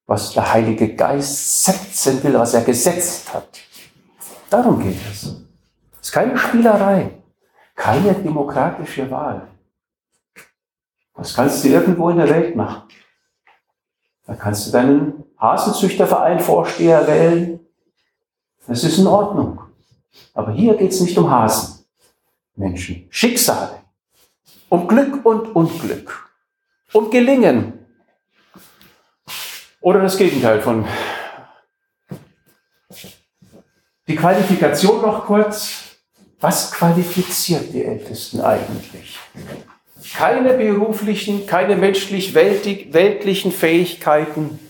was 0.07 0.33
der 0.33 0.53
Heilige 0.53 0.95
Geist 0.95 1.65
setzen 1.65 2.23
will, 2.23 2.35
was 2.35 2.55
er 2.55 2.63
gesetzt 2.63 3.35
hat. 3.35 3.66
Darum 4.51 4.81
geht 4.81 4.99
es. 5.11 5.23
Es 6.01 6.09
ist 6.09 6.13
keine 6.13 6.39
Spielerei, 6.39 7.11
keine 7.75 8.15
demokratische 8.15 9.11
Wahl. 9.11 9.49
Das 11.15 11.35
kannst 11.35 11.65
du 11.65 11.69
irgendwo 11.69 12.11
in 12.11 12.19
der 12.19 12.29
Welt 12.29 12.55
machen. 12.55 12.83
Da 14.27 14.35
kannst 14.35 14.67
du 14.67 14.73
deinen 14.73 15.25
Hasenzüchterverein 15.39 16.41
Vorsteher 16.41 17.07
wählen. 17.07 17.61
Das 18.67 18.85
ist 18.85 18.99
in 18.99 19.07
Ordnung. 19.07 19.61
Aber 20.35 20.53
hier 20.53 20.75
geht 20.77 20.93
es 20.93 21.01
nicht 21.01 21.17
um 21.17 21.31
Hasen. 21.31 21.85
Menschen, 22.57 23.07
Schicksale, 23.11 23.83
um 24.71 24.89
Glück 24.89 25.25
und 25.27 25.55
Unglück, 25.55 26.31
um 26.93 27.11
Gelingen 27.11 27.87
Oder 29.81 30.01
das 30.01 30.17
Gegenteil 30.17 30.61
von. 30.63 30.87
Die 34.09 34.17
Qualifikation 34.17 35.03
noch 35.03 35.27
kurz. 35.27 35.83
Was 36.41 36.71
qualifiziert 36.71 37.73
die 37.73 37.85
Ältesten 37.85 38.41
eigentlich? 38.41 39.19
Keine 40.17 40.55
beruflichen, 40.55 41.47
keine 41.47 41.77
menschlich 41.77 42.35
weltlichen 42.35 43.53
Fähigkeiten. 43.53 44.61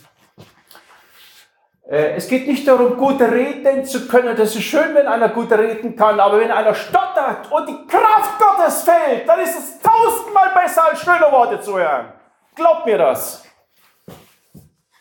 Äh, 1.89 2.14
es 2.16 2.28
geht 2.28 2.47
nicht 2.49 2.66
darum, 2.66 2.97
gut 2.97 3.20
reden 3.20 3.84
zu 3.84 4.09
können. 4.09 4.37
Das 4.37 4.55
ist 4.57 4.62
schön, 4.62 4.95
wenn 4.95 5.07
einer 5.07 5.28
gut 5.28 5.53
reden 5.53 5.95
kann. 5.97 6.18
Aber 6.18 6.41
wenn 6.41 6.51
einer 6.51 6.74
stottert 6.74 7.51
und 7.53 7.68
die 7.68 7.87
Kraft 7.87 8.39
Gottes 8.39 8.82
fehlt, 8.82 9.28
dann 9.28 9.41
ist 9.41 9.57
es 9.59 9.78
tausendmal 9.80 10.51
besser, 10.55 10.89
als 10.91 11.01
schöne 11.01 11.30
Worte 11.30 11.61
zu 11.61 11.76
hören. 11.78 12.12
Glaubt 12.55 12.87
mir 12.87 12.99
das. 12.99 13.45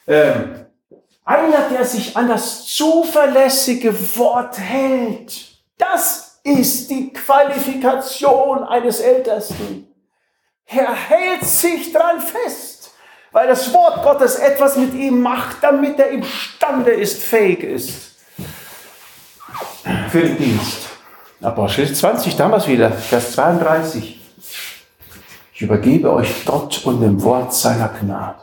Ähm, 0.07 0.64
einer, 1.25 1.69
der 1.69 1.85
sich 1.85 2.15
an 2.15 2.27
das 2.27 2.65
zuverlässige 2.65 3.93
Wort 4.17 4.57
hält, 4.57 5.33
das 5.77 6.39
ist 6.43 6.89
die 6.89 7.11
Qualifikation 7.11 8.63
eines 8.63 8.99
Ältesten. 8.99 9.87
Er 10.67 10.93
hält 10.93 11.43
sich 11.43 11.91
dran 11.91 12.21
fest, 12.21 12.91
weil 13.31 13.47
das 13.47 13.73
Wort 13.73 14.03
Gottes 14.03 14.35
etwas 14.35 14.77
mit 14.77 14.93
ihm 14.93 15.21
macht, 15.21 15.57
damit 15.61 15.99
er 15.99 16.09
imstande 16.09 16.91
ist, 16.91 17.21
fähig 17.21 17.63
ist 17.63 18.15
für 20.15 20.21
den 20.21 20.37
Dienst. 20.37 20.77
Apostel 21.41 21.93
20, 21.93 22.37
damals 22.37 22.67
wieder, 22.67 22.89
Vers 22.89 23.33
32. 23.33 24.17
Ich 25.53 25.61
übergebe 25.61 26.11
euch 26.13 26.45
Gott 26.45 26.85
und 26.85 27.01
dem 27.01 27.21
Wort 27.21 27.53
seiner 27.53 27.89
Gnade. 27.89 28.39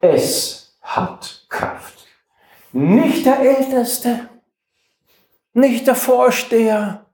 Es 0.00 0.59
hat 0.96 1.46
Kraft. 1.48 2.06
Nicht 2.72 3.26
der 3.26 3.40
Älteste, 3.40 4.28
nicht 5.52 5.86
der 5.86 5.94
Vorsteher. 5.94 7.06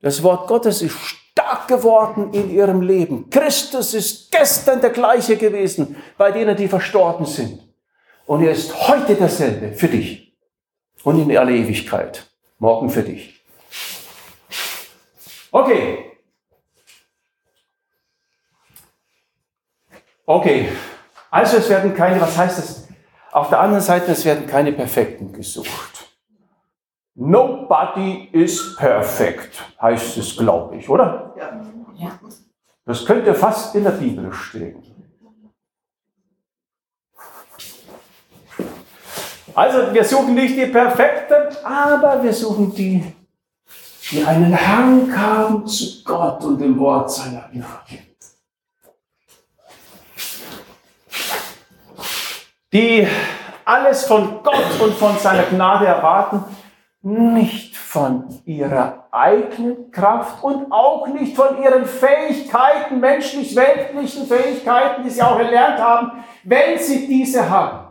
Das 0.00 0.22
Wort 0.22 0.48
Gottes 0.48 0.82
ist 0.82 0.94
stark 0.94 1.68
geworden 1.68 2.32
in 2.32 2.50
ihrem 2.50 2.82
Leben. 2.82 3.30
Christus 3.30 3.94
ist 3.94 4.30
gestern 4.30 4.80
der 4.80 4.90
gleiche 4.90 5.36
gewesen 5.36 5.96
bei 6.16 6.30
denen, 6.30 6.56
die 6.56 6.68
verstorben 6.68 7.26
sind. 7.26 7.60
Und 8.26 8.44
er 8.44 8.52
ist 8.52 8.88
heute 8.88 9.14
derselbe 9.14 9.72
für 9.72 9.88
dich 9.88 10.36
und 11.02 11.20
in 11.20 11.36
alle 11.36 11.56
Ewigkeit. 11.56 12.26
Morgen 12.58 12.90
für 12.90 13.02
dich. 13.02 13.40
Okay. 15.50 16.04
Okay. 20.26 20.68
Also 21.30 21.56
es 21.58 21.68
werden 21.68 21.94
keine, 21.94 22.20
was 22.20 22.36
heißt 22.36 22.58
das? 22.58 22.87
Auf 23.32 23.50
der 23.50 23.60
anderen 23.60 23.82
Seite, 23.82 24.12
es 24.12 24.24
werden 24.24 24.46
keine 24.46 24.72
Perfekten 24.72 25.32
gesucht. 25.32 26.08
Nobody 27.14 28.28
is 28.32 28.76
perfect, 28.76 29.62
heißt 29.80 30.16
es, 30.18 30.36
glaube 30.36 30.76
ich, 30.76 30.88
oder? 30.88 31.34
Ja. 31.96 32.18
Das 32.84 33.04
könnte 33.04 33.34
fast 33.34 33.74
in 33.74 33.84
der 33.84 33.90
Bibel 33.90 34.32
stehen. 34.32 34.82
Also 39.54 39.92
wir 39.92 40.04
suchen 40.04 40.34
nicht 40.34 40.56
die 40.56 40.66
Perfekten, 40.66 41.56
aber 41.64 42.22
wir 42.22 42.32
suchen 42.32 42.72
die, 42.72 43.12
die 44.12 44.24
einen 44.24 44.56
Hang 44.56 45.14
haben 45.14 45.66
zu 45.66 46.04
Gott 46.04 46.44
und 46.44 46.60
dem 46.60 46.78
Wort 46.78 47.10
seiner 47.10 47.48
Gnade. 47.52 48.07
Die 52.72 53.06
alles 53.64 54.04
von 54.04 54.42
Gott 54.42 54.80
und 54.80 54.94
von 54.94 55.16
seiner 55.18 55.44
Gnade 55.44 55.86
erwarten 55.86 56.44
nicht 57.00 57.76
von 57.76 58.24
ihrer 58.44 59.08
eigenen 59.12 59.90
Kraft 59.90 60.42
und 60.42 60.70
auch 60.72 61.06
nicht 61.08 61.36
von 61.36 61.62
ihren 61.62 61.86
Fähigkeiten, 61.86 63.00
menschlich-weltlichen 63.00 64.26
Fähigkeiten, 64.26 65.04
die 65.04 65.10
sie 65.10 65.22
auch 65.22 65.38
erlernt 65.38 65.78
haben, 65.78 66.24
wenn 66.44 66.78
sie 66.78 67.06
diese 67.06 67.48
haben. 67.48 67.88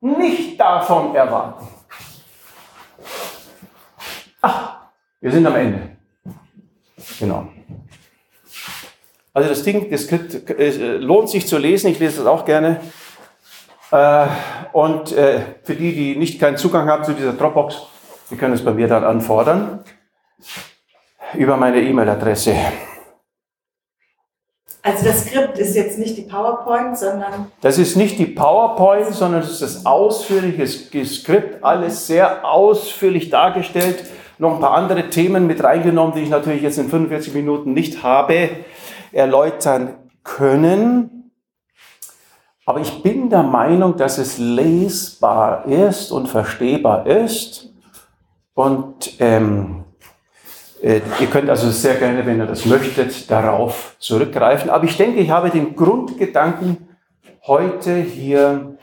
Nicht 0.00 0.58
davon 0.58 1.14
erwarten. 1.14 1.66
Ach, 4.40 4.76
wir 5.20 5.32
sind 5.32 5.46
am 5.46 5.56
Ende. 5.56 5.96
Genau. 7.18 7.48
Also 9.34 9.48
das 9.48 9.62
Ding, 9.62 9.90
das 9.90 10.06
äh, 10.06 10.96
lohnt 10.96 11.28
sich 11.28 11.46
zu 11.46 11.58
lesen, 11.58 11.90
ich 11.90 11.98
lese 11.98 12.18
das 12.18 12.26
auch 12.26 12.44
gerne. 12.44 12.80
Äh, 13.90 14.26
und 14.72 15.12
äh, 15.12 15.40
für 15.64 15.74
die, 15.74 15.94
die 15.94 16.16
nicht 16.16 16.40
keinen 16.40 16.56
Zugang 16.56 16.88
haben 16.88 17.04
zu 17.04 17.12
dieser 17.12 17.32
Dropbox, 17.32 17.86
die 18.30 18.36
können 18.36 18.54
es 18.54 18.64
bei 18.64 18.72
mir 18.72 18.88
dann 18.88 19.04
anfordern 19.04 19.84
über 21.34 21.56
meine 21.56 21.80
E-Mail-Adresse. 21.80 22.54
Also 24.82 25.04
das 25.04 25.26
Skript 25.26 25.58
ist 25.58 25.76
jetzt 25.76 25.98
nicht 25.98 26.16
die 26.16 26.22
PowerPoint, 26.22 26.96
sondern... 26.96 27.52
Das 27.60 27.76
ist 27.76 27.96
nicht 27.96 28.18
die 28.18 28.26
PowerPoint, 28.26 29.12
sondern 29.12 29.42
es 29.42 29.50
ist 29.50 29.62
das 29.62 29.86
ausführliche 29.86 30.66
Skript, 30.66 31.62
alles 31.62 32.06
sehr 32.06 32.46
ausführlich 32.46 33.28
dargestellt. 33.28 34.04
Noch 34.38 34.54
ein 34.54 34.60
paar 34.60 34.72
andere 34.72 35.10
Themen 35.10 35.46
mit 35.46 35.62
reingenommen, 35.62 36.14
die 36.14 36.22
ich 36.22 36.30
natürlich 36.30 36.62
jetzt 36.62 36.78
in 36.78 36.88
45 36.88 37.34
Minuten 37.34 37.74
nicht 37.74 38.02
habe 38.02 38.48
erläutern 39.12 39.96
können. 40.24 41.19
Aber 42.66 42.80
ich 42.80 43.02
bin 43.02 43.30
der 43.30 43.42
Meinung, 43.42 43.96
dass 43.96 44.18
es 44.18 44.38
lesbar 44.38 45.66
ist 45.66 46.12
und 46.12 46.28
verstehbar 46.28 47.06
ist. 47.06 47.72
Und 48.54 49.14
ähm, 49.18 49.84
äh, 50.82 51.00
ihr 51.20 51.26
könnt 51.26 51.50
also 51.50 51.70
sehr 51.70 51.94
gerne, 51.94 52.24
wenn 52.26 52.38
ihr 52.38 52.46
das 52.46 52.66
möchtet, 52.66 53.30
darauf 53.30 53.96
zurückgreifen. 53.98 54.70
Aber 54.70 54.84
ich 54.84 54.96
denke, 54.96 55.20
ich 55.20 55.30
habe 55.30 55.50
den 55.50 55.74
Grundgedanken 55.74 56.88
heute 57.46 57.96
hier 57.96 58.78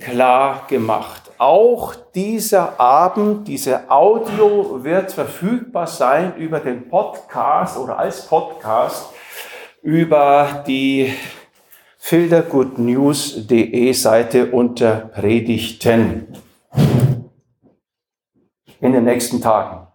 klar 0.00 0.66
gemacht. 0.68 1.22
Auch 1.38 1.94
dieser 2.14 2.80
Abend, 2.80 3.46
diese 3.46 3.90
Audio 3.90 4.82
wird 4.82 5.12
verfügbar 5.12 5.86
sein 5.86 6.36
über 6.36 6.60
den 6.60 6.88
Podcast 6.88 7.78
oder 7.78 7.98
als 7.98 8.26
Podcast 8.26 9.10
über 9.82 10.64
die 10.66 11.12
filtergoodnews.de 12.08 13.92
Seite 13.92 14.50
unter 14.50 14.96
Predigten 14.96 16.26
in 18.80 18.92
den 18.92 19.04
nächsten 19.04 19.42
Tagen. 19.42 19.88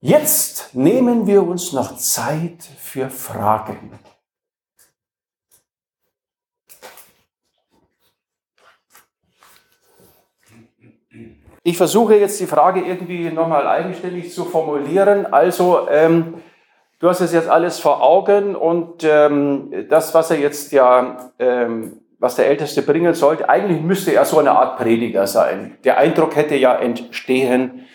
Jetzt 0.00 0.74
nehmen 0.74 1.28
wir 1.28 1.46
uns 1.46 1.72
noch 1.72 1.96
Zeit 1.98 2.64
für 2.78 3.10
Fragen. 3.10 3.96
Ich 11.62 11.76
versuche 11.76 12.16
jetzt 12.16 12.40
die 12.40 12.48
Frage 12.48 12.80
irgendwie 12.80 13.30
nochmal 13.30 13.68
eigenständig 13.68 14.34
zu 14.34 14.46
formulieren. 14.46 15.26
Also, 15.26 15.88
ähm, 15.88 16.42
Du 17.02 17.08
hast 17.08 17.20
es 17.20 17.32
jetzt 17.32 17.48
alles 17.48 17.80
vor 17.80 18.00
Augen 18.00 18.54
und 18.54 19.02
ähm, 19.02 19.88
das, 19.88 20.14
was 20.14 20.30
er 20.30 20.38
jetzt 20.38 20.70
ja, 20.70 21.32
ähm, 21.40 22.00
was 22.20 22.36
der 22.36 22.46
Älteste 22.46 22.82
bringen 22.82 23.12
sollte, 23.12 23.48
eigentlich 23.48 23.82
müsste 23.82 24.14
er 24.14 24.24
so 24.24 24.38
eine 24.38 24.52
Art 24.52 24.78
Prediger 24.78 25.26
sein. 25.26 25.76
Der 25.82 25.98
Eindruck 25.98 26.36
hätte 26.36 26.54
ja 26.54 26.76
entstehen 26.76 27.86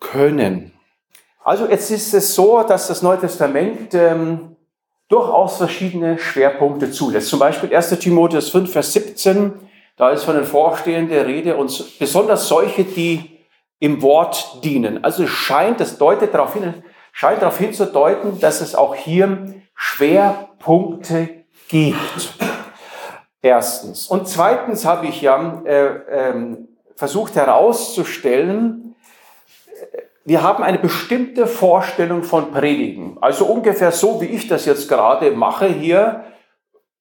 können. 0.00 0.72
Also 1.44 1.68
jetzt 1.68 1.88
ist 1.92 2.12
es 2.12 2.34
so, 2.34 2.64
dass 2.64 2.88
das 2.88 3.00
Neue 3.02 3.20
Testament 3.20 3.94
ähm, 3.94 4.56
durchaus 5.08 5.58
verschiedene 5.58 6.18
Schwerpunkte 6.18 6.90
zulässt. 6.90 7.28
Zum 7.28 7.38
Beispiel 7.38 7.72
1 7.72 7.96
Timotheus 8.00 8.50
5, 8.50 8.72
Vers 8.72 8.92
17, 8.92 9.52
da 9.96 10.10
ist 10.10 10.24
von 10.24 10.34
den 10.34 10.46
Vorstehenden 10.46 11.10
der 11.10 11.28
Rede 11.28 11.54
und 11.54 12.00
besonders 12.00 12.48
solche, 12.48 12.82
die 12.82 13.38
im 13.78 14.02
Wort 14.02 14.64
dienen. 14.64 15.04
Also 15.04 15.22
es 15.22 15.30
scheint, 15.30 15.78
das 15.78 15.96
deutet 15.96 16.34
darauf 16.34 16.54
hin, 16.54 16.74
scheint 17.20 17.42
darauf 17.42 17.58
hinzudeuten, 17.58 18.40
dass 18.40 18.62
es 18.62 18.74
auch 18.74 18.94
hier 18.94 19.52
Schwerpunkte 19.74 21.44
gibt. 21.68 22.34
Erstens. 23.42 24.06
Und 24.06 24.26
zweitens 24.26 24.86
habe 24.86 25.06
ich 25.06 25.20
ja 25.20 25.62
äh, 25.66 25.86
äh, 25.86 26.56
versucht 26.96 27.34
herauszustellen, 27.34 28.96
wir 30.24 30.42
haben 30.42 30.64
eine 30.64 30.78
bestimmte 30.78 31.46
Vorstellung 31.46 32.22
von 32.22 32.52
Predigen. 32.52 33.18
Also 33.20 33.44
ungefähr 33.44 33.92
so, 33.92 34.18
wie 34.22 34.26
ich 34.26 34.48
das 34.48 34.64
jetzt 34.64 34.88
gerade 34.88 35.30
mache 35.32 35.66
hier. 35.66 36.24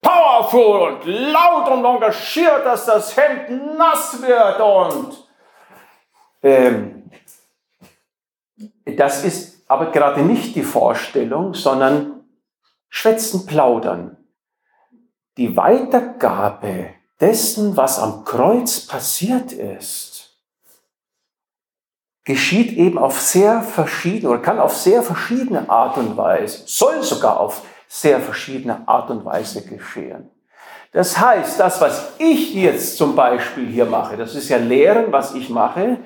Powerful 0.02 0.82
und 0.82 1.06
laut 1.06 1.70
und 1.70 1.86
engagiert, 1.86 2.66
dass 2.66 2.86
das 2.86 3.16
Hemd 3.16 3.78
nass 3.78 4.22
wird 4.22 4.60
und 4.60 5.30
ähm, 6.44 7.10
das 8.86 9.24
ist 9.24 9.59
aber 9.70 9.92
gerade 9.92 10.24
nicht 10.24 10.56
die 10.56 10.64
Vorstellung, 10.64 11.54
sondern 11.54 12.26
schwätzen, 12.90 13.46
plaudern. 13.46 14.18
die 15.38 15.56
Weitergabe 15.56 16.88
dessen, 17.22 17.78
was 17.78 18.00
am 18.00 18.26
Kreuz 18.26 18.82
passiert 18.82 19.54
ist, 19.54 20.38
geschieht 22.26 22.74
eben 22.74 22.98
auf 22.98 23.22
sehr 23.22 23.62
verschiedene 23.62 24.32
oder 24.32 24.42
kann 24.42 24.60
auf 24.60 24.76
sehr 24.76 25.02
verschiedene 25.02 25.70
Art 25.70 25.98
und 25.98 26.18
Weise, 26.18 26.64
soll 26.66 27.02
sogar 27.04 27.40
auf 27.40 27.62
sehr 27.88 28.20
verschiedene 28.20 28.86
Art 28.88 29.10
und 29.10 29.24
Weise 29.24 29.62
geschehen. 29.66 30.30
Das 30.92 31.18
heißt, 31.20 31.60
das, 31.60 31.80
was 31.80 32.14
ich 32.18 32.54
jetzt 32.56 32.98
zum 32.98 33.16
Beispiel 33.16 33.68
hier 33.68 33.86
mache, 33.86 34.18
das 34.18 34.36
ist 34.36 34.50
ja 34.50 34.58
Lehren, 34.58 35.12
was 35.12 35.34
ich 35.36 35.50
mache, 35.50 36.00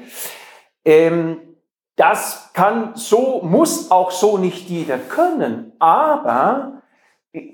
ähm, 0.86 1.53
das 1.96 2.50
kann 2.54 2.96
so, 2.96 3.42
muss 3.44 3.92
auch 3.92 4.12
so 4.12 4.38
nicht 4.38 4.70
jeder 4.70 4.98
können, 4.98 5.74
aber 5.80 6.82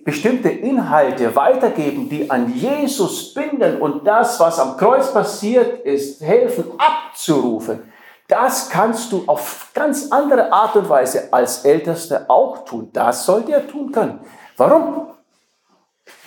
bestimmte 0.03 0.49
Inhalte 0.49 1.35
weitergeben, 1.35 2.09
die 2.09 2.29
an 2.29 2.53
Jesus 2.53 3.33
binden 3.33 3.81
und 3.81 4.05
das, 4.05 4.39
was 4.39 4.59
am 4.59 4.77
Kreuz 4.77 5.13
passiert 5.13 5.85
ist, 5.85 6.21
helfen 6.21 6.65
abzurufen, 6.77 7.91
das 8.27 8.69
kannst 8.69 9.11
du 9.11 9.23
auf 9.25 9.71
ganz 9.73 10.11
andere 10.11 10.53
Art 10.53 10.75
und 10.75 10.87
Weise 10.87 11.29
als 11.31 11.65
Älteste 11.65 12.29
auch 12.29 12.63
tun. 12.63 12.89
Das 12.93 13.25
sollte 13.25 13.53
er 13.53 13.67
tun 13.67 13.91
können. 13.91 14.19
Warum? 14.55 15.07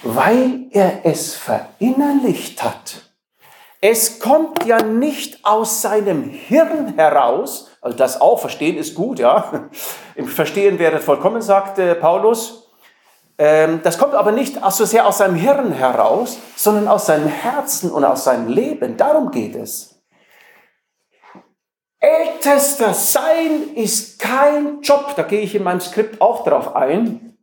Weil 0.03 0.67
er 0.71 1.07
es 1.07 1.35
verinnerlicht 1.35 2.63
hat. 2.63 3.03
Es 3.81 4.19
kommt 4.19 4.65
ja 4.65 4.83
nicht 4.83 5.45
aus 5.45 5.83
seinem 5.83 6.25
Hirn 6.25 6.95
heraus, 6.97 7.71
also 7.83 7.97
das 7.97 8.21
auch 8.21 8.39
verstehen 8.39 8.79
ist 8.79 8.95
gut, 8.95 9.19
ja. 9.19 9.69
Im 10.15 10.29
Verstehen 10.29 10.79
wäre 10.79 11.01
vollkommen, 11.01 11.43
sagt 11.43 11.81
Paulus. 12.01 12.71
Ähm, 13.37 13.81
das 13.83 13.99
kommt 13.99 14.15
aber 14.15 14.31
nicht 14.31 14.59
so 14.71 14.85
sehr 14.85 15.07
aus 15.07 15.19
seinem 15.19 15.35
Hirn 15.35 15.73
heraus, 15.73 16.39
sondern 16.55 16.87
aus 16.87 17.07
seinem 17.07 17.27
Herzen 17.27 17.91
und 17.91 18.05
aus 18.05 18.25
seinem 18.25 18.47
Leben. 18.47 18.97
Darum 18.97 19.33
geht 19.33 19.57
es. 19.57 20.01
Ältester 21.99 22.95
sein 22.95 23.75
ist 23.75 24.21
kein 24.21 24.81
Job. 24.83 25.15
Da 25.17 25.23
gehe 25.23 25.41
ich 25.41 25.55
in 25.55 25.65
meinem 25.65 25.81
Skript 25.81 26.21
auch 26.21 26.45
drauf 26.45 26.77
ein. 26.77 27.37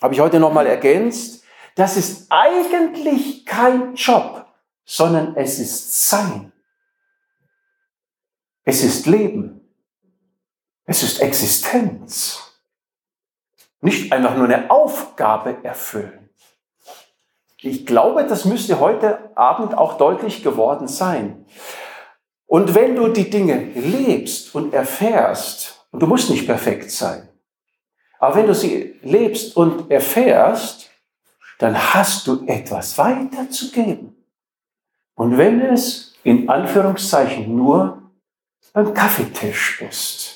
Habe 0.00 0.14
ich 0.14 0.20
heute 0.20 0.40
nochmal 0.40 0.66
ergänzt. 0.66 1.44
Das 1.74 1.96
ist 1.98 2.26
eigentlich 2.30 3.44
kein 3.44 3.94
Job, 3.94 4.46
sondern 4.84 5.36
es 5.36 5.58
ist 5.58 6.08
Sein. 6.08 6.52
Es 8.64 8.82
ist 8.82 9.06
Leben. 9.06 9.61
Es 10.84 11.02
ist 11.02 11.20
Existenz. 11.20 12.40
Nicht 13.80 14.12
einfach 14.12 14.36
nur 14.36 14.44
eine 14.44 14.70
Aufgabe 14.70 15.58
erfüllen. 15.62 16.30
Ich 17.58 17.86
glaube, 17.86 18.26
das 18.26 18.44
müsste 18.44 18.80
heute 18.80 19.30
Abend 19.36 19.76
auch 19.76 19.96
deutlich 19.96 20.42
geworden 20.42 20.88
sein. 20.88 21.46
Und 22.46 22.74
wenn 22.74 22.96
du 22.96 23.08
die 23.08 23.30
Dinge 23.30 23.70
lebst 23.74 24.54
und 24.54 24.74
erfährst, 24.74 25.86
und 25.92 26.00
du 26.00 26.06
musst 26.06 26.30
nicht 26.30 26.46
perfekt 26.46 26.90
sein, 26.90 27.28
aber 28.18 28.36
wenn 28.36 28.46
du 28.46 28.54
sie 28.54 28.98
lebst 29.02 29.56
und 29.56 29.90
erfährst, 29.90 30.90
dann 31.58 31.76
hast 31.94 32.26
du 32.26 32.44
etwas 32.46 32.98
weiterzugeben. 32.98 34.16
Und 35.14 35.38
wenn 35.38 35.60
es 35.60 36.14
in 36.24 36.48
Anführungszeichen 36.48 37.54
nur 37.54 38.02
beim 38.72 38.92
Kaffeetisch 38.94 39.80
ist 39.82 40.31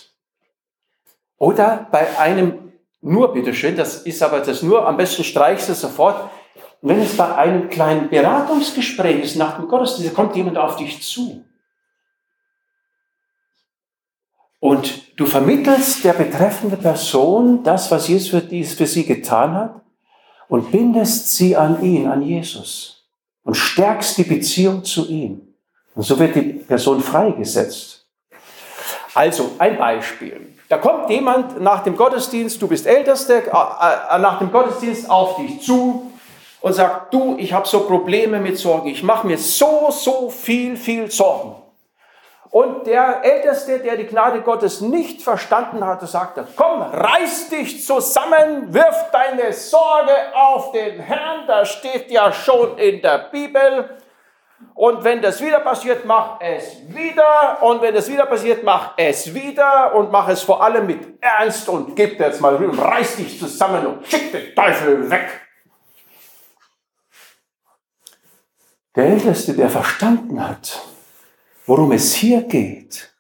oder 1.38 1.86
bei 1.90 2.18
einem 2.18 2.72
nur, 3.00 3.32
bitteschön, 3.32 3.76
das 3.76 4.02
ist 4.02 4.22
aber 4.22 4.40
das 4.40 4.62
nur, 4.62 4.86
am 4.86 4.96
besten 4.96 5.22
streichst 5.22 5.68
du 5.68 5.74
sofort, 5.74 6.30
wenn 6.82 7.00
es 7.00 7.16
bei 7.16 7.34
einem 7.34 7.68
kleinen 7.68 8.08
Beratungsgespräch 8.08 9.22
ist 9.22 9.36
nach 9.36 9.56
dem 9.56 9.68
Gottesdienst, 9.68 10.14
kommt 10.14 10.36
jemand 10.36 10.58
auf 10.58 10.76
dich 10.76 11.02
zu. 11.02 11.44
Und 14.58 15.18
du 15.18 15.26
vermittelst 15.26 16.04
der 16.04 16.14
betreffenden 16.14 16.80
Person 16.80 17.62
das, 17.62 17.90
was 17.90 18.08
Jesus 18.08 18.30
für, 18.30 18.40
dies 18.40 18.74
für 18.74 18.86
sie 18.86 19.04
getan 19.04 19.54
hat 19.54 19.80
und 20.48 20.72
bindest 20.72 21.36
sie 21.36 21.56
an 21.56 21.82
ihn, 21.82 22.06
an 22.06 22.22
Jesus 22.22 23.06
und 23.44 23.54
stärkst 23.54 24.18
die 24.18 24.24
Beziehung 24.24 24.82
zu 24.84 25.06
ihm. 25.08 25.54
Und 25.94 26.02
so 26.02 26.18
wird 26.18 26.34
die 26.34 26.42
Person 26.42 27.00
freigesetzt. 27.00 28.06
Also 29.14 29.52
ein 29.58 29.78
Beispiel. 29.78 30.55
Da 30.68 30.78
kommt 30.78 31.10
jemand 31.10 31.60
nach 31.60 31.84
dem 31.84 31.96
Gottesdienst, 31.96 32.60
du 32.60 32.66
bist 32.66 32.86
Ältester, 32.86 33.38
äh, 33.38 34.16
äh, 34.16 34.18
nach 34.18 34.38
dem 34.38 34.50
Gottesdienst 34.50 35.08
auf 35.08 35.36
dich 35.36 35.60
zu 35.62 36.10
und 36.60 36.72
sagt, 36.72 37.14
du, 37.14 37.36
ich 37.38 37.52
habe 37.52 37.68
so 37.68 37.80
Probleme 37.80 38.40
mit 38.40 38.58
Sorgen, 38.58 38.88
ich 38.88 39.02
mache 39.02 39.26
mir 39.26 39.38
so, 39.38 39.88
so 39.90 40.30
viel, 40.30 40.76
viel 40.76 41.10
Sorgen. 41.10 41.54
Und 42.50 42.86
der 42.86 43.22
Älteste, 43.22 43.80
der 43.80 43.96
die 43.96 44.06
Gnade 44.06 44.40
Gottes 44.40 44.80
nicht 44.80 45.20
verstanden 45.22 45.84
hatte, 45.84 46.06
sagte, 46.06 46.46
komm, 46.56 46.80
reiß 46.80 47.50
dich 47.50 47.84
zusammen, 47.84 48.72
wirf 48.72 49.10
deine 49.12 49.52
Sorge 49.52 50.12
auf 50.34 50.72
den 50.72 50.98
Herrn, 50.98 51.46
das 51.46 51.68
steht 51.68 52.10
ja 52.10 52.32
schon 52.32 52.78
in 52.78 53.02
der 53.02 53.28
Bibel. 53.30 53.90
Und 54.74 55.04
wenn 55.04 55.22
das 55.22 55.40
wieder 55.40 55.60
passiert, 55.60 56.04
mach 56.04 56.40
es 56.40 56.82
wieder. 56.88 57.62
Und 57.62 57.82
wenn 57.82 57.94
es 57.94 58.10
wieder 58.10 58.26
passiert, 58.26 58.62
mach 58.62 58.92
es 58.96 59.32
wieder. 59.32 59.94
Und 59.94 60.10
mach 60.10 60.28
es 60.28 60.42
vor 60.42 60.62
allem 60.62 60.86
mit 60.86 61.22
Ernst 61.22 61.68
und 61.68 61.96
gib 61.96 62.18
dir 62.18 62.26
jetzt 62.26 62.40
mal 62.40 62.54
und 62.56 62.78
reiß 62.78 63.16
dich 63.16 63.38
zusammen 63.38 63.86
und 63.86 64.06
schick 64.06 64.32
den 64.32 64.54
Teufel 64.54 65.10
weg. 65.10 65.40
Der 68.94 69.06
Älteste, 69.06 69.52
der 69.52 69.68
verstanden 69.68 70.46
hat, 70.46 70.82
worum 71.66 71.92
es 71.92 72.14
hier 72.14 72.42
geht, 72.42 73.14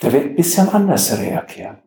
der 0.00 0.12
wird 0.12 0.24
ein 0.24 0.36
bisschen 0.36 0.68
anders 0.70 1.18
reagieren. 1.18 1.82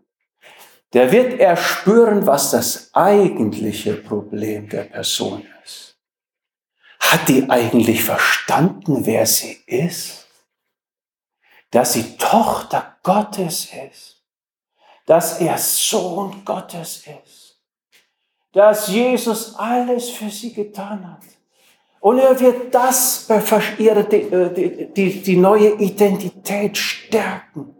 Der 0.93 1.11
wird 1.11 1.39
erspüren, 1.39 2.25
was 2.25 2.51
das 2.51 2.89
eigentliche 2.93 3.93
Problem 3.93 4.67
der 4.69 4.83
Person 4.83 5.45
ist. 5.63 5.88
Hat 7.09 7.27
die 7.27 7.49
eigentlich 7.49 8.03
verstanden, 8.03 9.03
wer 9.07 9.25
sie 9.25 9.57
ist? 9.65 10.27
Dass 11.71 11.93
sie 11.93 12.17
Tochter 12.17 12.97
Gottes 13.01 13.67
ist. 13.87 14.23
Dass 15.07 15.41
er 15.41 15.57
Sohn 15.57 16.43
Gottes 16.45 16.97
ist. 16.97 17.59
Dass 18.53 18.89
Jesus 18.89 19.55
alles 19.55 20.11
für 20.11 20.29
sie 20.29 20.53
getan 20.53 21.11
hat. 21.11 21.23
Und 21.99 22.19
er 22.19 22.39
wird 22.39 22.75
das 22.75 23.25
bei 23.27 23.41
ihrer, 23.79 24.03
die, 24.03 24.93
die, 24.95 25.21
die 25.23 25.35
neue 25.35 25.73
Identität 25.79 26.77
stärken. 26.77 27.75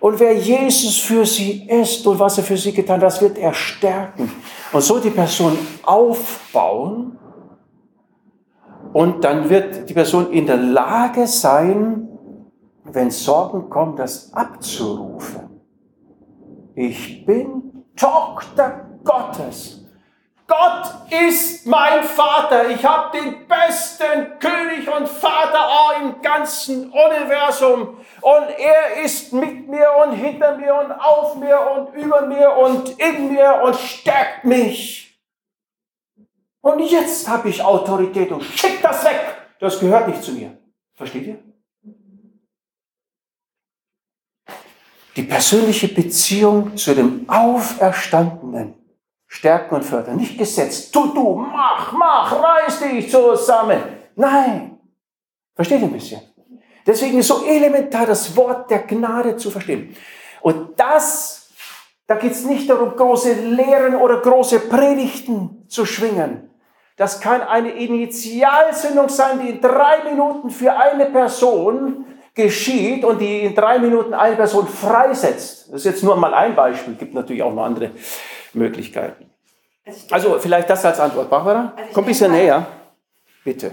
Und 0.00 0.18
wer 0.18 0.34
Jesus 0.34 0.98
für 0.98 1.24
sie 1.24 1.68
ist 1.68 2.04
und 2.04 2.18
was 2.18 2.38
er 2.38 2.44
für 2.44 2.56
sie 2.56 2.72
getan 2.72 2.96
hat, 2.96 3.04
das 3.04 3.20
wird 3.20 3.38
er 3.38 3.54
stärken. 3.54 4.30
Und 4.72 4.82
so 4.82 4.98
die 4.98 5.10
Person 5.10 5.56
aufbauen 5.84 7.16
und 8.96 9.24
dann 9.24 9.50
wird 9.50 9.90
die 9.90 9.92
Person 9.92 10.32
in 10.32 10.46
der 10.46 10.56
Lage 10.56 11.26
sein, 11.26 12.08
wenn 12.84 13.10
Sorgen 13.10 13.68
kommen, 13.68 13.94
das 13.94 14.32
abzurufen. 14.32 15.60
Ich 16.74 17.26
bin 17.26 17.84
Tochter 17.94 18.88
Gottes. 19.04 19.84
Gott 20.46 20.94
ist 21.10 21.66
mein 21.66 22.04
Vater. 22.04 22.70
Ich 22.70 22.82
habe 22.86 23.18
den 23.18 23.46
besten 23.46 24.38
König 24.38 24.88
und 24.88 25.06
Vater 25.06 25.68
im 26.00 26.22
ganzen 26.22 26.90
Universum. 26.90 27.98
Und 28.22 28.46
er 28.56 29.04
ist 29.04 29.30
mit 29.30 29.68
mir 29.68 29.88
und 30.06 30.12
hinter 30.12 30.56
mir 30.56 30.74
und 30.74 30.92
auf 30.92 31.36
mir 31.36 31.58
und 31.76 32.02
über 32.02 32.22
mir 32.22 32.50
und 32.56 32.98
in 32.98 33.30
mir 33.30 33.60
und 33.62 33.76
stärkt 33.76 34.46
mich. 34.46 35.05
Und 36.66 36.80
jetzt 36.80 37.28
habe 37.28 37.48
ich 37.48 37.62
Autorität 37.62 38.32
und 38.32 38.42
schick 38.42 38.82
das 38.82 39.04
weg. 39.04 39.20
Das 39.60 39.78
gehört 39.78 40.08
nicht 40.08 40.20
zu 40.20 40.32
mir. 40.32 40.58
Versteht 40.94 41.24
ihr? 41.28 41.38
Die 45.14 45.22
persönliche 45.22 45.86
Beziehung 45.86 46.76
zu 46.76 46.92
dem 46.92 47.24
Auferstandenen 47.28 48.74
stärken 49.28 49.76
und 49.76 49.84
fördern. 49.84 50.16
Nicht 50.16 50.36
gesetzt. 50.36 50.92
Tu, 50.92 51.06
du, 51.14 51.36
mach, 51.36 51.92
mach, 51.92 52.42
reiß 52.42 52.80
dich 52.80 53.12
zusammen. 53.12 53.80
Nein. 54.16 54.80
Versteht 55.54 55.82
ihr 55.82 55.86
ein 55.86 55.92
bisschen? 55.92 56.20
Deswegen 56.84 57.18
ist 57.18 57.28
so 57.28 57.46
elementar 57.46 58.06
das 58.06 58.36
Wort 58.36 58.68
der 58.72 58.80
Gnade 58.80 59.36
zu 59.36 59.52
verstehen. 59.52 59.94
Und 60.40 60.80
das, 60.80 61.48
da 62.08 62.16
geht 62.16 62.32
es 62.32 62.44
nicht 62.44 62.68
darum, 62.68 62.96
große 62.96 63.34
Lehren 63.34 63.94
oder 63.94 64.20
große 64.20 64.58
Predigten 64.58 65.64
zu 65.68 65.86
schwingen. 65.86 66.50
Das 66.96 67.20
kann 67.20 67.42
eine 67.42 67.70
Initialzündung 67.72 69.08
sein, 69.08 69.40
die 69.40 69.50
in 69.50 69.60
drei 69.60 70.02
Minuten 70.04 70.48
für 70.50 70.74
eine 70.76 71.06
Person 71.06 72.06
geschieht 72.34 73.04
und 73.04 73.18
die 73.20 73.40
in 73.40 73.54
drei 73.54 73.78
Minuten 73.78 74.14
eine 74.14 74.36
Person 74.36 74.66
freisetzt. 74.66 75.66
Das 75.68 75.80
ist 75.80 75.84
jetzt 75.84 76.02
nur 76.02 76.16
mal 76.16 76.32
ein 76.34 76.54
Beispiel, 76.54 76.94
gibt 76.94 77.14
natürlich 77.14 77.42
auch 77.42 77.52
noch 77.52 77.64
andere 77.64 77.90
Möglichkeiten. 78.54 79.30
Also, 79.86 80.06
Also 80.10 80.38
vielleicht 80.40 80.68
das 80.70 80.84
als 80.84 80.98
Antwort. 80.98 81.28
Barbara, 81.30 81.72
Also 81.76 81.90
komm 81.92 82.04
ein 82.04 82.08
bisschen 82.08 82.32
mal- 82.32 82.38
näher. 82.38 82.66
Bitte. 83.44 83.70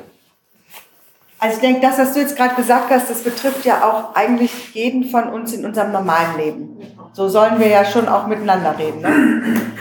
also 1.39 1.55
ich 1.55 1.61
denke, 1.61 1.81
das, 1.81 1.97
was 1.97 2.13
du 2.13 2.19
jetzt 2.19 2.35
gerade 2.37 2.53
gesagt 2.55 2.89
hast, 2.91 3.09
das 3.09 3.23
betrifft 3.23 3.65
ja 3.65 3.83
auch 3.83 4.15
eigentlich 4.15 4.73
jeden 4.75 5.05
von 5.05 5.29
uns 5.29 5.51
in 5.53 5.65
unserem 5.65 5.91
normalen 5.91 6.37
Leben. 6.37 6.77
So 7.13 7.27
sollen 7.27 7.59
wir 7.59 7.67
ja 7.67 7.83
schon 7.85 8.07
auch 8.07 8.27
miteinander 8.27 8.77
reden. 8.77 9.01
Ne? 9.01 9.71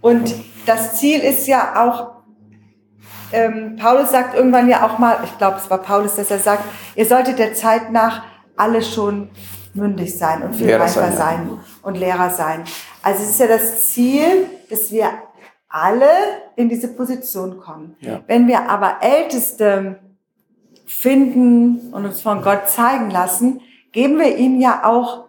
Und 0.00 0.34
das 0.66 0.94
Ziel 0.94 1.20
ist 1.20 1.46
ja 1.48 1.84
auch, 1.84 2.19
ähm, 3.32 3.76
Paulus 3.76 4.10
sagt 4.10 4.34
irgendwann 4.34 4.68
ja 4.68 4.86
auch 4.86 4.98
mal, 4.98 5.18
ich 5.24 5.38
glaube, 5.38 5.58
es 5.58 5.70
war 5.70 5.78
Paulus, 5.78 6.16
dass 6.16 6.30
er 6.30 6.38
sagt, 6.38 6.64
ihr 6.94 7.06
solltet 7.06 7.38
der 7.38 7.54
Zeit 7.54 7.92
nach 7.92 8.22
alle 8.56 8.82
schon 8.82 9.30
mündig 9.74 10.18
sein 10.18 10.42
und 10.42 10.54
viel 10.54 10.66
Lehrer 10.66 10.82
reifer 10.82 11.12
sein, 11.12 11.16
sein, 11.16 11.50
ja. 11.50 11.58
und 11.82 11.96
Lehrer 11.96 12.30
sein. 12.30 12.64
Also 13.02 13.22
es 13.22 13.30
ist 13.30 13.40
ja 13.40 13.46
das 13.46 13.92
Ziel, 13.92 14.46
dass 14.68 14.90
wir 14.90 15.10
alle 15.68 16.08
in 16.56 16.68
diese 16.68 16.88
Position 16.88 17.58
kommen. 17.58 17.96
Ja. 18.00 18.20
Wenn 18.26 18.48
wir 18.48 18.68
aber 18.68 18.96
Älteste 19.00 20.00
finden 20.86 21.92
und 21.92 22.04
uns 22.04 22.20
von 22.20 22.42
Gott 22.42 22.68
zeigen 22.68 23.10
lassen, 23.10 23.60
geben 23.92 24.18
wir 24.18 24.36
ihnen 24.36 24.60
ja 24.60 24.84
auch 24.84 25.26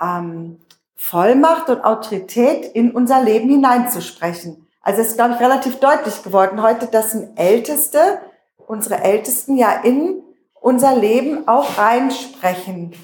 ähm, 0.00 0.58
Vollmacht 0.96 1.68
und 1.68 1.84
Autorität 1.84 2.64
in 2.74 2.90
unser 2.90 3.22
Leben 3.22 3.50
hineinzusprechen. 3.50 4.66
Also 4.82 5.02
es 5.02 5.08
ist, 5.08 5.16
glaube 5.16 5.34
ich, 5.34 5.40
relativ 5.40 5.78
deutlich 5.80 6.22
geworden 6.22 6.62
heute, 6.62 6.86
dass 6.86 7.14
ein 7.14 7.36
Älteste, 7.36 8.20
unsere 8.66 9.02
Ältesten 9.02 9.56
ja 9.56 9.72
in 9.82 10.22
unser 10.60 10.96
Leben 10.96 11.48
auch 11.48 11.78
reinsprechen 11.78 12.94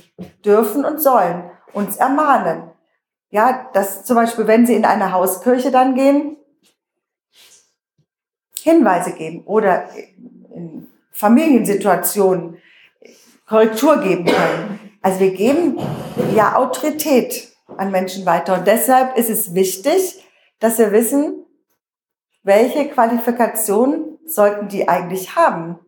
dürfen 0.44 0.84
und 0.84 1.00
sollen, 1.00 1.50
uns 1.72 1.96
ermahnen. 1.96 2.70
Ja, 3.30 3.68
dass 3.72 4.04
zum 4.04 4.16
Beispiel, 4.16 4.46
wenn 4.46 4.66
sie 4.66 4.74
in 4.74 4.84
eine 4.84 5.12
Hauskirche 5.12 5.70
dann 5.70 5.94
gehen, 5.94 6.36
Hinweise 8.62 9.12
geben 9.12 9.44
oder 9.44 9.88
in 10.54 10.88
Familiensituationen 11.12 12.58
Korrektur 13.46 13.98
geben 13.98 14.26
können. 14.26 14.80
Also 15.02 15.20
wir 15.20 15.30
geben 15.30 15.78
ja 16.34 16.56
Autorität 16.56 17.52
an 17.76 17.90
Menschen 17.90 18.26
weiter. 18.26 18.54
Und 18.54 18.66
deshalb 18.66 19.16
ist 19.16 19.30
es 19.30 19.54
wichtig, 19.54 20.24
dass 20.58 20.78
wir 20.78 20.90
wissen, 20.90 21.45
welche 22.46 22.88
Qualifikationen 22.88 24.18
sollten 24.24 24.68
die 24.68 24.88
eigentlich 24.88 25.34
haben. 25.34 25.80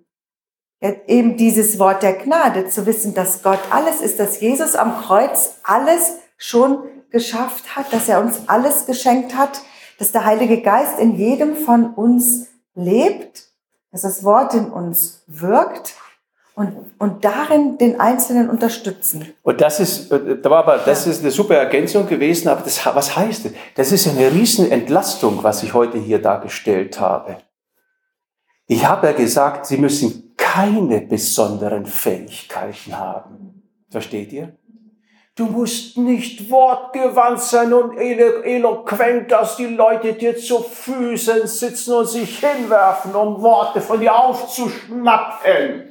Eben 0.80 1.36
dieses 1.36 1.78
Wort 1.78 2.02
der 2.02 2.14
Gnade, 2.14 2.68
zu 2.68 2.84
wissen, 2.84 3.14
dass 3.14 3.42
Gott 3.44 3.60
alles 3.70 4.00
ist, 4.00 4.18
dass 4.18 4.40
Jesus 4.40 4.74
am 4.74 5.00
Kreuz 5.00 5.60
alles 5.62 6.18
schon 6.36 6.82
geschafft 7.10 7.76
hat, 7.76 7.92
dass 7.92 8.08
er 8.08 8.20
uns 8.20 8.48
alles 8.48 8.86
geschenkt 8.86 9.36
hat, 9.36 9.62
dass 9.98 10.12
der 10.12 10.24
Heilige 10.24 10.60
Geist 10.60 10.98
in 10.98 11.14
jedem 11.14 11.56
von 11.56 11.94
uns 11.94 12.48
lebt, 12.74 13.48
dass 13.92 14.02
das 14.02 14.24
Wort 14.24 14.52
in 14.54 14.70
uns 14.70 15.22
wirkt 15.28 15.94
und, 16.58 16.74
und 16.98 17.24
darin 17.24 17.78
den 17.78 18.00
Einzelnen 18.00 18.50
unterstützen. 18.50 19.32
Und 19.44 19.60
das 19.60 19.78
ist, 19.78 20.10
äh, 20.10 20.40
da 20.42 20.50
war 20.50 20.58
aber, 20.64 20.78
das 20.78 21.06
ist 21.06 21.22
eine 21.22 21.30
super 21.30 21.54
Ergänzung 21.54 22.08
gewesen, 22.08 22.48
aber 22.48 22.62
das, 22.62 22.84
was 22.84 23.16
heißt 23.16 23.44
das? 23.44 23.52
Das 23.76 23.92
ist 23.92 24.08
eine 24.08 24.32
riesen 24.32 24.68
Entlastung, 24.68 25.44
was 25.44 25.62
ich 25.62 25.72
heute 25.72 25.98
hier 25.98 26.20
dargestellt 26.20 26.98
habe. 26.98 27.36
Ich 28.66 28.84
habe 28.84 29.06
ja 29.06 29.12
gesagt, 29.12 29.66
Sie 29.66 29.76
müssen 29.76 30.34
keine 30.36 31.00
besonderen 31.00 31.86
Fähigkeiten 31.86 32.98
haben. 32.98 33.62
Versteht 33.88 34.32
ihr? 34.32 34.56
Du 35.36 35.46
musst 35.46 35.96
nicht 35.96 36.50
wortgewandt 36.50 37.40
sein 37.40 37.72
und 37.72 37.96
elo 37.96 38.42
eloquent, 38.42 39.30
dass 39.30 39.56
die 39.56 39.66
Leute 39.66 40.14
dir 40.14 40.36
zu 40.36 40.58
Füßen 40.58 41.46
sitzen 41.46 41.94
und 41.94 42.08
sich 42.08 42.40
hinwerfen, 42.40 43.14
um 43.14 43.40
Worte 43.40 43.80
von 43.80 44.00
dir 44.00 44.18
aufzuschnappen. 44.18 45.87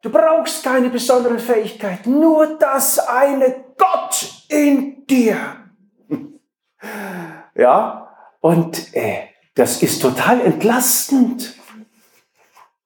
Du 0.00 0.10
brauchst 0.10 0.62
keine 0.62 0.90
besonderen 0.90 1.38
Fähigkeiten, 1.40 2.20
nur 2.20 2.58
das 2.58 2.98
eine 3.00 3.64
Gott 3.76 4.44
in 4.48 5.06
dir. 5.06 5.56
Ja, 7.54 8.14
und 8.38 8.94
äh, 8.94 9.30
das 9.56 9.82
ist 9.82 10.00
total 10.00 10.40
entlastend. 10.42 11.56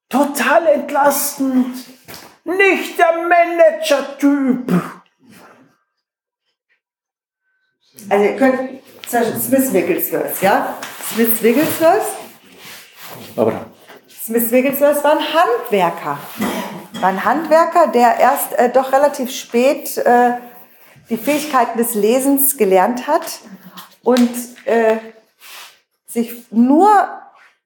Total 0.09 0.65
entlastend. 0.65 1.75
Nicht 2.43 2.97
der 2.97 3.27
Manager-Typ. 3.27 4.73
Also 8.09 8.25
ihr 8.25 8.35
könnt 8.35 8.81
Smith 9.07 9.71
Wigglesworth, 9.71 10.41
ja? 10.41 10.77
Smith 11.13 11.43
Wigglesworth, 11.43 12.07
Aber 13.35 13.65
Smith 14.09 14.49
Wigglesworth 14.51 15.03
war 15.03 15.11
ein 15.11 15.33
Handwerker. 15.33 16.17
War 17.03 17.09
ein 17.09 17.25
Handwerker, 17.25 17.87
der 17.87 18.17
erst 18.17 18.53
äh, 18.53 18.69
doch 18.69 18.93
relativ 18.93 19.29
spät 19.29 19.97
äh, 19.97 20.35
die 21.09 21.17
Fähigkeiten 21.17 21.77
des 21.77 21.95
Lesens 21.95 22.55
gelernt 22.55 23.07
hat 23.07 23.41
und 24.03 24.31
äh, 24.63 24.99
sich 26.07 26.49
nur, 26.49 26.87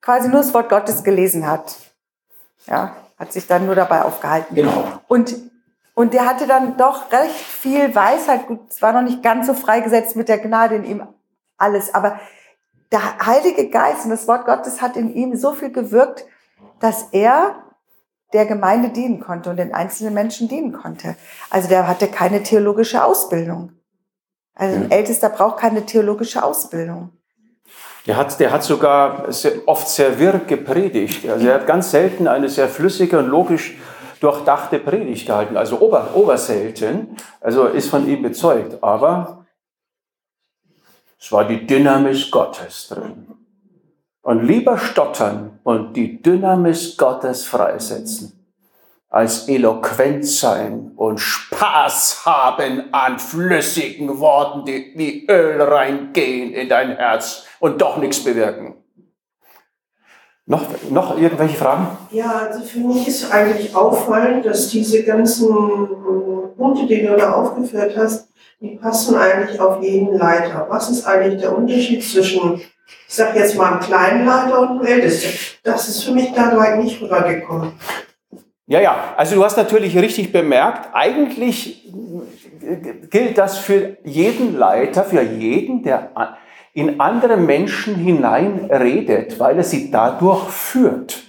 quasi 0.02 0.28
nur 0.30 0.40
das 0.40 0.56
Wort 0.56 0.70
Gottes 0.70 1.04
gelesen 1.04 1.46
hat. 1.46 1.76
Ja, 2.66 2.96
hat 3.20 3.32
sich 3.32 3.46
dann 3.46 3.68
nur 3.68 3.76
dabei 3.76 4.02
aufgehalten. 4.02 4.56
Genau. 4.56 5.02
Und, 5.08 5.36
und 5.94 6.16
der 6.16 6.26
hatte 6.26 6.48
dann 6.48 6.76
doch 6.76 7.12
recht 7.12 7.36
viel 7.36 7.94
Weisheit. 7.94 8.48
Gut, 8.48 8.62
es 8.72 8.82
war 8.82 8.92
noch 8.92 9.04
nicht 9.04 9.22
ganz 9.22 9.46
so 9.46 9.54
freigesetzt 9.54 10.16
mit 10.16 10.30
der 10.30 10.40
Gnade 10.40 10.78
in 10.78 10.84
ihm 10.84 11.08
alles, 11.60 11.94
aber 11.94 12.20
der 12.92 13.24
Heilige 13.24 13.70
Geist 13.70 14.04
und 14.04 14.10
das 14.10 14.28
Wort 14.28 14.48
Gottes 14.48 14.82
hat 14.82 14.98
in 14.98 15.14
ihm 15.14 15.36
so 15.36 15.54
viel 15.54 15.72
gewirkt, 15.72 16.26
dass 16.80 17.10
er 17.12 17.67
der 18.34 18.46
Gemeinde 18.46 18.90
dienen 18.90 19.20
konnte 19.20 19.50
und 19.50 19.58
den 19.58 19.74
einzelnen 19.74 20.14
Menschen 20.14 20.48
dienen 20.48 20.74
konnte. 20.74 21.16
Also 21.50 21.70
der 21.70 21.88
hatte 21.88 22.08
keine 22.08 22.44
theologische 22.44 23.04
Ausbildung. 23.04 23.72
Also 24.54 24.76
ein 24.76 24.92
Ältester 24.92 25.30
braucht 25.30 25.58
keine 25.58 25.86
theologische 25.86 26.44
Ausbildung. 26.44 27.12
Der 28.06 28.18
hat, 28.18 28.40
der 28.40 28.52
hat 28.52 28.64
sogar 28.64 29.32
sehr, 29.32 29.68
oft 29.68 29.88
sehr 29.88 30.18
wirr 30.20 30.40
gepredigt. 30.40 31.30
Also 31.30 31.48
er 31.48 31.56
hat 31.56 31.68
ganz 31.68 31.92
selten 31.92 32.28
eine 32.28 32.50
sehr 32.50 32.70
flüssige 32.70 33.20
und 33.20 33.28
logisch 33.28 33.78
durchdachte 34.20 34.80
Predigt 34.80 35.28
gehalten. 35.28 35.58
Also 35.58 35.80
ober, 35.80 36.12
oberselten. 36.16 37.18
Also 37.42 37.68
ist 37.68 37.90
von 37.90 38.08
ihm 38.08 38.22
bezeugt. 38.22 38.82
Aber 38.82 39.46
es 41.20 41.32
war 41.32 41.46
die 41.46 41.68
Dynamis 41.68 42.32
Gottes 42.32 42.88
drin. 42.88 43.37
Und 44.28 44.44
lieber 44.44 44.78
stottern 44.78 45.58
und 45.64 45.94
die 45.96 46.22
Dynamis 46.22 46.98
Gottes 46.98 47.46
freisetzen, 47.46 48.46
als 49.08 49.48
eloquent 49.48 50.28
sein 50.28 50.92
und 50.98 51.22
Spaß 51.22 52.26
haben 52.26 52.94
an 52.94 53.20
flüssigen 53.20 54.20
Worten, 54.20 54.66
die 54.66 54.92
wie 54.98 55.26
Öl 55.32 55.62
reingehen 55.62 56.52
in 56.52 56.68
dein 56.68 56.98
Herz 56.98 57.46
und 57.62 57.82
doch 57.82 57.96
nichts 57.96 58.22
bewirken. 58.22 58.76
Noch, 60.46 60.66
noch 60.90 61.18
irgendwelche 61.18 61.56
Fragen? 61.56 61.88
Ja, 62.12 62.50
also 62.50 62.66
für 62.66 62.80
mich 62.80 63.08
ist 63.08 63.32
eigentlich 63.32 63.74
auffallend, 63.74 64.46
dass 64.46 64.68
diese 64.68 65.06
ganzen 65.06 65.88
Punkte, 66.58 66.86
die 66.86 67.02
du 67.02 67.16
da 67.16 67.32
aufgeführt 67.32 67.96
hast, 67.96 68.28
die 68.60 68.76
passen 68.76 69.16
eigentlich 69.16 69.58
auf 69.62 69.82
jeden 69.82 70.18
Leiter. 70.18 70.66
Was 70.68 70.90
ist 70.90 71.06
eigentlich 71.06 71.40
der 71.40 71.58
Unterschied 71.58 72.04
zwischen, 72.04 72.60
ich 73.08 73.14
sag 73.14 73.36
jetzt 73.36 73.56
mal, 73.56 73.74
einem 73.74 73.80
kleinen 73.80 74.26
Leiter 74.26 74.60
und 74.60 74.70
einem 74.70 74.86
Ältesten? 74.86 75.30
Das 75.64 75.88
ist 75.88 76.04
für 76.04 76.12
mich 76.12 76.34
da 76.34 76.50
gleich 76.50 76.78
nicht 76.78 77.02
rübergekommen. 77.02 77.74
Ja, 78.68 78.82
ja, 78.82 79.14
also 79.16 79.36
du 79.36 79.44
hast 79.46 79.56
natürlich 79.56 79.98
richtig 79.98 80.34
bemerkt, 80.34 80.90
eigentlich 80.94 81.90
gilt 83.10 83.38
das 83.38 83.58
für 83.58 83.98
jeden 84.04 84.58
Leiter, 84.58 85.06
für 85.06 85.22
jeden, 85.22 85.84
der 85.84 86.12
in 86.74 87.00
andere 87.00 87.38
Menschen 87.38 87.96
hinein 87.96 88.70
redet, 88.70 89.40
weil 89.40 89.58
er 89.58 89.64
sie 89.64 89.90
dadurch 89.90 90.50
führt. 90.50 91.24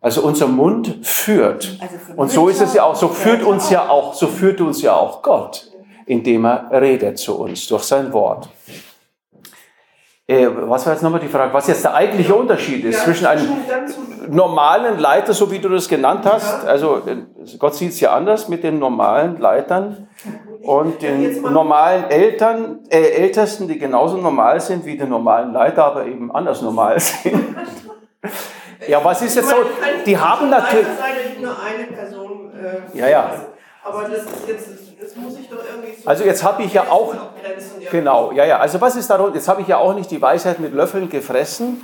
Also 0.00 0.22
unser 0.22 0.46
Mund 0.46 0.98
führt. 1.02 1.78
Also 1.80 1.96
Und 2.14 2.30
so 2.30 2.48
ist 2.48 2.60
es 2.60 2.74
ja 2.74 2.84
auch, 2.84 2.94
so 2.94 3.08
führt 3.08 3.42
uns 3.42 3.70
ja 3.70 3.88
auch, 3.88 4.14
so 4.14 4.28
führt 4.28 4.60
uns 4.60 4.82
ja 4.82 4.94
auch 4.94 5.22
Gott, 5.22 5.68
indem 6.04 6.44
er 6.44 6.68
redet 6.70 7.18
zu 7.18 7.40
uns 7.40 7.66
durch 7.66 7.82
sein 7.82 8.12
Wort. 8.12 8.48
Äh, 10.28 10.48
was 10.50 10.84
war 10.84 10.92
jetzt 10.92 11.02
nochmal 11.02 11.20
die 11.20 11.28
Frage, 11.28 11.54
was 11.54 11.68
jetzt 11.68 11.84
der 11.84 11.94
eigentliche 11.94 12.34
Unterschied 12.34 12.84
ist 12.84 12.98
Ja, 12.98 13.04
zwischen 13.04 13.26
einem 13.26 13.46
normalen 14.28 14.98
Leiter, 14.98 15.32
so 15.32 15.52
wie 15.52 15.60
du 15.60 15.68
das 15.68 15.88
genannt 15.88 16.22
hast. 16.24 16.64
Ja. 16.64 16.68
Also 16.68 16.96
äh, 17.06 17.18
Gott 17.60 17.76
sieht 17.76 17.90
es 17.90 18.00
ja 18.00 18.12
anders 18.12 18.48
mit 18.48 18.64
den 18.64 18.80
normalen 18.80 19.38
Leitern 19.38 20.08
und 20.62 21.00
den 21.00 21.42
normalen 21.42 22.10
Eltern, 22.10 22.80
äh, 22.88 23.10
Ältesten, 23.10 23.68
die 23.68 23.78
genauso 23.78 24.16
normal 24.16 24.60
sind 24.60 24.84
wie 24.84 24.98
die 24.98 25.04
normalen 25.04 25.52
Leiter, 25.52 25.84
aber 25.84 26.06
eben 26.06 26.34
anders 26.34 26.60
normal 26.60 26.98
sind. 27.22 27.56
ja, 28.88 29.04
was 29.04 29.22
ist 29.22 29.36
jetzt 29.36 29.48
so? 29.48 29.56
Die 30.04 30.18
haben 30.18 30.50
natürlich. 30.50 30.86
Äh, 32.94 32.98
Ja, 32.98 33.08
ja. 33.08 33.30
Aber 33.84 34.02
das 34.08 34.24
ist 34.24 34.48
jetzt, 34.48 34.68
das 34.98 35.14
muss 35.14 35.38
ich 35.38 35.48
doch 35.48 35.58
irgendwie 35.58 36.00
so 36.00 36.08
Also 36.08 36.24
jetzt 36.24 36.42
habe 36.42 36.62
ich 36.62 36.72
ja 36.72 36.84
auch, 36.88 37.14
genau, 37.90 38.32
ja, 38.32 38.44
ja, 38.44 38.58
also 38.58 38.80
was 38.80 38.96
ist 38.96 39.10
darum, 39.10 39.34
jetzt 39.34 39.48
habe 39.48 39.60
ich 39.60 39.68
ja 39.68 39.76
auch 39.76 39.94
nicht 39.94 40.10
die 40.10 40.22
Weisheit 40.22 40.58
mit 40.58 40.72
Löffeln 40.72 41.10
gefressen, 41.10 41.82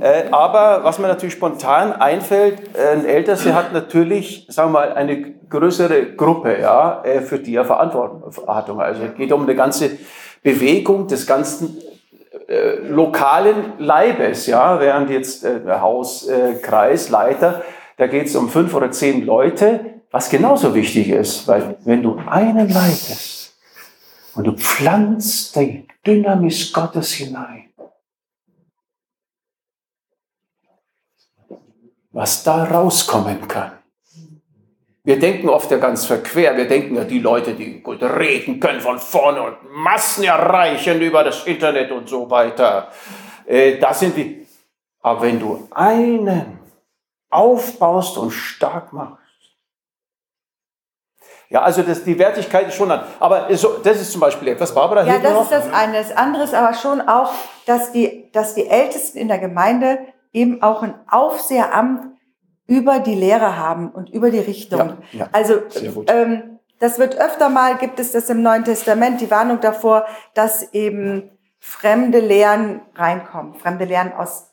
äh, 0.00 0.24
aber 0.30 0.84
was 0.84 0.98
mir 0.98 1.08
natürlich 1.08 1.34
spontan 1.34 1.92
einfällt, 1.92 2.76
äh, 2.76 2.92
ein 2.92 3.06
Ältester 3.06 3.54
hat 3.54 3.72
natürlich, 3.72 4.46
sagen 4.50 4.72
wir 4.72 4.80
mal, 4.80 4.92
eine 4.92 5.34
größere 5.48 6.14
Gruppe, 6.14 6.60
ja, 6.60 7.02
äh, 7.04 7.20
für 7.22 7.38
die 7.38 7.56
er 7.56 7.64
Verantwortung 7.64 8.32
hat. 8.46 8.70
Also 8.70 9.02
es 9.02 9.14
geht 9.14 9.32
um 9.32 9.42
eine 9.42 9.54
ganze 9.54 9.90
Bewegung 10.42 11.06
des 11.06 11.26
ganzen 11.26 11.78
äh, 12.48 12.76
lokalen 12.88 13.72
Leibes, 13.78 14.46
ja, 14.46 14.80
während 14.80 15.10
jetzt 15.10 15.44
äh, 15.44 15.60
der 15.60 15.80
Hauskreis, 15.80 17.08
Leiter, 17.08 17.62
da 17.96 18.06
geht 18.08 18.26
es 18.26 18.36
um 18.36 18.48
fünf 18.48 18.74
oder 18.74 18.90
zehn 18.90 19.24
Leute, 19.24 19.93
was 20.14 20.30
genauso 20.30 20.72
wichtig 20.76 21.08
ist, 21.08 21.48
weil 21.48 21.76
wenn 21.84 22.00
du 22.00 22.16
einen 22.28 22.68
leitest 22.68 23.58
und 24.36 24.44
du 24.44 24.52
pflanzt 24.52 25.56
die 25.56 25.88
Dynamis 26.06 26.72
Gottes 26.72 27.14
hinein, 27.14 27.72
was 32.12 32.44
da 32.44 32.62
rauskommen 32.62 33.48
kann. 33.48 33.72
Wir 35.02 35.18
denken 35.18 35.48
oft 35.48 35.72
ja 35.72 35.78
ganz 35.78 36.06
verquer. 36.06 36.56
Wir 36.56 36.68
denken 36.68 36.94
ja, 36.94 37.02
die 37.02 37.18
Leute, 37.18 37.54
die 37.54 37.80
gut 37.80 38.00
reden 38.00 38.60
können 38.60 38.80
von 38.80 39.00
vorne 39.00 39.42
und 39.42 39.56
Massen 39.72 40.22
erreichen 40.22 41.00
über 41.00 41.24
das 41.24 41.44
Internet 41.44 41.90
und 41.90 42.08
so 42.08 42.30
weiter. 42.30 42.92
Äh, 43.46 43.78
das 43.78 43.98
sind 43.98 44.16
die. 44.16 44.46
Aber 45.00 45.22
wenn 45.22 45.40
du 45.40 45.66
einen 45.72 46.60
aufbaust 47.30 48.16
und 48.16 48.30
stark 48.30 48.92
machst, 48.92 49.23
ja, 51.54 51.62
also 51.62 51.82
das, 51.82 52.02
die 52.02 52.18
Wertigkeit 52.18 52.66
ist 52.66 52.74
schon 52.74 52.90
an. 52.90 53.04
Aber 53.20 53.46
so, 53.56 53.78
das 53.78 54.00
ist 54.00 54.10
zum 54.10 54.20
Beispiel 54.20 54.48
etwas, 54.48 54.74
Barbara, 54.74 55.04
Ja, 55.04 55.20
das 55.20 55.32
noch. 55.32 55.42
ist 55.42 55.52
das 55.52 55.72
eine. 55.72 55.98
Das 55.98 56.10
andere 56.16 56.42
ist 56.42 56.52
aber 56.52 56.74
schon 56.74 57.00
auch, 57.00 57.30
dass 57.64 57.92
die, 57.92 58.28
dass 58.32 58.56
die 58.56 58.66
Ältesten 58.66 59.18
in 59.18 59.28
der 59.28 59.38
Gemeinde 59.38 60.00
eben 60.32 60.62
auch 60.64 60.82
ein 60.82 60.96
Aufseheramt 61.08 62.06
über 62.66 62.98
die 62.98 63.14
Lehre 63.14 63.56
haben 63.56 63.92
und 63.92 64.10
über 64.10 64.32
die 64.32 64.40
Richtung. 64.40 64.98
Ja, 65.12 65.20
ja. 65.20 65.28
Also 65.30 65.60
ähm, 66.08 66.58
das 66.80 66.98
wird 66.98 67.20
öfter 67.20 67.48
mal, 67.48 67.76
gibt 67.76 68.00
es 68.00 68.10
das 68.10 68.28
im 68.30 68.42
Neuen 68.42 68.64
Testament, 68.64 69.20
die 69.20 69.30
Warnung 69.30 69.60
davor, 69.60 70.06
dass 70.34 70.72
eben 70.72 71.30
fremde 71.60 72.18
Lehren 72.18 72.80
reinkommen. 72.96 73.54
Fremde 73.54 73.84
Lehren 73.84 74.12
aus, 74.12 74.52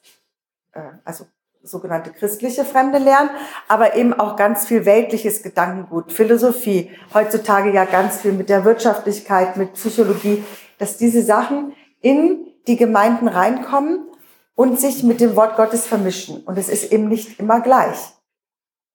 äh, 0.73 0.81
also 1.03 1.25
sogenannte 1.63 2.11
christliche 2.11 2.65
fremde 2.65 2.97
Lehren, 2.97 3.29
aber 3.67 3.95
eben 3.95 4.13
auch 4.13 4.35
ganz 4.35 4.65
viel 4.65 4.85
weltliches 4.85 5.43
Gedankengut, 5.43 6.11
Philosophie, 6.11 6.89
heutzutage 7.13 7.71
ja 7.71 7.85
ganz 7.85 8.21
viel 8.21 8.33
mit 8.33 8.49
der 8.49 8.65
Wirtschaftlichkeit, 8.65 9.57
mit 9.57 9.73
Psychologie, 9.73 10.43
dass 10.79 10.97
diese 10.97 11.21
Sachen 11.21 11.73
in 12.01 12.47
die 12.67 12.77
Gemeinden 12.77 13.27
reinkommen 13.27 14.07
und 14.55 14.79
sich 14.79 15.03
mit 15.03 15.21
dem 15.21 15.35
Wort 15.35 15.55
Gottes 15.55 15.85
vermischen. 15.87 16.43
Und 16.43 16.57
es 16.57 16.69
ist 16.69 16.91
eben 16.91 17.07
nicht 17.07 17.39
immer 17.39 17.61
gleich. 17.61 17.97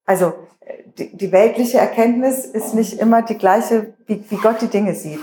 Also 0.05 0.35
die, 0.99 1.17
die 1.17 1.33
weltliche 1.33 1.79
Erkenntnis 1.79 2.45
ist 2.45 2.75
nicht 2.75 2.99
immer 3.01 3.23
die 3.23 3.39
gleiche, 3.39 3.95
wie, 4.07 4.25
wie 4.29 4.37
Gott 4.37 4.61
die 4.61 4.69
Dinge 4.69 4.95
sieht. 4.95 5.21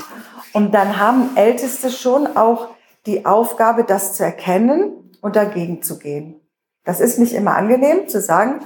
Und 0.53 0.73
dann 0.73 0.99
haben 0.99 1.35
Älteste 1.35 1.89
schon 1.89 2.37
auch 2.37 2.69
die 3.05 3.25
Aufgabe, 3.25 3.83
das 3.83 4.15
zu 4.15 4.23
erkennen 4.23 5.11
und 5.21 5.35
dagegen 5.35 5.81
zu 5.81 5.99
gehen. 5.99 6.39
Das 6.85 6.99
ist 6.99 7.19
nicht 7.19 7.33
immer 7.33 7.55
angenehm 7.55 8.07
zu 8.07 8.19
sagen, 8.21 8.59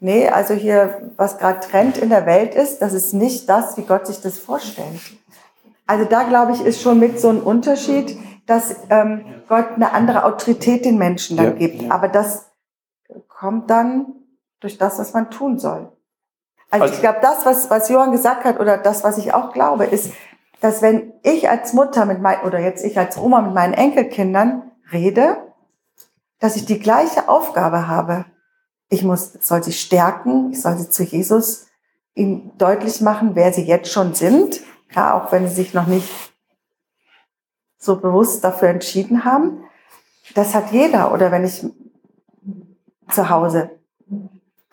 nee, 0.00 0.28
also 0.28 0.54
hier, 0.54 1.10
was 1.16 1.38
gerade 1.38 1.60
Trend 1.60 1.96
in 1.98 2.10
der 2.10 2.26
Welt 2.26 2.54
ist, 2.54 2.80
das 2.80 2.92
ist 2.92 3.14
nicht 3.14 3.48
das, 3.48 3.76
wie 3.76 3.82
Gott 3.82 4.06
sich 4.06 4.20
das 4.20 4.38
vorstellt. 4.38 5.00
Also 5.86 6.04
da 6.04 6.22
glaube 6.24 6.52
ich, 6.52 6.64
ist 6.64 6.80
schon 6.82 6.98
mit 6.98 7.18
so 7.20 7.28
ein 7.30 7.40
Unterschied, 7.40 8.18
dass 8.46 8.76
ähm, 8.90 9.24
Gott 9.48 9.72
eine 9.76 9.92
andere 9.92 10.24
Autorität 10.24 10.84
den 10.84 10.98
Menschen 10.98 11.36
dann 11.36 11.46
Ja, 11.46 11.52
gibt. 11.52 11.90
Aber 11.90 12.08
das 12.08 12.50
kommt 13.28 13.70
dann 13.70 14.06
durch 14.60 14.78
das, 14.78 14.98
was 14.98 15.12
man 15.12 15.30
tun 15.30 15.58
soll. 15.58 15.90
Also, 16.70 16.84
Also- 16.84 16.94
ich 16.94 17.00
glaube, 17.00 17.18
das, 17.22 17.44
was, 17.46 17.70
was 17.70 17.88
Johann 17.88 18.12
gesagt 18.12 18.44
hat, 18.44 18.60
oder 18.60 18.78
das, 18.78 19.04
was 19.04 19.18
ich 19.18 19.34
auch 19.34 19.52
glaube, 19.52 19.84
ist, 19.84 20.12
dass 20.60 20.80
wenn 20.82 21.12
ich 21.22 21.48
als 21.50 21.72
Mutter 21.72 22.04
mit 22.06 22.20
mein, 22.20 22.40
oder 22.42 22.58
jetzt 22.60 22.84
ich 22.84 22.98
als 22.98 23.18
Oma 23.18 23.42
mit 23.42 23.54
meinen 23.54 23.74
Enkelkindern 23.74 24.70
rede, 24.92 25.36
dass 26.42 26.56
ich 26.56 26.64
die 26.64 26.80
gleiche 26.80 27.28
Aufgabe 27.28 27.86
habe. 27.86 28.24
Ich 28.88 29.04
muss, 29.04 29.32
soll 29.40 29.62
sie 29.62 29.72
stärken, 29.72 30.50
ich 30.50 30.60
soll 30.60 30.76
sie 30.76 30.90
zu 30.90 31.04
Jesus 31.04 31.68
ihnen 32.14 32.50
deutlich 32.58 33.00
machen, 33.00 33.36
wer 33.36 33.52
sie 33.52 33.62
jetzt 33.62 33.92
schon 33.92 34.12
sind. 34.12 34.60
Ja, 34.90 35.14
auch 35.14 35.30
wenn 35.30 35.48
sie 35.48 35.54
sich 35.54 35.72
noch 35.72 35.86
nicht 35.86 36.08
so 37.78 38.00
bewusst 38.00 38.42
dafür 38.42 38.70
entschieden 38.70 39.24
haben. 39.24 39.62
Das 40.34 40.52
hat 40.52 40.72
jeder. 40.72 41.12
Oder 41.12 41.30
wenn 41.30 41.44
ich 41.44 41.64
zu 43.08 43.30
Hause. 43.30 43.70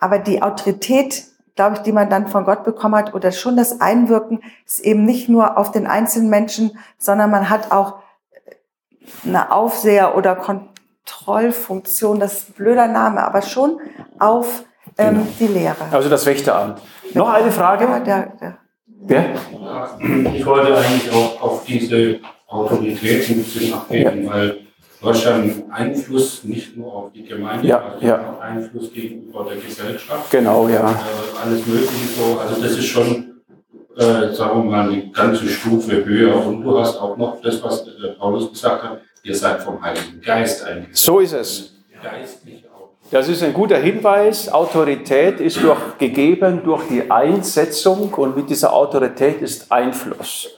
Aber 0.00 0.18
die 0.18 0.42
Autorität, 0.42 1.24
glaube 1.54 1.76
ich, 1.76 1.82
die 1.82 1.92
man 1.92 2.10
dann 2.10 2.26
von 2.26 2.44
Gott 2.44 2.64
bekommen 2.64 2.96
hat, 2.96 3.14
oder 3.14 3.30
schon 3.30 3.56
das 3.56 3.80
Einwirken, 3.80 4.42
ist 4.66 4.80
eben 4.80 5.04
nicht 5.04 5.28
nur 5.28 5.56
auf 5.56 5.70
den 5.70 5.86
einzelnen 5.86 6.30
Menschen, 6.30 6.76
sondern 6.98 7.30
man 7.30 7.48
hat 7.48 7.70
auch 7.70 8.00
eine 9.24 9.52
Aufseher- 9.52 10.16
oder 10.16 10.34
Kontrollfunktion, 11.10 12.20
das 12.20 12.34
ist 12.34 12.50
ein 12.50 12.52
blöder 12.54 12.86
Name, 12.86 13.22
aber 13.22 13.42
schon 13.42 13.78
auf 14.18 14.64
ähm, 14.98 15.26
die 15.38 15.46
Lehre. 15.46 15.76
Also 15.90 16.08
das 16.08 16.26
Wächteramt. 16.26 16.80
Noch 17.14 17.28
eine 17.28 17.50
Frage? 17.50 17.84
Ja, 17.84 18.00
der, 18.00 18.32
der, 18.40 18.58
Wer? 19.02 19.24
Ich 20.34 20.44
wollte 20.44 20.76
eigentlich 20.76 21.10
auch 21.12 21.40
auf 21.40 21.64
diese 21.64 22.20
Autorität 22.46 23.28
ein 23.30 23.36
bisschen 23.42 23.74
abgeben, 23.74 24.28
weil 24.28 24.58
ja 25.14 25.34
einen 25.34 25.70
Einfluss 25.70 26.44
nicht 26.44 26.76
nur 26.76 26.92
auf 26.94 27.12
die 27.12 27.24
Gemeinde, 27.24 27.66
Ja, 27.66 27.82
also 27.94 28.06
ja. 28.06 28.32
auch 28.32 28.40
Einfluss 28.40 28.92
gegenüber 28.92 29.44
der 29.44 29.56
Gesellschaft. 29.56 30.30
Genau, 30.30 30.68
ja. 30.68 30.90
Äh, 30.90 30.94
alles 31.42 31.66
Mögliche 31.66 32.06
so. 32.18 32.38
Also 32.38 32.60
das 32.60 32.72
ist 32.72 32.84
schon, 32.86 33.40
äh, 33.96 34.32
sagen 34.34 34.64
wir 34.64 34.70
mal, 34.70 34.90
eine 34.90 35.10
ganze 35.10 35.48
Stufe 35.48 36.04
höher. 36.04 36.46
Und 36.46 36.62
du 36.62 36.78
hast 36.78 36.98
auch 36.98 37.16
noch 37.16 37.40
das, 37.40 37.62
was 37.62 37.84
der 37.84 38.08
Paulus 38.18 38.50
gesagt 38.52 38.82
hat, 38.84 39.00
ihr 39.22 39.34
seid 39.34 39.62
vom 39.62 39.82
Heiligen 39.82 40.20
Geist 40.20 40.64
eingesetzt. 40.64 41.04
So 41.04 41.20
ist 41.20 41.32
es. 41.32 41.74
Das 43.10 43.28
ist 43.28 43.42
ein 43.42 43.52
guter 43.52 43.78
Hinweis. 43.78 44.48
Autorität 44.48 45.40
ist 45.40 45.60
durch, 45.62 45.98
gegeben 45.98 46.62
durch 46.64 46.86
die 46.88 47.10
Einsetzung 47.10 48.14
und 48.14 48.36
mit 48.36 48.48
dieser 48.48 48.72
Autorität 48.72 49.42
ist 49.42 49.70
Einfluss 49.72 50.48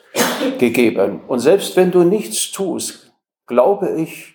gegeben. 0.58 1.22
Und 1.28 1.38
selbst 1.38 1.76
wenn 1.76 1.90
du 1.90 2.02
nichts 2.02 2.52
tust, 2.52 3.10
glaube 3.46 3.90
ich, 3.96 4.34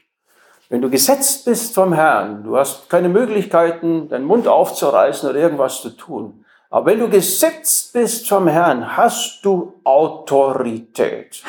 wenn 0.70 0.82
du 0.82 0.90
gesetzt 0.90 1.46
bist 1.46 1.74
vom 1.76 1.94
Herrn, 1.94 2.44
du 2.44 2.58
hast 2.58 2.90
keine 2.90 3.08
Möglichkeiten, 3.08 4.10
deinen 4.10 4.26
Mund 4.26 4.48
aufzureißen 4.48 5.30
oder 5.30 5.40
irgendwas 5.40 5.82
zu 5.82 5.92
tun. 5.92 6.44
Aber 6.70 6.88
wenn 6.88 7.00
du 7.00 7.10
gesetzt 7.10 7.94
bist 7.94 8.28
vom 8.28 8.48
Herrn, 8.48 8.98
hast 8.98 9.40
du 9.44 9.76
Autorität 9.86 11.42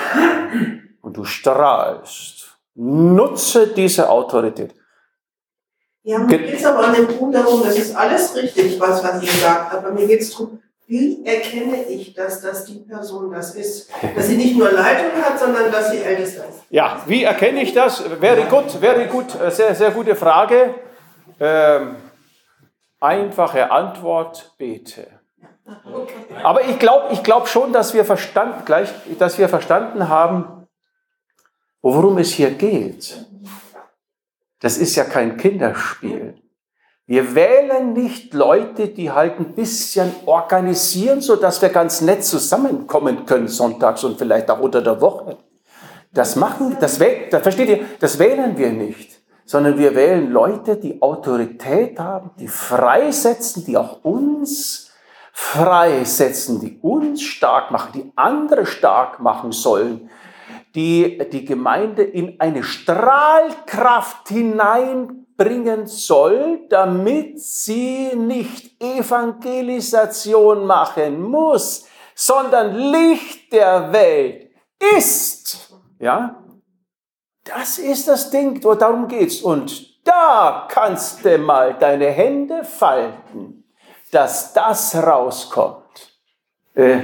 und 1.02 1.16
du 1.16 1.24
strahlst. 1.24 2.37
Nutze 2.80 3.66
diese 3.68 4.08
Autorität. 4.08 4.72
Ja, 6.04 6.18
mir 6.20 6.28
Ge- 6.28 6.46
geht 6.46 6.54
es 6.60 6.64
aber 6.64 6.84
an 6.84 6.94
dem 6.94 7.08
Punkt 7.08 7.34
darum, 7.34 7.60
das 7.64 7.76
ist 7.76 7.94
alles 7.96 8.34
richtig, 8.36 8.78
was, 8.78 9.02
was 9.02 9.20
ihr 9.20 9.28
sagt, 9.32 9.74
aber 9.74 9.90
mir 9.90 10.06
geht 10.06 10.20
es 10.20 10.30
darum, 10.30 10.62
wie 10.86 11.26
erkenne 11.26 11.82
ich, 11.84 12.14
dass 12.14 12.40
das 12.40 12.64
die 12.66 12.78
Person 12.78 13.32
das 13.32 13.54
ist? 13.56 13.90
Dass 14.16 14.28
sie 14.28 14.36
nicht 14.36 14.56
nur 14.56 14.70
Leitung 14.70 15.10
hat, 15.22 15.38
sondern 15.38 15.70
dass 15.72 15.90
sie 15.90 15.98
Ältester 15.98 16.44
ist. 16.48 16.60
Ja, 16.70 17.02
wie 17.06 17.24
erkenne 17.24 17.62
ich 17.62 17.74
das? 17.74 18.02
Wäre 18.20 18.42
gut, 18.44 18.80
wäre 18.80 19.06
gut, 19.08 19.34
äh, 19.38 19.50
sehr, 19.50 19.74
sehr 19.74 19.90
gute 19.90 20.14
Frage. 20.14 20.76
Ähm, 21.40 21.96
einfache 23.00 23.70
Antwort, 23.70 24.52
bete. 24.56 25.08
Aber 26.42 26.62
ich 26.64 26.78
glaube 26.78 27.08
ich 27.12 27.22
glaub 27.22 27.48
schon, 27.48 27.72
dass 27.72 27.92
wir, 27.92 28.04
verstanden, 28.06 28.62
gleich, 28.64 28.88
dass 29.18 29.36
wir 29.36 29.48
verstanden 29.50 30.08
haben, 30.08 30.57
worum 31.94 32.18
es 32.18 32.32
hier 32.32 32.50
geht. 32.50 33.24
Das 34.60 34.76
ist 34.76 34.96
ja 34.96 35.04
kein 35.04 35.36
Kinderspiel. 35.36 36.34
Wir 37.06 37.34
wählen 37.34 37.94
nicht 37.94 38.34
Leute, 38.34 38.88
die 38.88 39.10
halt 39.10 39.38
ein 39.40 39.54
bisschen 39.54 40.12
organisieren, 40.26 41.22
sodass 41.22 41.62
wir 41.62 41.70
ganz 41.70 42.02
nett 42.02 42.24
zusammenkommen 42.24 43.24
können 43.24 43.48
sonntags 43.48 44.04
und 44.04 44.18
vielleicht 44.18 44.50
auch 44.50 44.60
unter 44.60 44.82
der 44.82 45.00
Woche. 45.00 45.38
Das 46.12 46.36
machen, 46.36 46.76
das, 46.78 46.98
das 47.30 47.42
versteht 47.42 47.68
ihr, 47.70 47.80
das 47.98 48.18
wählen 48.18 48.58
wir 48.58 48.70
nicht, 48.70 49.22
sondern 49.46 49.78
wir 49.78 49.94
wählen 49.94 50.30
Leute, 50.30 50.76
die 50.76 51.00
Autorität 51.00 51.98
haben, 51.98 52.32
die 52.38 52.48
freisetzen, 52.48 53.64
die 53.64 53.78
auch 53.78 54.04
uns 54.04 54.90
freisetzen, 55.32 56.60
die 56.60 56.78
uns 56.82 57.22
stark 57.22 57.70
machen, 57.70 57.92
die 57.94 58.12
andere 58.16 58.66
stark 58.66 59.20
machen 59.20 59.52
sollen, 59.52 60.10
die 60.78 61.18
die 61.32 61.44
Gemeinde 61.44 62.04
in 62.04 62.38
eine 62.38 62.62
Strahlkraft 62.62 64.28
hineinbringen 64.28 65.88
soll, 65.88 66.68
damit 66.68 67.40
sie 67.40 68.12
nicht 68.14 68.80
Evangelisation 68.80 70.64
machen 70.64 71.20
muss, 71.20 71.84
sondern 72.14 72.76
Licht 72.76 73.52
der 73.52 73.92
Welt 73.92 74.52
ist. 74.96 75.74
Ja? 75.98 76.44
Das 77.42 77.78
ist 77.78 78.06
das 78.06 78.30
Ding, 78.30 78.62
wo 78.62 78.74
darum 78.74 79.08
geht's. 79.08 79.40
Und 79.40 80.06
da 80.06 80.68
kannst 80.70 81.24
du 81.24 81.38
mal 81.38 81.74
deine 81.74 82.06
Hände 82.06 82.62
falten, 82.62 83.64
dass 84.12 84.52
das 84.52 84.94
rauskommt. 84.94 86.20
Äh, 86.76 87.00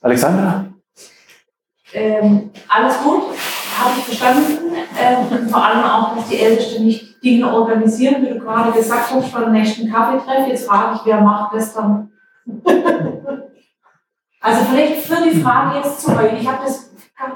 Alexandra? 0.00 0.71
Ähm, 1.94 2.50
alles 2.68 3.02
gut, 3.02 3.22
habe 3.78 3.92
ich 3.98 4.04
verstanden. 4.04 4.76
Ähm, 4.98 5.48
vor 5.48 5.64
allem 5.64 5.82
auch, 5.82 6.16
dass 6.16 6.28
die 6.28 6.38
Ältesten 6.38 6.84
nicht 6.84 7.22
Dinge 7.22 7.52
organisieren, 7.52 8.22
wie 8.22 8.30
du 8.30 8.38
gerade 8.38 8.72
gesagt 8.72 9.10
hast, 9.12 9.28
vor 9.28 9.42
dem 9.42 9.52
nächsten 9.52 9.90
Kaffeetreff. 9.90 10.48
Jetzt 10.48 10.66
frage 10.66 10.96
ich, 10.96 11.06
wer 11.06 11.20
macht 11.20 11.54
das 11.54 11.74
dann? 11.74 12.10
also 14.40 14.64
vielleicht 14.70 15.02
für 15.02 15.22
die 15.22 15.40
Frage 15.40 15.78
jetzt 15.78 16.00
zu 16.00 16.10
euch. 16.16 16.40
Ich 16.40 16.48
habe 16.48 16.64
das 16.64 16.90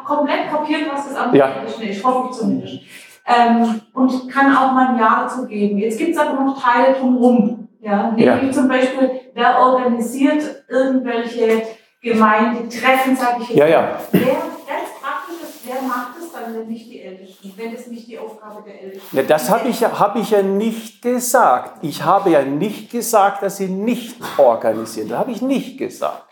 komplett 0.05 0.51
kapiert, 0.51 0.83
was 0.93 1.09
das 1.09 1.17
am 1.17 1.35
ja. 1.35 1.47
ist. 1.65 1.81
Ich 1.81 2.05
hoffe 2.05 2.37
zumindest. 2.37 2.81
Ähm, 3.27 3.81
und 3.93 4.29
kann 4.29 4.57
auch 4.57 4.73
mal 4.73 4.89
ein 4.89 4.99
Ja 4.99 5.23
dazu 5.23 5.47
geben. 5.47 5.79
Jetzt 5.79 5.99
gibt 5.99 6.13
es 6.13 6.19
aber 6.19 6.41
noch 6.41 6.61
Teile 6.61 6.95
drumherum. 6.95 7.69
Ja? 7.81 8.11
Nämlich 8.11 8.27
ja. 8.27 8.53
zum 8.53 8.69
Beispiel, 8.69 9.11
wer 9.35 9.59
organisiert 9.61 10.65
irgendwelche 10.69 11.63
Gemeindetreffen, 12.07 13.17
sage 13.17 13.43
ich 13.43 13.49
jetzt. 13.49 13.59
Ja, 13.59 13.67
ja. 13.67 13.99
Wer, 14.13 14.23
ganz 14.23 14.89
praktisch, 15.03 15.61
wer 15.65 15.83
macht 15.83 16.17
es 16.19 16.33
dann, 16.33 16.55
wenn 16.55 16.69
nicht 16.69 16.91
die 16.91 17.03
Ältesten, 17.03 17.53
wenn 17.57 17.75
es 17.75 17.87
nicht 17.89 18.07
die 18.07 18.19
Aufgabe 18.19 18.63
der 18.65 18.81
Ältesten 18.81 19.19
ist? 19.19 19.31
Das 19.31 19.51
habe 19.51 19.69
ich, 19.69 19.85
hab 19.85 20.17
ich 20.17 20.31
ja 20.31 20.43
nicht 20.43 21.03
gesagt. 21.03 21.79
Ich 21.83 22.05
habe 22.05 22.31
ja 22.31 22.43
nicht 22.43 22.91
gesagt, 22.91 23.43
dass 23.43 23.57
sie 23.57 23.69
nicht 23.69 24.17
organisieren. 24.39 25.09
Das 25.09 25.19
habe 25.19 25.33
ich 25.33 25.43
nicht 25.43 25.79
gesagt. 25.79 26.23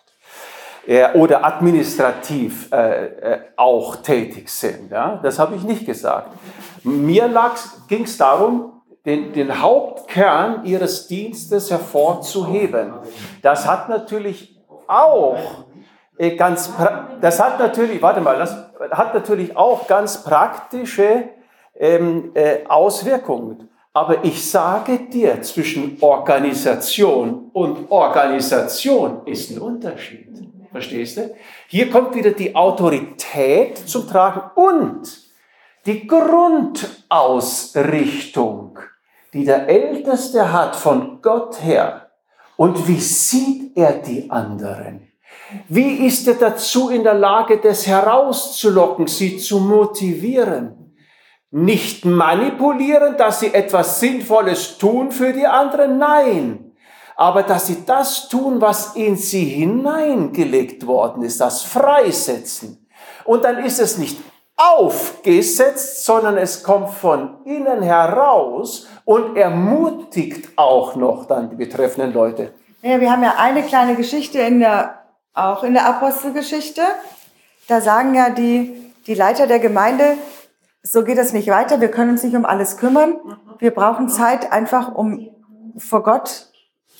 Oder 1.14 1.44
administrativ 1.44 2.70
äh, 2.70 3.06
äh, 3.06 3.40
auch 3.56 3.96
tätig 3.96 4.50
sind. 4.50 4.90
Ja? 4.90 5.18
Das 5.22 5.38
habe 5.38 5.56
ich 5.56 5.62
nicht 5.62 5.86
gesagt. 5.86 6.28
Mir 6.82 7.30
ging 7.88 8.04
es 8.04 8.18
darum, 8.18 8.82
den, 9.06 9.32
den 9.32 9.62
Hauptkern 9.62 10.64
ihres 10.64 11.08
Dienstes 11.08 11.70
hervorzuheben. 11.70 12.92
Das 13.42 13.66
hat 13.66 13.88
natürlich 13.88 14.53
auch 14.88 15.38
äh, 16.18 16.36
ganz, 16.36 16.70
das 17.20 17.40
hat 17.40 17.58
natürlich, 17.58 18.02
warte 18.02 18.20
mal, 18.20 18.38
das 18.38 18.54
hat 18.90 19.14
natürlich 19.14 19.56
auch 19.56 19.86
ganz 19.86 20.24
praktische 20.24 21.30
ähm, 21.76 22.32
äh, 22.34 22.66
Auswirkungen. 22.68 23.70
Aber 23.92 24.24
ich 24.24 24.50
sage 24.50 25.08
dir, 25.10 25.40
zwischen 25.42 25.98
Organisation 26.00 27.50
und 27.52 27.88
Organisation 27.90 29.24
ist 29.24 29.50
ein 29.50 29.60
Unterschied. 29.60 30.28
Verstehst 30.72 31.16
du? 31.16 31.32
Hier 31.68 31.88
kommt 31.88 32.16
wieder 32.16 32.32
die 32.32 32.56
Autorität 32.56 33.78
zum 33.78 34.08
Tragen 34.08 34.50
und 34.56 35.24
die 35.86 36.08
Grundausrichtung, 36.08 38.80
die 39.32 39.44
der 39.44 39.68
Älteste 39.68 40.52
hat 40.52 40.74
von 40.74 41.22
Gott 41.22 41.62
her. 41.62 42.03
Und 42.56 42.86
wie 42.86 43.00
sieht 43.00 43.76
er 43.76 43.94
die 43.94 44.30
anderen? 44.30 45.08
Wie 45.68 46.06
ist 46.06 46.26
er 46.28 46.34
dazu 46.34 46.90
in 46.90 47.02
der 47.04 47.14
Lage, 47.14 47.58
das 47.58 47.86
herauszulocken, 47.86 49.06
sie 49.06 49.36
zu 49.36 49.60
motivieren? 49.60 50.96
Nicht 51.50 52.04
manipulieren, 52.04 53.16
dass 53.16 53.40
sie 53.40 53.54
etwas 53.54 54.00
Sinnvolles 54.00 54.78
tun 54.78 55.12
für 55.12 55.32
die 55.32 55.46
anderen, 55.46 55.98
nein. 55.98 56.72
Aber 57.16 57.44
dass 57.44 57.68
sie 57.68 57.84
das 57.86 58.28
tun, 58.28 58.60
was 58.60 58.96
in 58.96 59.16
sie 59.16 59.44
hineingelegt 59.44 60.86
worden 60.86 61.22
ist, 61.22 61.40
das 61.40 61.62
Freisetzen. 61.62 62.88
Und 63.24 63.44
dann 63.44 63.64
ist 63.64 63.78
es 63.78 63.98
nicht 63.98 64.18
aufgesetzt, 64.56 66.04
sondern 66.04 66.36
es 66.36 66.62
kommt 66.62 66.90
von 66.90 67.44
innen 67.44 67.82
heraus 67.82 68.88
und 69.04 69.36
ermutigt 69.36 70.50
auch 70.56 70.96
noch 70.96 71.26
dann 71.26 71.50
die 71.50 71.56
betreffenden 71.56 72.12
Leute. 72.12 72.52
Ja, 72.82 73.00
wir 73.00 73.10
haben 73.10 73.22
ja 73.22 73.34
eine 73.38 73.62
kleine 73.62 73.96
Geschichte 73.96 74.38
in 74.38 74.60
der 74.60 75.04
auch 75.34 75.64
in 75.64 75.74
der 75.74 75.86
Apostelgeschichte. 75.88 76.82
Da 77.68 77.80
sagen 77.80 78.14
ja 78.14 78.30
die, 78.30 78.92
die 79.06 79.14
Leiter 79.14 79.46
der 79.46 79.58
Gemeinde, 79.58 80.16
so 80.82 81.02
geht 81.02 81.18
es 81.18 81.32
nicht 81.32 81.48
weiter, 81.48 81.80
wir 81.80 81.90
können 81.90 82.10
uns 82.10 82.22
nicht 82.22 82.36
um 82.36 82.44
alles 82.44 82.76
kümmern. 82.76 83.16
Wir 83.58 83.72
brauchen 83.72 84.08
Zeit 84.08 84.52
einfach, 84.52 84.94
um 84.94 85.28
vor 85.76 86.02
Gott, 86.02 86.50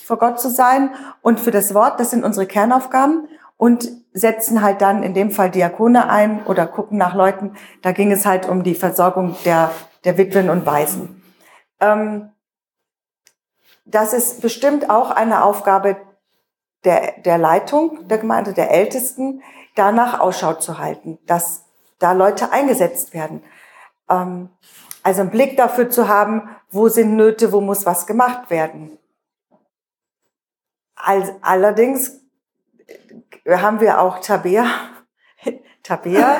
vor 0.04 0.18
Gott 0.18 0.40
zu 0.40 0.50
sein 0.50 0.90
und 1.22 1.38
für 1.38 1.50
das 1.50 1.74
Wort, 1.74 2.00
das 2.00 2.10
sind 2.10 2.24
unsere 2.24 2.46
Kernaufgaben 2.46 3.28
und 3.56 3.88
setzen 4.12 4.62
halt 4.62 4.80
dann 4.80 5.02
in 5.02 5.14
dem 5.14 5.30
Fall 5.30 5.50
Diakone 5.50 6.08
ein 6.08 6.44
oder 6.46 6.66
gucken 6.66 6.98
nach 6.98 7.14
Leuten. 7.14 7.52
Da 7.82 7.92
ging 7.92 8.10
es 8.10 8.26
halt 8.26 8.48
um 8.48 8.62
die 8.62 8.74
Versorgung 8.74 9.36
der, 9.44 9.70
der 10.04 10.18
Witwen 10.18 10.50
und 10.50 10.66
Waisen. 10.66 11.22
Ähm, 11.84 12.32
das 13.84 14.12
ist 14.14 14.40
bestimmt 14.40 14.88
auch 14.88 15.10
eine 15.10 15.44
Aufgabe 15.44 15.96
der, 16.84 17.20
der 17.20 17.38
Leitung 17.38 18.08
der 18.08 18.18
Gemeinde, 18.18 18.52
der 18.52 18.70
Ältesten, 18.70 19.42
danach 19.74 20.20
Ausschau 20.20 20.54
zu 20.54 20.78
halten, 20.78 21.18
dass 21.26 21.64
da 21.98 22.12
Leute 22.12 22.52
eingesetzt 22.52 23.12
werden. 23.12 23.42
Ähm, 24.08 24.50
also 25.02 25.20
einen 25.20 25.30
Blick 25.30 25.56
dafür 25.56 25.90
zu 25.90 26.08
haben, 26.08 26.48
wo 26.70 26.88
sind 26.88 27.14
Nöte, 27.16 27.52
wo 27.52 27.60
muss 27.60 27.84
was 27.84 28.06
gemacht 28.06 28.48
werden. 28.50 28.98
allerdings 30.96 32.20
haben 33.46 33.80
wir 33.80 34.00
auch 34.00 34.20
Tabea, 34.20 34.64
Tabea 35.82 36.38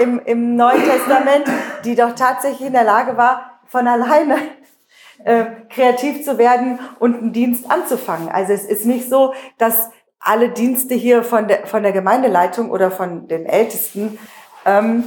im, 0.00 0.18
im 0.20 0.56
Neuen 0.56 0.82
Testament, 0.82 1.46
die 1.84 1.94
doch 1.94 2.14
tatsächlich 2.14 2.68
in 2.68 2.72
der 2.72 2.84
Lage 2.84 3.18
war, 3.18 3.60
von 3.66 3.86
alleine 3.86 4.55
äh, 5.26 5.46
kreativ 5.70 6.24
zu 6.24 6.38
werden 6.38 6.78
und 7.00 7.16
einen 7.16 7.32
Dienst 7.32 7.68
anzufangen. 7.68 8.28
Also 8.28 8.52
es 8.52 8.64
ist 8.64 8.86
nicht 8.86 9.08
so, 9.08 9.34
dass 9.58 9.90
alle 10.20 10.50
Dienste 10.50 10.94
hier 10.94 11.24
von 11.24 11.48
der, 11.48 11.66
von 11.66 11.82
der 11.82 11.90
Gemeindeleitung 11.90 12.70
oder 12.70 12.92
von 12.92 13.26
den 13.26 13.44
Ältesten 13.44 14.20
ähm, 14.64 15.02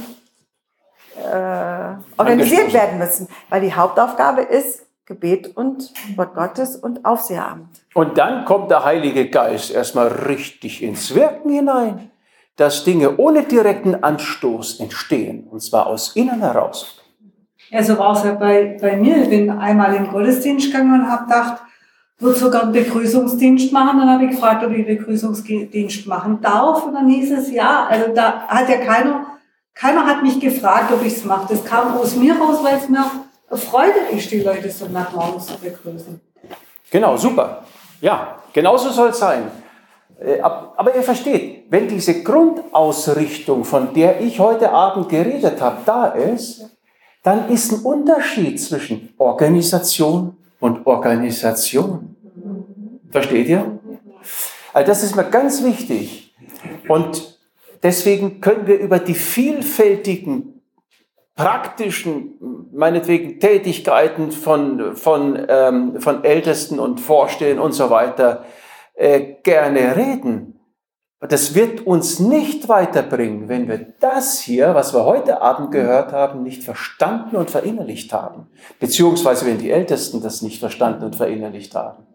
äh, 1.16 1.94
organisiert 2.18 2.72
werden 2.74 2.98
müssen, 2.98 3.28
weil 3.48 3.62
die 3.62 3.72
Hauptaufgabe 3.72 4.42
ist 4.42 4.86
Gebet 5.06 5.56
und 5.56 5.90
Wort 6.16 6.34
Gottes 6.34 6.76
und 6.76 7.06
Aufseheramt. 7.06 7.80
Und 7.94 8.18
dann 8.18 8.44
kommt 8.44 8.70
der 8.70 8.84
Heilige 8.84 9.30
Geist 9.30 9.70
erstmal 9.70 10.08
richtig 10.08 10.82
ins 10.82 11.14
Wirken 11.14 11.50
hinein, 11.50 12.10
dass 12.56 12.84
Dinge 12.84 13.16
ohne 13.16 13.44
direkten 13.44 14.04
Anstoß 14.04 14.80
entstehen, 14.80 15.48
und 15.50 15.60
zwar 15.60 15.86
aus 15.86 16.14
innen 16.14 16.40
heraus. 16.40 16.99
Ja, 17.70 17.82
so 17.82 17.96
war 17.98 18.16
es 18.16 18.24
ja 18.24 18.32
bei, 18.32 18.76
bei 18.80 18.96
mir. 18.96 19.22
Ich 19.22 19.30
bin 19.30 19.48
einmal 19.50 19.94
in 19.94 20.04
den 20.04 20.12
Gottesdienst 20.12 20.66
gegangen 20.66 21.02
und 21.02 21.10
habe 21.10 21.24
gedacht, 21.24 21.62
würde 22.18 22.38
sogar 22.38 22.62
einen 22.64 22.72
Begrüßungsdienst 22.72 23.72
machen. 23.72 23.98
Dann 23.98 24.10
habe 24.10 24.24
ich 24.24 24.32
gefragt, 24.32 24.64
ob 24.64 24.72
ich 24.72 24.86
Begrüßungsdienst 24.86 26.06
machen 26.06 26.40
darf. 26.40 26.84
Und 26.84 26.94
dann 26.94 27.08
hieß 27.08 27.30
es 27.32 27.50
ja. 27.52 27.86
Also 27.88 28.12
da 28.12 28.42
hat 28.48 28.68
ja 28.68 28.78
keiner, 28.78 29.26
keiner 29.74 30.04
hat 30.04 30.22
mich 30.22 30.40
gefragt, 30.40 30.92
ob 30.92 31.04
ich 31.04 31.14
es 31.14 31.24
mache. 31.24 31.46
Das 31.48 31.64
kam 31.64 31.96
aus 31.96 32.16
mir 32.16 32.36
raus, 32.36 32.58
weil 32.62 32.76
es 32.76 32.88
mir 32.88 33.04
Freude 33.52 33.98
ist, 34.12 34.30
die 34.30 34.40
Leute 34.40 34.70
so 34.70 34.86
nach 34.86 35.12
morgens 35.12 35.46
zu 35.46 35.58
begrüßen. 35.58 36.20
Genau, 36.90 37.16
super. 37.16 37.64
Ja, 38.00 38.36
genauso 38.52 38.90
soll 38.90 39.10
es 39.10 39.18
sein. 39.18 39.50
Äh, 40.20 40.40
aber 40.40 40.94
ihr 40.94 41.02
versteht, 41.02 41.66
wenn 41.70 41.88
diese 41.88 42.22
Grundausrichtung, 42.22 43.64
von 43.64 43.94
der 43.94 44.20
ich 44.20 44.40
heute 44.40 44.70
Abend 44.70 45.08
geredet 45.08 45.60
habe, 45.60 45.78
da 45.84 46.06
ist, 46.06 46.68
dann 47.22 47.50
ist 47.50 47.72
ein 47.72 47.80
Unterschied 47.80 48.60
zwischen 48.60 49.12
Organisation 49.18 50.36
und 50.58 50.86
Organisation. 50.86 52.16
Versteht 53.10 53.48
ihr? 53.48 53.78
Also 54.72 54.86
das 54.86 55.02
ist 55.02 55.16
mir 55.16 55.24
ganz 55.24 55.62
wichtig. 55.62 56.34
Und 56.88 57.38
deswegen 57.82 58.40
können 58.40 58.66
wir 58.66 58.78
über 58.78 58.98
die 58.98 59.14
vielfältigen 59.14 60.62
praktischen, 61.34 62.68
meinetwegen 62.72 63.40
Tätigkeiten 63.40 64.30
von, 64.30 64.94
von, 64.94 65.46
ähm, 65.48 66.00
von 66.00 66.24
Ältesten 66.24 66.78
und 66.78 67.00
Vorstehen 67.00 67.58
und 67.58 67.72
so 67.72 67.90
weiter 67.90 68.44
äh, 68.94 69.36
gerne 69.42 69.96
reden. 69.96 70.59
Das 71.28 71.54
wird 71.54 71.86
uns 71.86 72.18
nicht 72.18 72.68
weiterbringen, 72.68 73.48
wenn 73.48 73.68
wir 73.68 73.78
das 74.00 74.38
hier, 74.38 74.74
was 74.74 74.94
wir 74.94 75.04
heute 75.04 75.42
Abend 75.42 75.70
gehört 75.70 76.12
haben, 76.12 76.42
nicht 76.42 76.64
verstanden 76.64 77.36
und 77.36 77.50
verinnerlicht 77.50 78.14
haben. 78.14 78.46
Beziehungsweise 78.78 79.44
wenn 79.44 79.58
die 79.58 79.70
Ältesten 79.70 80.22
das 80.22 80.40
nicht 80.40 80.60
verstanden 80.60 81.04
und 81.04 81.16
verinnerlicht 81.16 81.74
haben. 81.74 82.06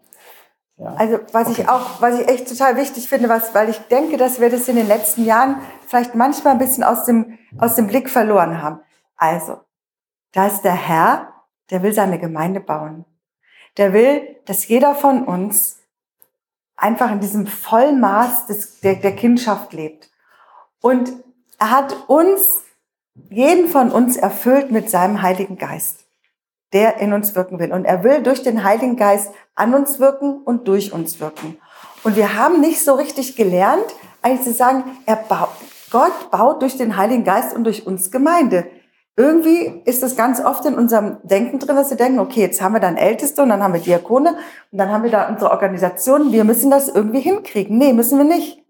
Ja. 0.78 0.96
Also 0.96 1.20
was 1.32 1.50
okay. 1.50 1.62
ich 1.62 1.70
auch, 1.70 2.02
was 2.02 2.20
ich 2.20 2.28
echt 2.28 2.50
total 2.50 2.76
wichtig 2.78 3.08
finde, 3.08 3.30
was, 3.30 3.54
weil 3.54 3.70
ich 3.70 3.78
denke, 3.88 4.18
dass 4.18 4.42
wir 4.42 4.50
das 4.50 4.68
in 4.68 4.76
den 4.76 4.88
letzten 4.88 5.24
Jahren 5.24 5.58
vielleicht 5.86 6.16
manchmal 6.16 6.54
ein 6.54 6.60
bisschen 6.60 6.84
aus 6.84 7.06
dem, 7.06 7.38
aus 7.60 7.76
dem 7.76 7.88
Blick 7.88 8.10
verloren 8.10 8.62
haben. 8.62 8.80
Also, 9.16 9.60
da 10.34 10.48
ist 10.48 10.64
der 10.64 10.74
Herr, 10.74 11.32
der 11.70 11.84
will 11.84 11.94
seine 11.94 12.20
Gemeinde 12.20 12.60
bauen. 12.60 13.06
Der 13.78 13.94
will, 13.94 14.36
dass 14.46 14.68
jeder 14.68 14.96
von 14.96 15.26
uns 15.26 15.82
einfach 16.78 17.12
in 17.12 17.20
diesem 17.20 17.48
Vollmaß 17.48 18.48
des, 18.48 18.80
der, 18.82 18.96
der 18.96 19.16
Kindschaft 19.16 19.74
lebt. 19.74 20.10
Und 20.82 21.12
er 21.58 21.72
hat 21.72 21.96
uns, 22.08 22.64
jeden 23.30 23.70
von 23.70 23.92
uns 23.92 24.18
erfüllt 24.18 24.72
mit 24.72 24.90
seinem 24.90 25.22
Heiligen 25.22 25.58
Geist, 25.58 26.06
der 26.74 26.98
in 26.98 27.14
uns 27.14 27.36
wirken 27.36 27.60
will. 27.60 27.72
Und 27.72 27.86
er 27.86 28.04
will 28.04 28.22
durch 28.22 28.44
den 28.44 28.64
Heiligen 28.64 28.98
Geist 28.98 29.32
an 29.56 29.74
uns 29.74 30.00
wirken 30.00 30.42
und 30.44 30.68
durch 30.68 30.92
uns 30.92 31.20
wirken. 31.20 31.58
Und 32.04 32.16
wir 32.16 32.36
haben 32.36 32.60
nicht 32.60 32.84
so 32.84 32.94
richtig 32.94 33.36
gelernt, 33.36 33.86
eigentlich 34.22 34.44
zu 34.44 34.54
sagen, 34.54 34.84
er 35.06 35.16
baut, 35.16 35.50
Gott 35.92 36.30
baut 36.30 36.62
durch 36.62 36.78
den 36.78 36.98
Heiligen 36.98 37.24
Geist 37.24 37.56
und 37.56 37.64
durch 37.64 37.88
uns 37.88 38.12
Gemeinde. 38.12 38.68
Irgendwie 39.18 39.82
ist 39.86 40.04
es 40.04 40.18
ganz 40.18 40.44
oft 40.44 40.66
in 40.66 40.76
unserem 40.76 41.18
Denken 41.24 41.60
drin, 41.60 41.78
dass 41.78 41.90
wir 41.90 41.96
denken, 41.96 42.20
okay, 42.20 42.42
jetzt 42.42 42.62
haben 42.62 42.74
wir 42.74 42.82
dann 42.82 42.98
Älteste 42.98 43.44
und 43.44 43.50
dann 43.50 43.64
haben 43.64 43.74
wir 43.74 43.80
Diakone 43.80 44.36
und 44.72 44.78
dann 44.78 44.90
haben 44.90 45.04
wir 45.04 45.12
da 45.12 45.30
unsere 45.30 45.52
Organisation. 45.52 46.34
Wir 46.34 46.44
müssen 46.44 46.70
das 46.70 46.90
irgendwie 46.90 47.22
hinkriegen. 47.22 47.78
Nee, 47.78 47.94
müssen 47.94 48.18
wir 48.18 48.26
nicht. 48.26 48.62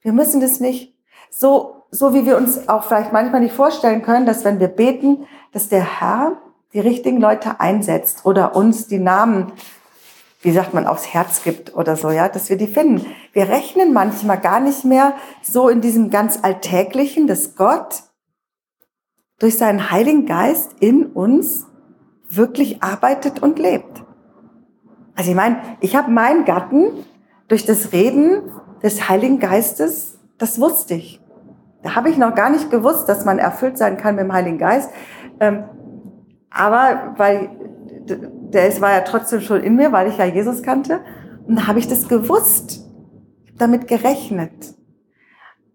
Wir 0.00 0.12
müssen 0.12 0.40
das 0.40 0.60
nicht. 0.60 0.94
So, 1.28 1.82
so 1.90 2.14
wie 2.14 2.24
wir 2.24 2.36
uns 2.36 2.68
auch 2.68 2.84
vielleicht 2.84 3.12
manchmal 3.12 3.40
nicht 3.40 3.54
vorstellen 3.54 4.02
können, 4.02 4.26
dass 4.26 4.44
wenn 4.44 4.60
wir 4.60 4.68
beten, 4.68 5.26
dass 5.52 5.68
der 5.68 6.00
Herr 6.00 6.36
die 6.72 6.80
richtigen 6.80 7.20
Leute 7.20 7.58
einsetzt 7.58 8.24
oder 8.24 8.54
uns 8.54 8.86
die 8.86 8.98
Namen, 8.98 9.52
wie 10.40 10.52
sagt 10.52 10.72
man, 10.72 10.86
aufs 10.86 11.08
Herz 11.08 11.42
gibt 11.42 11.74
oder 11.74 11.96
so, 11.96 12.10
ja, 12.10 12.28
dass 12.28 12.48
wir 12.48 12.56
die 12.56 12.68
finden. 12.68 13.06
Wir 13.32 13.48
rechnen 13.48 13.92
manchmal 13.92 14.38
gar 14.38 14.60
nicht 14.60 14.84
mehr 14.84 15.14
so 15.42 15.68
in 15.68 15.80
diesem 15.80 16.10
ganz 16.10 16.38
Alltäglichen, 16.42 17.26
dass 17.26 17.56
Gott 17.56 18.02
durch 19.42 19.58
seinen 19.58 19.90
Heiligen 19.90 20.24
Geist 20.24 20.76
in 20.78 21.04
uns 21.04 21.66
wirklich 22.30 22.80
arbeitet 22.80 23.42
und 23.42 23.58
lebt. 23.58 24.04
Also 25.16 25.30
ich 25.30 25.36
meine, 25.36 25.56
ich 25.80 25.96
habe 25.96 26.12
meinen 26.12 26.44
Gatten 26.44 26.92
durch 27.48 27.66
das 27.66 27.92
Reden 27.92 28.42
des 28.84 29.08
Heiligen 29.08 29.40
Geistes, 29.40 30.16
das 30.38 30.60
wusste 30.60 30.94
ich. 30.94 31.20
Da 31.82 31.96
habe 31.96 32.08
ich 32.08 32.18
noch 32.18 32.36
gar 32.36 32.50
nicht 32.50 32.70
gewusst, 32.70 33.08
dass 33.08 33.24
man 33.24 33.40
erfüllt 33.40 33.76
sein 33.78 33.96
kann 33.96 34.14
mit 34.14 34.26
dem 34.26 34.32
Heiligen 34.32 34.58
Geist. 34.58 34.90
Ähm, 35.40 35.64
aber 36.48 37.14
weil 37.16 37.50
der 38.06 38.80
war 38.80 38.92
ja 38.92 39.00
trotzdem 39.00 39.40
schon 39.40 39.60
in 39.60 39.74
mir, 39.74 39.90
weil 39.90 40.08
ich 40.08 40.18
ja 40.18 40.24
Jesus 40.24 40.62
kannte. 40.62 41.00
Und 41.48 41.56
da 41.56 41.66
habe 41.66 41.80
ich 41.80 41.88
das 41.88 42.06
gewusst, 42.06 42.86
damit 43.58 43.88
gerechnet. 43.88 44.76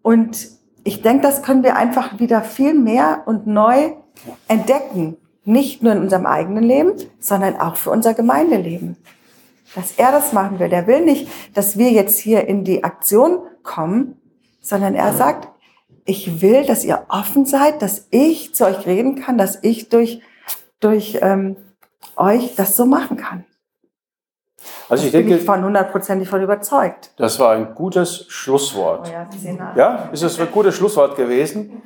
Und 0.02 0.57
ich 0.88 1.02
denke, 1.02 1.24
das 1.24 1.44
können 1.44 1.64
wir 1.64 1.76
einfach 1.76 2.18
wieder 2.18 2.42
viel 2.42 2.74
mehr 2.74 3.24
und 3.26 3.46
neu 3.46 3.92
entdecken. 4.48 5.18
Nicht 5.44 5.84
nur 5.84 5.92
in 5.92 6.00
unserem 6.00 6.26
eigenen 6.26 6.64
Leben, 6.64 6.94
sondern 7.20 7.58
auch 7.58 7.76
für 7.76 7.92
unser 7.92 8.14
Gemeindeleben. 8.14 8.96
Dass 9.76 9.92
er 9.98 10.14
das 10.14 10.32
machen 10.32 10.60
will. 10.60 10.70
Der 10.70 10.88
will 10.88 11.04
nicht, 11.04 11.28
dass 11.54 11.78
wir 11.78 11.92
jetzt 11.92 12.18
hier 12.18 12.48
in 12.48 12.64
die 12.64 12.86
Aktion 12.86 13.40
kommen, 13.64 14.16
sondern 14.62 14.96
er 14.96 15.12
sagt, 15.12 15.50
ich 16.06 16.42
will, 16.42 16.66
dass 16.66 16.86
ihr 16.86 17.06
offen 17.10 17.46
seid, 17.46 17.82
dass 17.82 18.08
ich 18.10 18.56
zu 18.56 18.66
euch 18.66 18.86
reden 18.86 19.16
kann, 19.16 19.38
dass 19.38 19.62
ich 19.62 19.90
durch, 19.90 20.22
durch 20.80 21.20
ähm, 21.22 21.58
euch 22.16 22.56
das 22.56 22.78
so 22.78 22.86
machen 22.86 23.18
kann. 23.18 23.44
Also 24.90 25.06
ich 25.06 25.12
denke, 25.12 25.30
bin 25.30 25.38
ich 25.40 25.46
von 25.46 25.64
hundertprozentig 25.64 26.30
von 26.30 26.42
überzeugt. 26.42 27.12
Das 27.18 27.40
war 27.40 27.52
ein 27.52 27.76
gutes 27.76 28.26
Schlusswort. 28.30 29.10
Oh 29.10 29.12
ja, 29.12 29.74
ja, 29.76 30.10
ist 30.12 30.24
es 30.24 30.40
ein 30.40 30.52
gutes 30.52 30.76
Schlusswort 30.76 31.16
gewesen? 31.16 31.82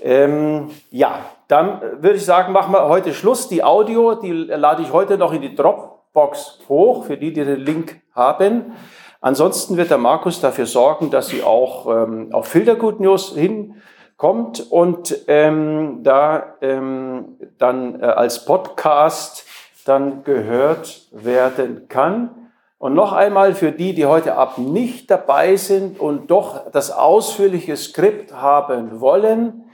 Ähm, 0.00 0.70
ja, 0.90 1.20
dann 1.46 1.80
würde 2.00 2.16
ich 2.16 2.24
sagen, 2.24 2.52
machen 2.52 2.72
wir 2.72 2.88
heute 2.88 3.14
Schluss. 3.14 3.48
Die 3.48 3.62
Audio, 3.62 4.14
die 4.14 4.32
lade 4.32 4.82
ich 4.82 4.92
heute 4.92 5.16
noch 5.16 5.32
in 5.32 5.42
die 5.42 5.54
Dropbox 5.54 6.60
hoch, 6.68 7.04
für 7.04 7.16
die, 7.16 7.32
die 7.32 7.44
den 7.44 7.60
Link 7.60 8.00
haben. 8.14 8.72
Ansonsten 9.20 9.76
wird 9.76 9.90
der 9.90 9.98
Markus 9.98 10.40
dafür 10.40 10.66
sorgen, 10.66 11.10
dass 11.10 11.28
sie 11.28 11.44
auch 11.44 11.86
ähm, 11.86 12.30
auf 12.32 12.48
Filtergood 12.48 12.98
News 12.98 13.36
hinkommt 13.36 14.66
und 14.68 15.16
ähm, 15.28 16.00
da 16.02 16.54
ähm, 16.60 17.36
dann 17.58 18.00
äh, 18.00 18.06
als 18.06 18.44
Podcast 18.44 19.46
dann 19.84 20.24
gehört 20.24 21.08
werden 21.12 21.88
kann. 21.88 22.50
Und 22.78 22.94
noch 22.94 23.12
einmal 23.12 23.54
für 23.54 23.72
die, 23.72 23.94
die 23.94 24.06
heute 24.06 24.36
Abend 24.36 24.72
nicht 24.72 25.10
dabei 25.10 25.56
sind 25.56 26.00
und 26.00 26.30
doch 26.30 26.70
das 26.70 26.90
ausführliche 26.90 27.76
Skript 27.76 28.32
haben 28.32 29.00
wollen, 29.00 29.64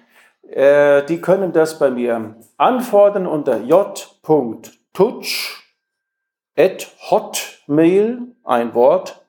äh, 0.51 1.05
die 1.05 1.20
können 1.20 1.52
das 1.52 1.78
bei 1.78 1.90
mir 1.90 2.36
antworten 2.56 3.26
unter 3.26 3.59
j.tutsch 3.59 5.59
ein 8.44 8.74
Wort. 8.74 9.24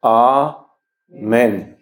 Amen. 0.00 1.76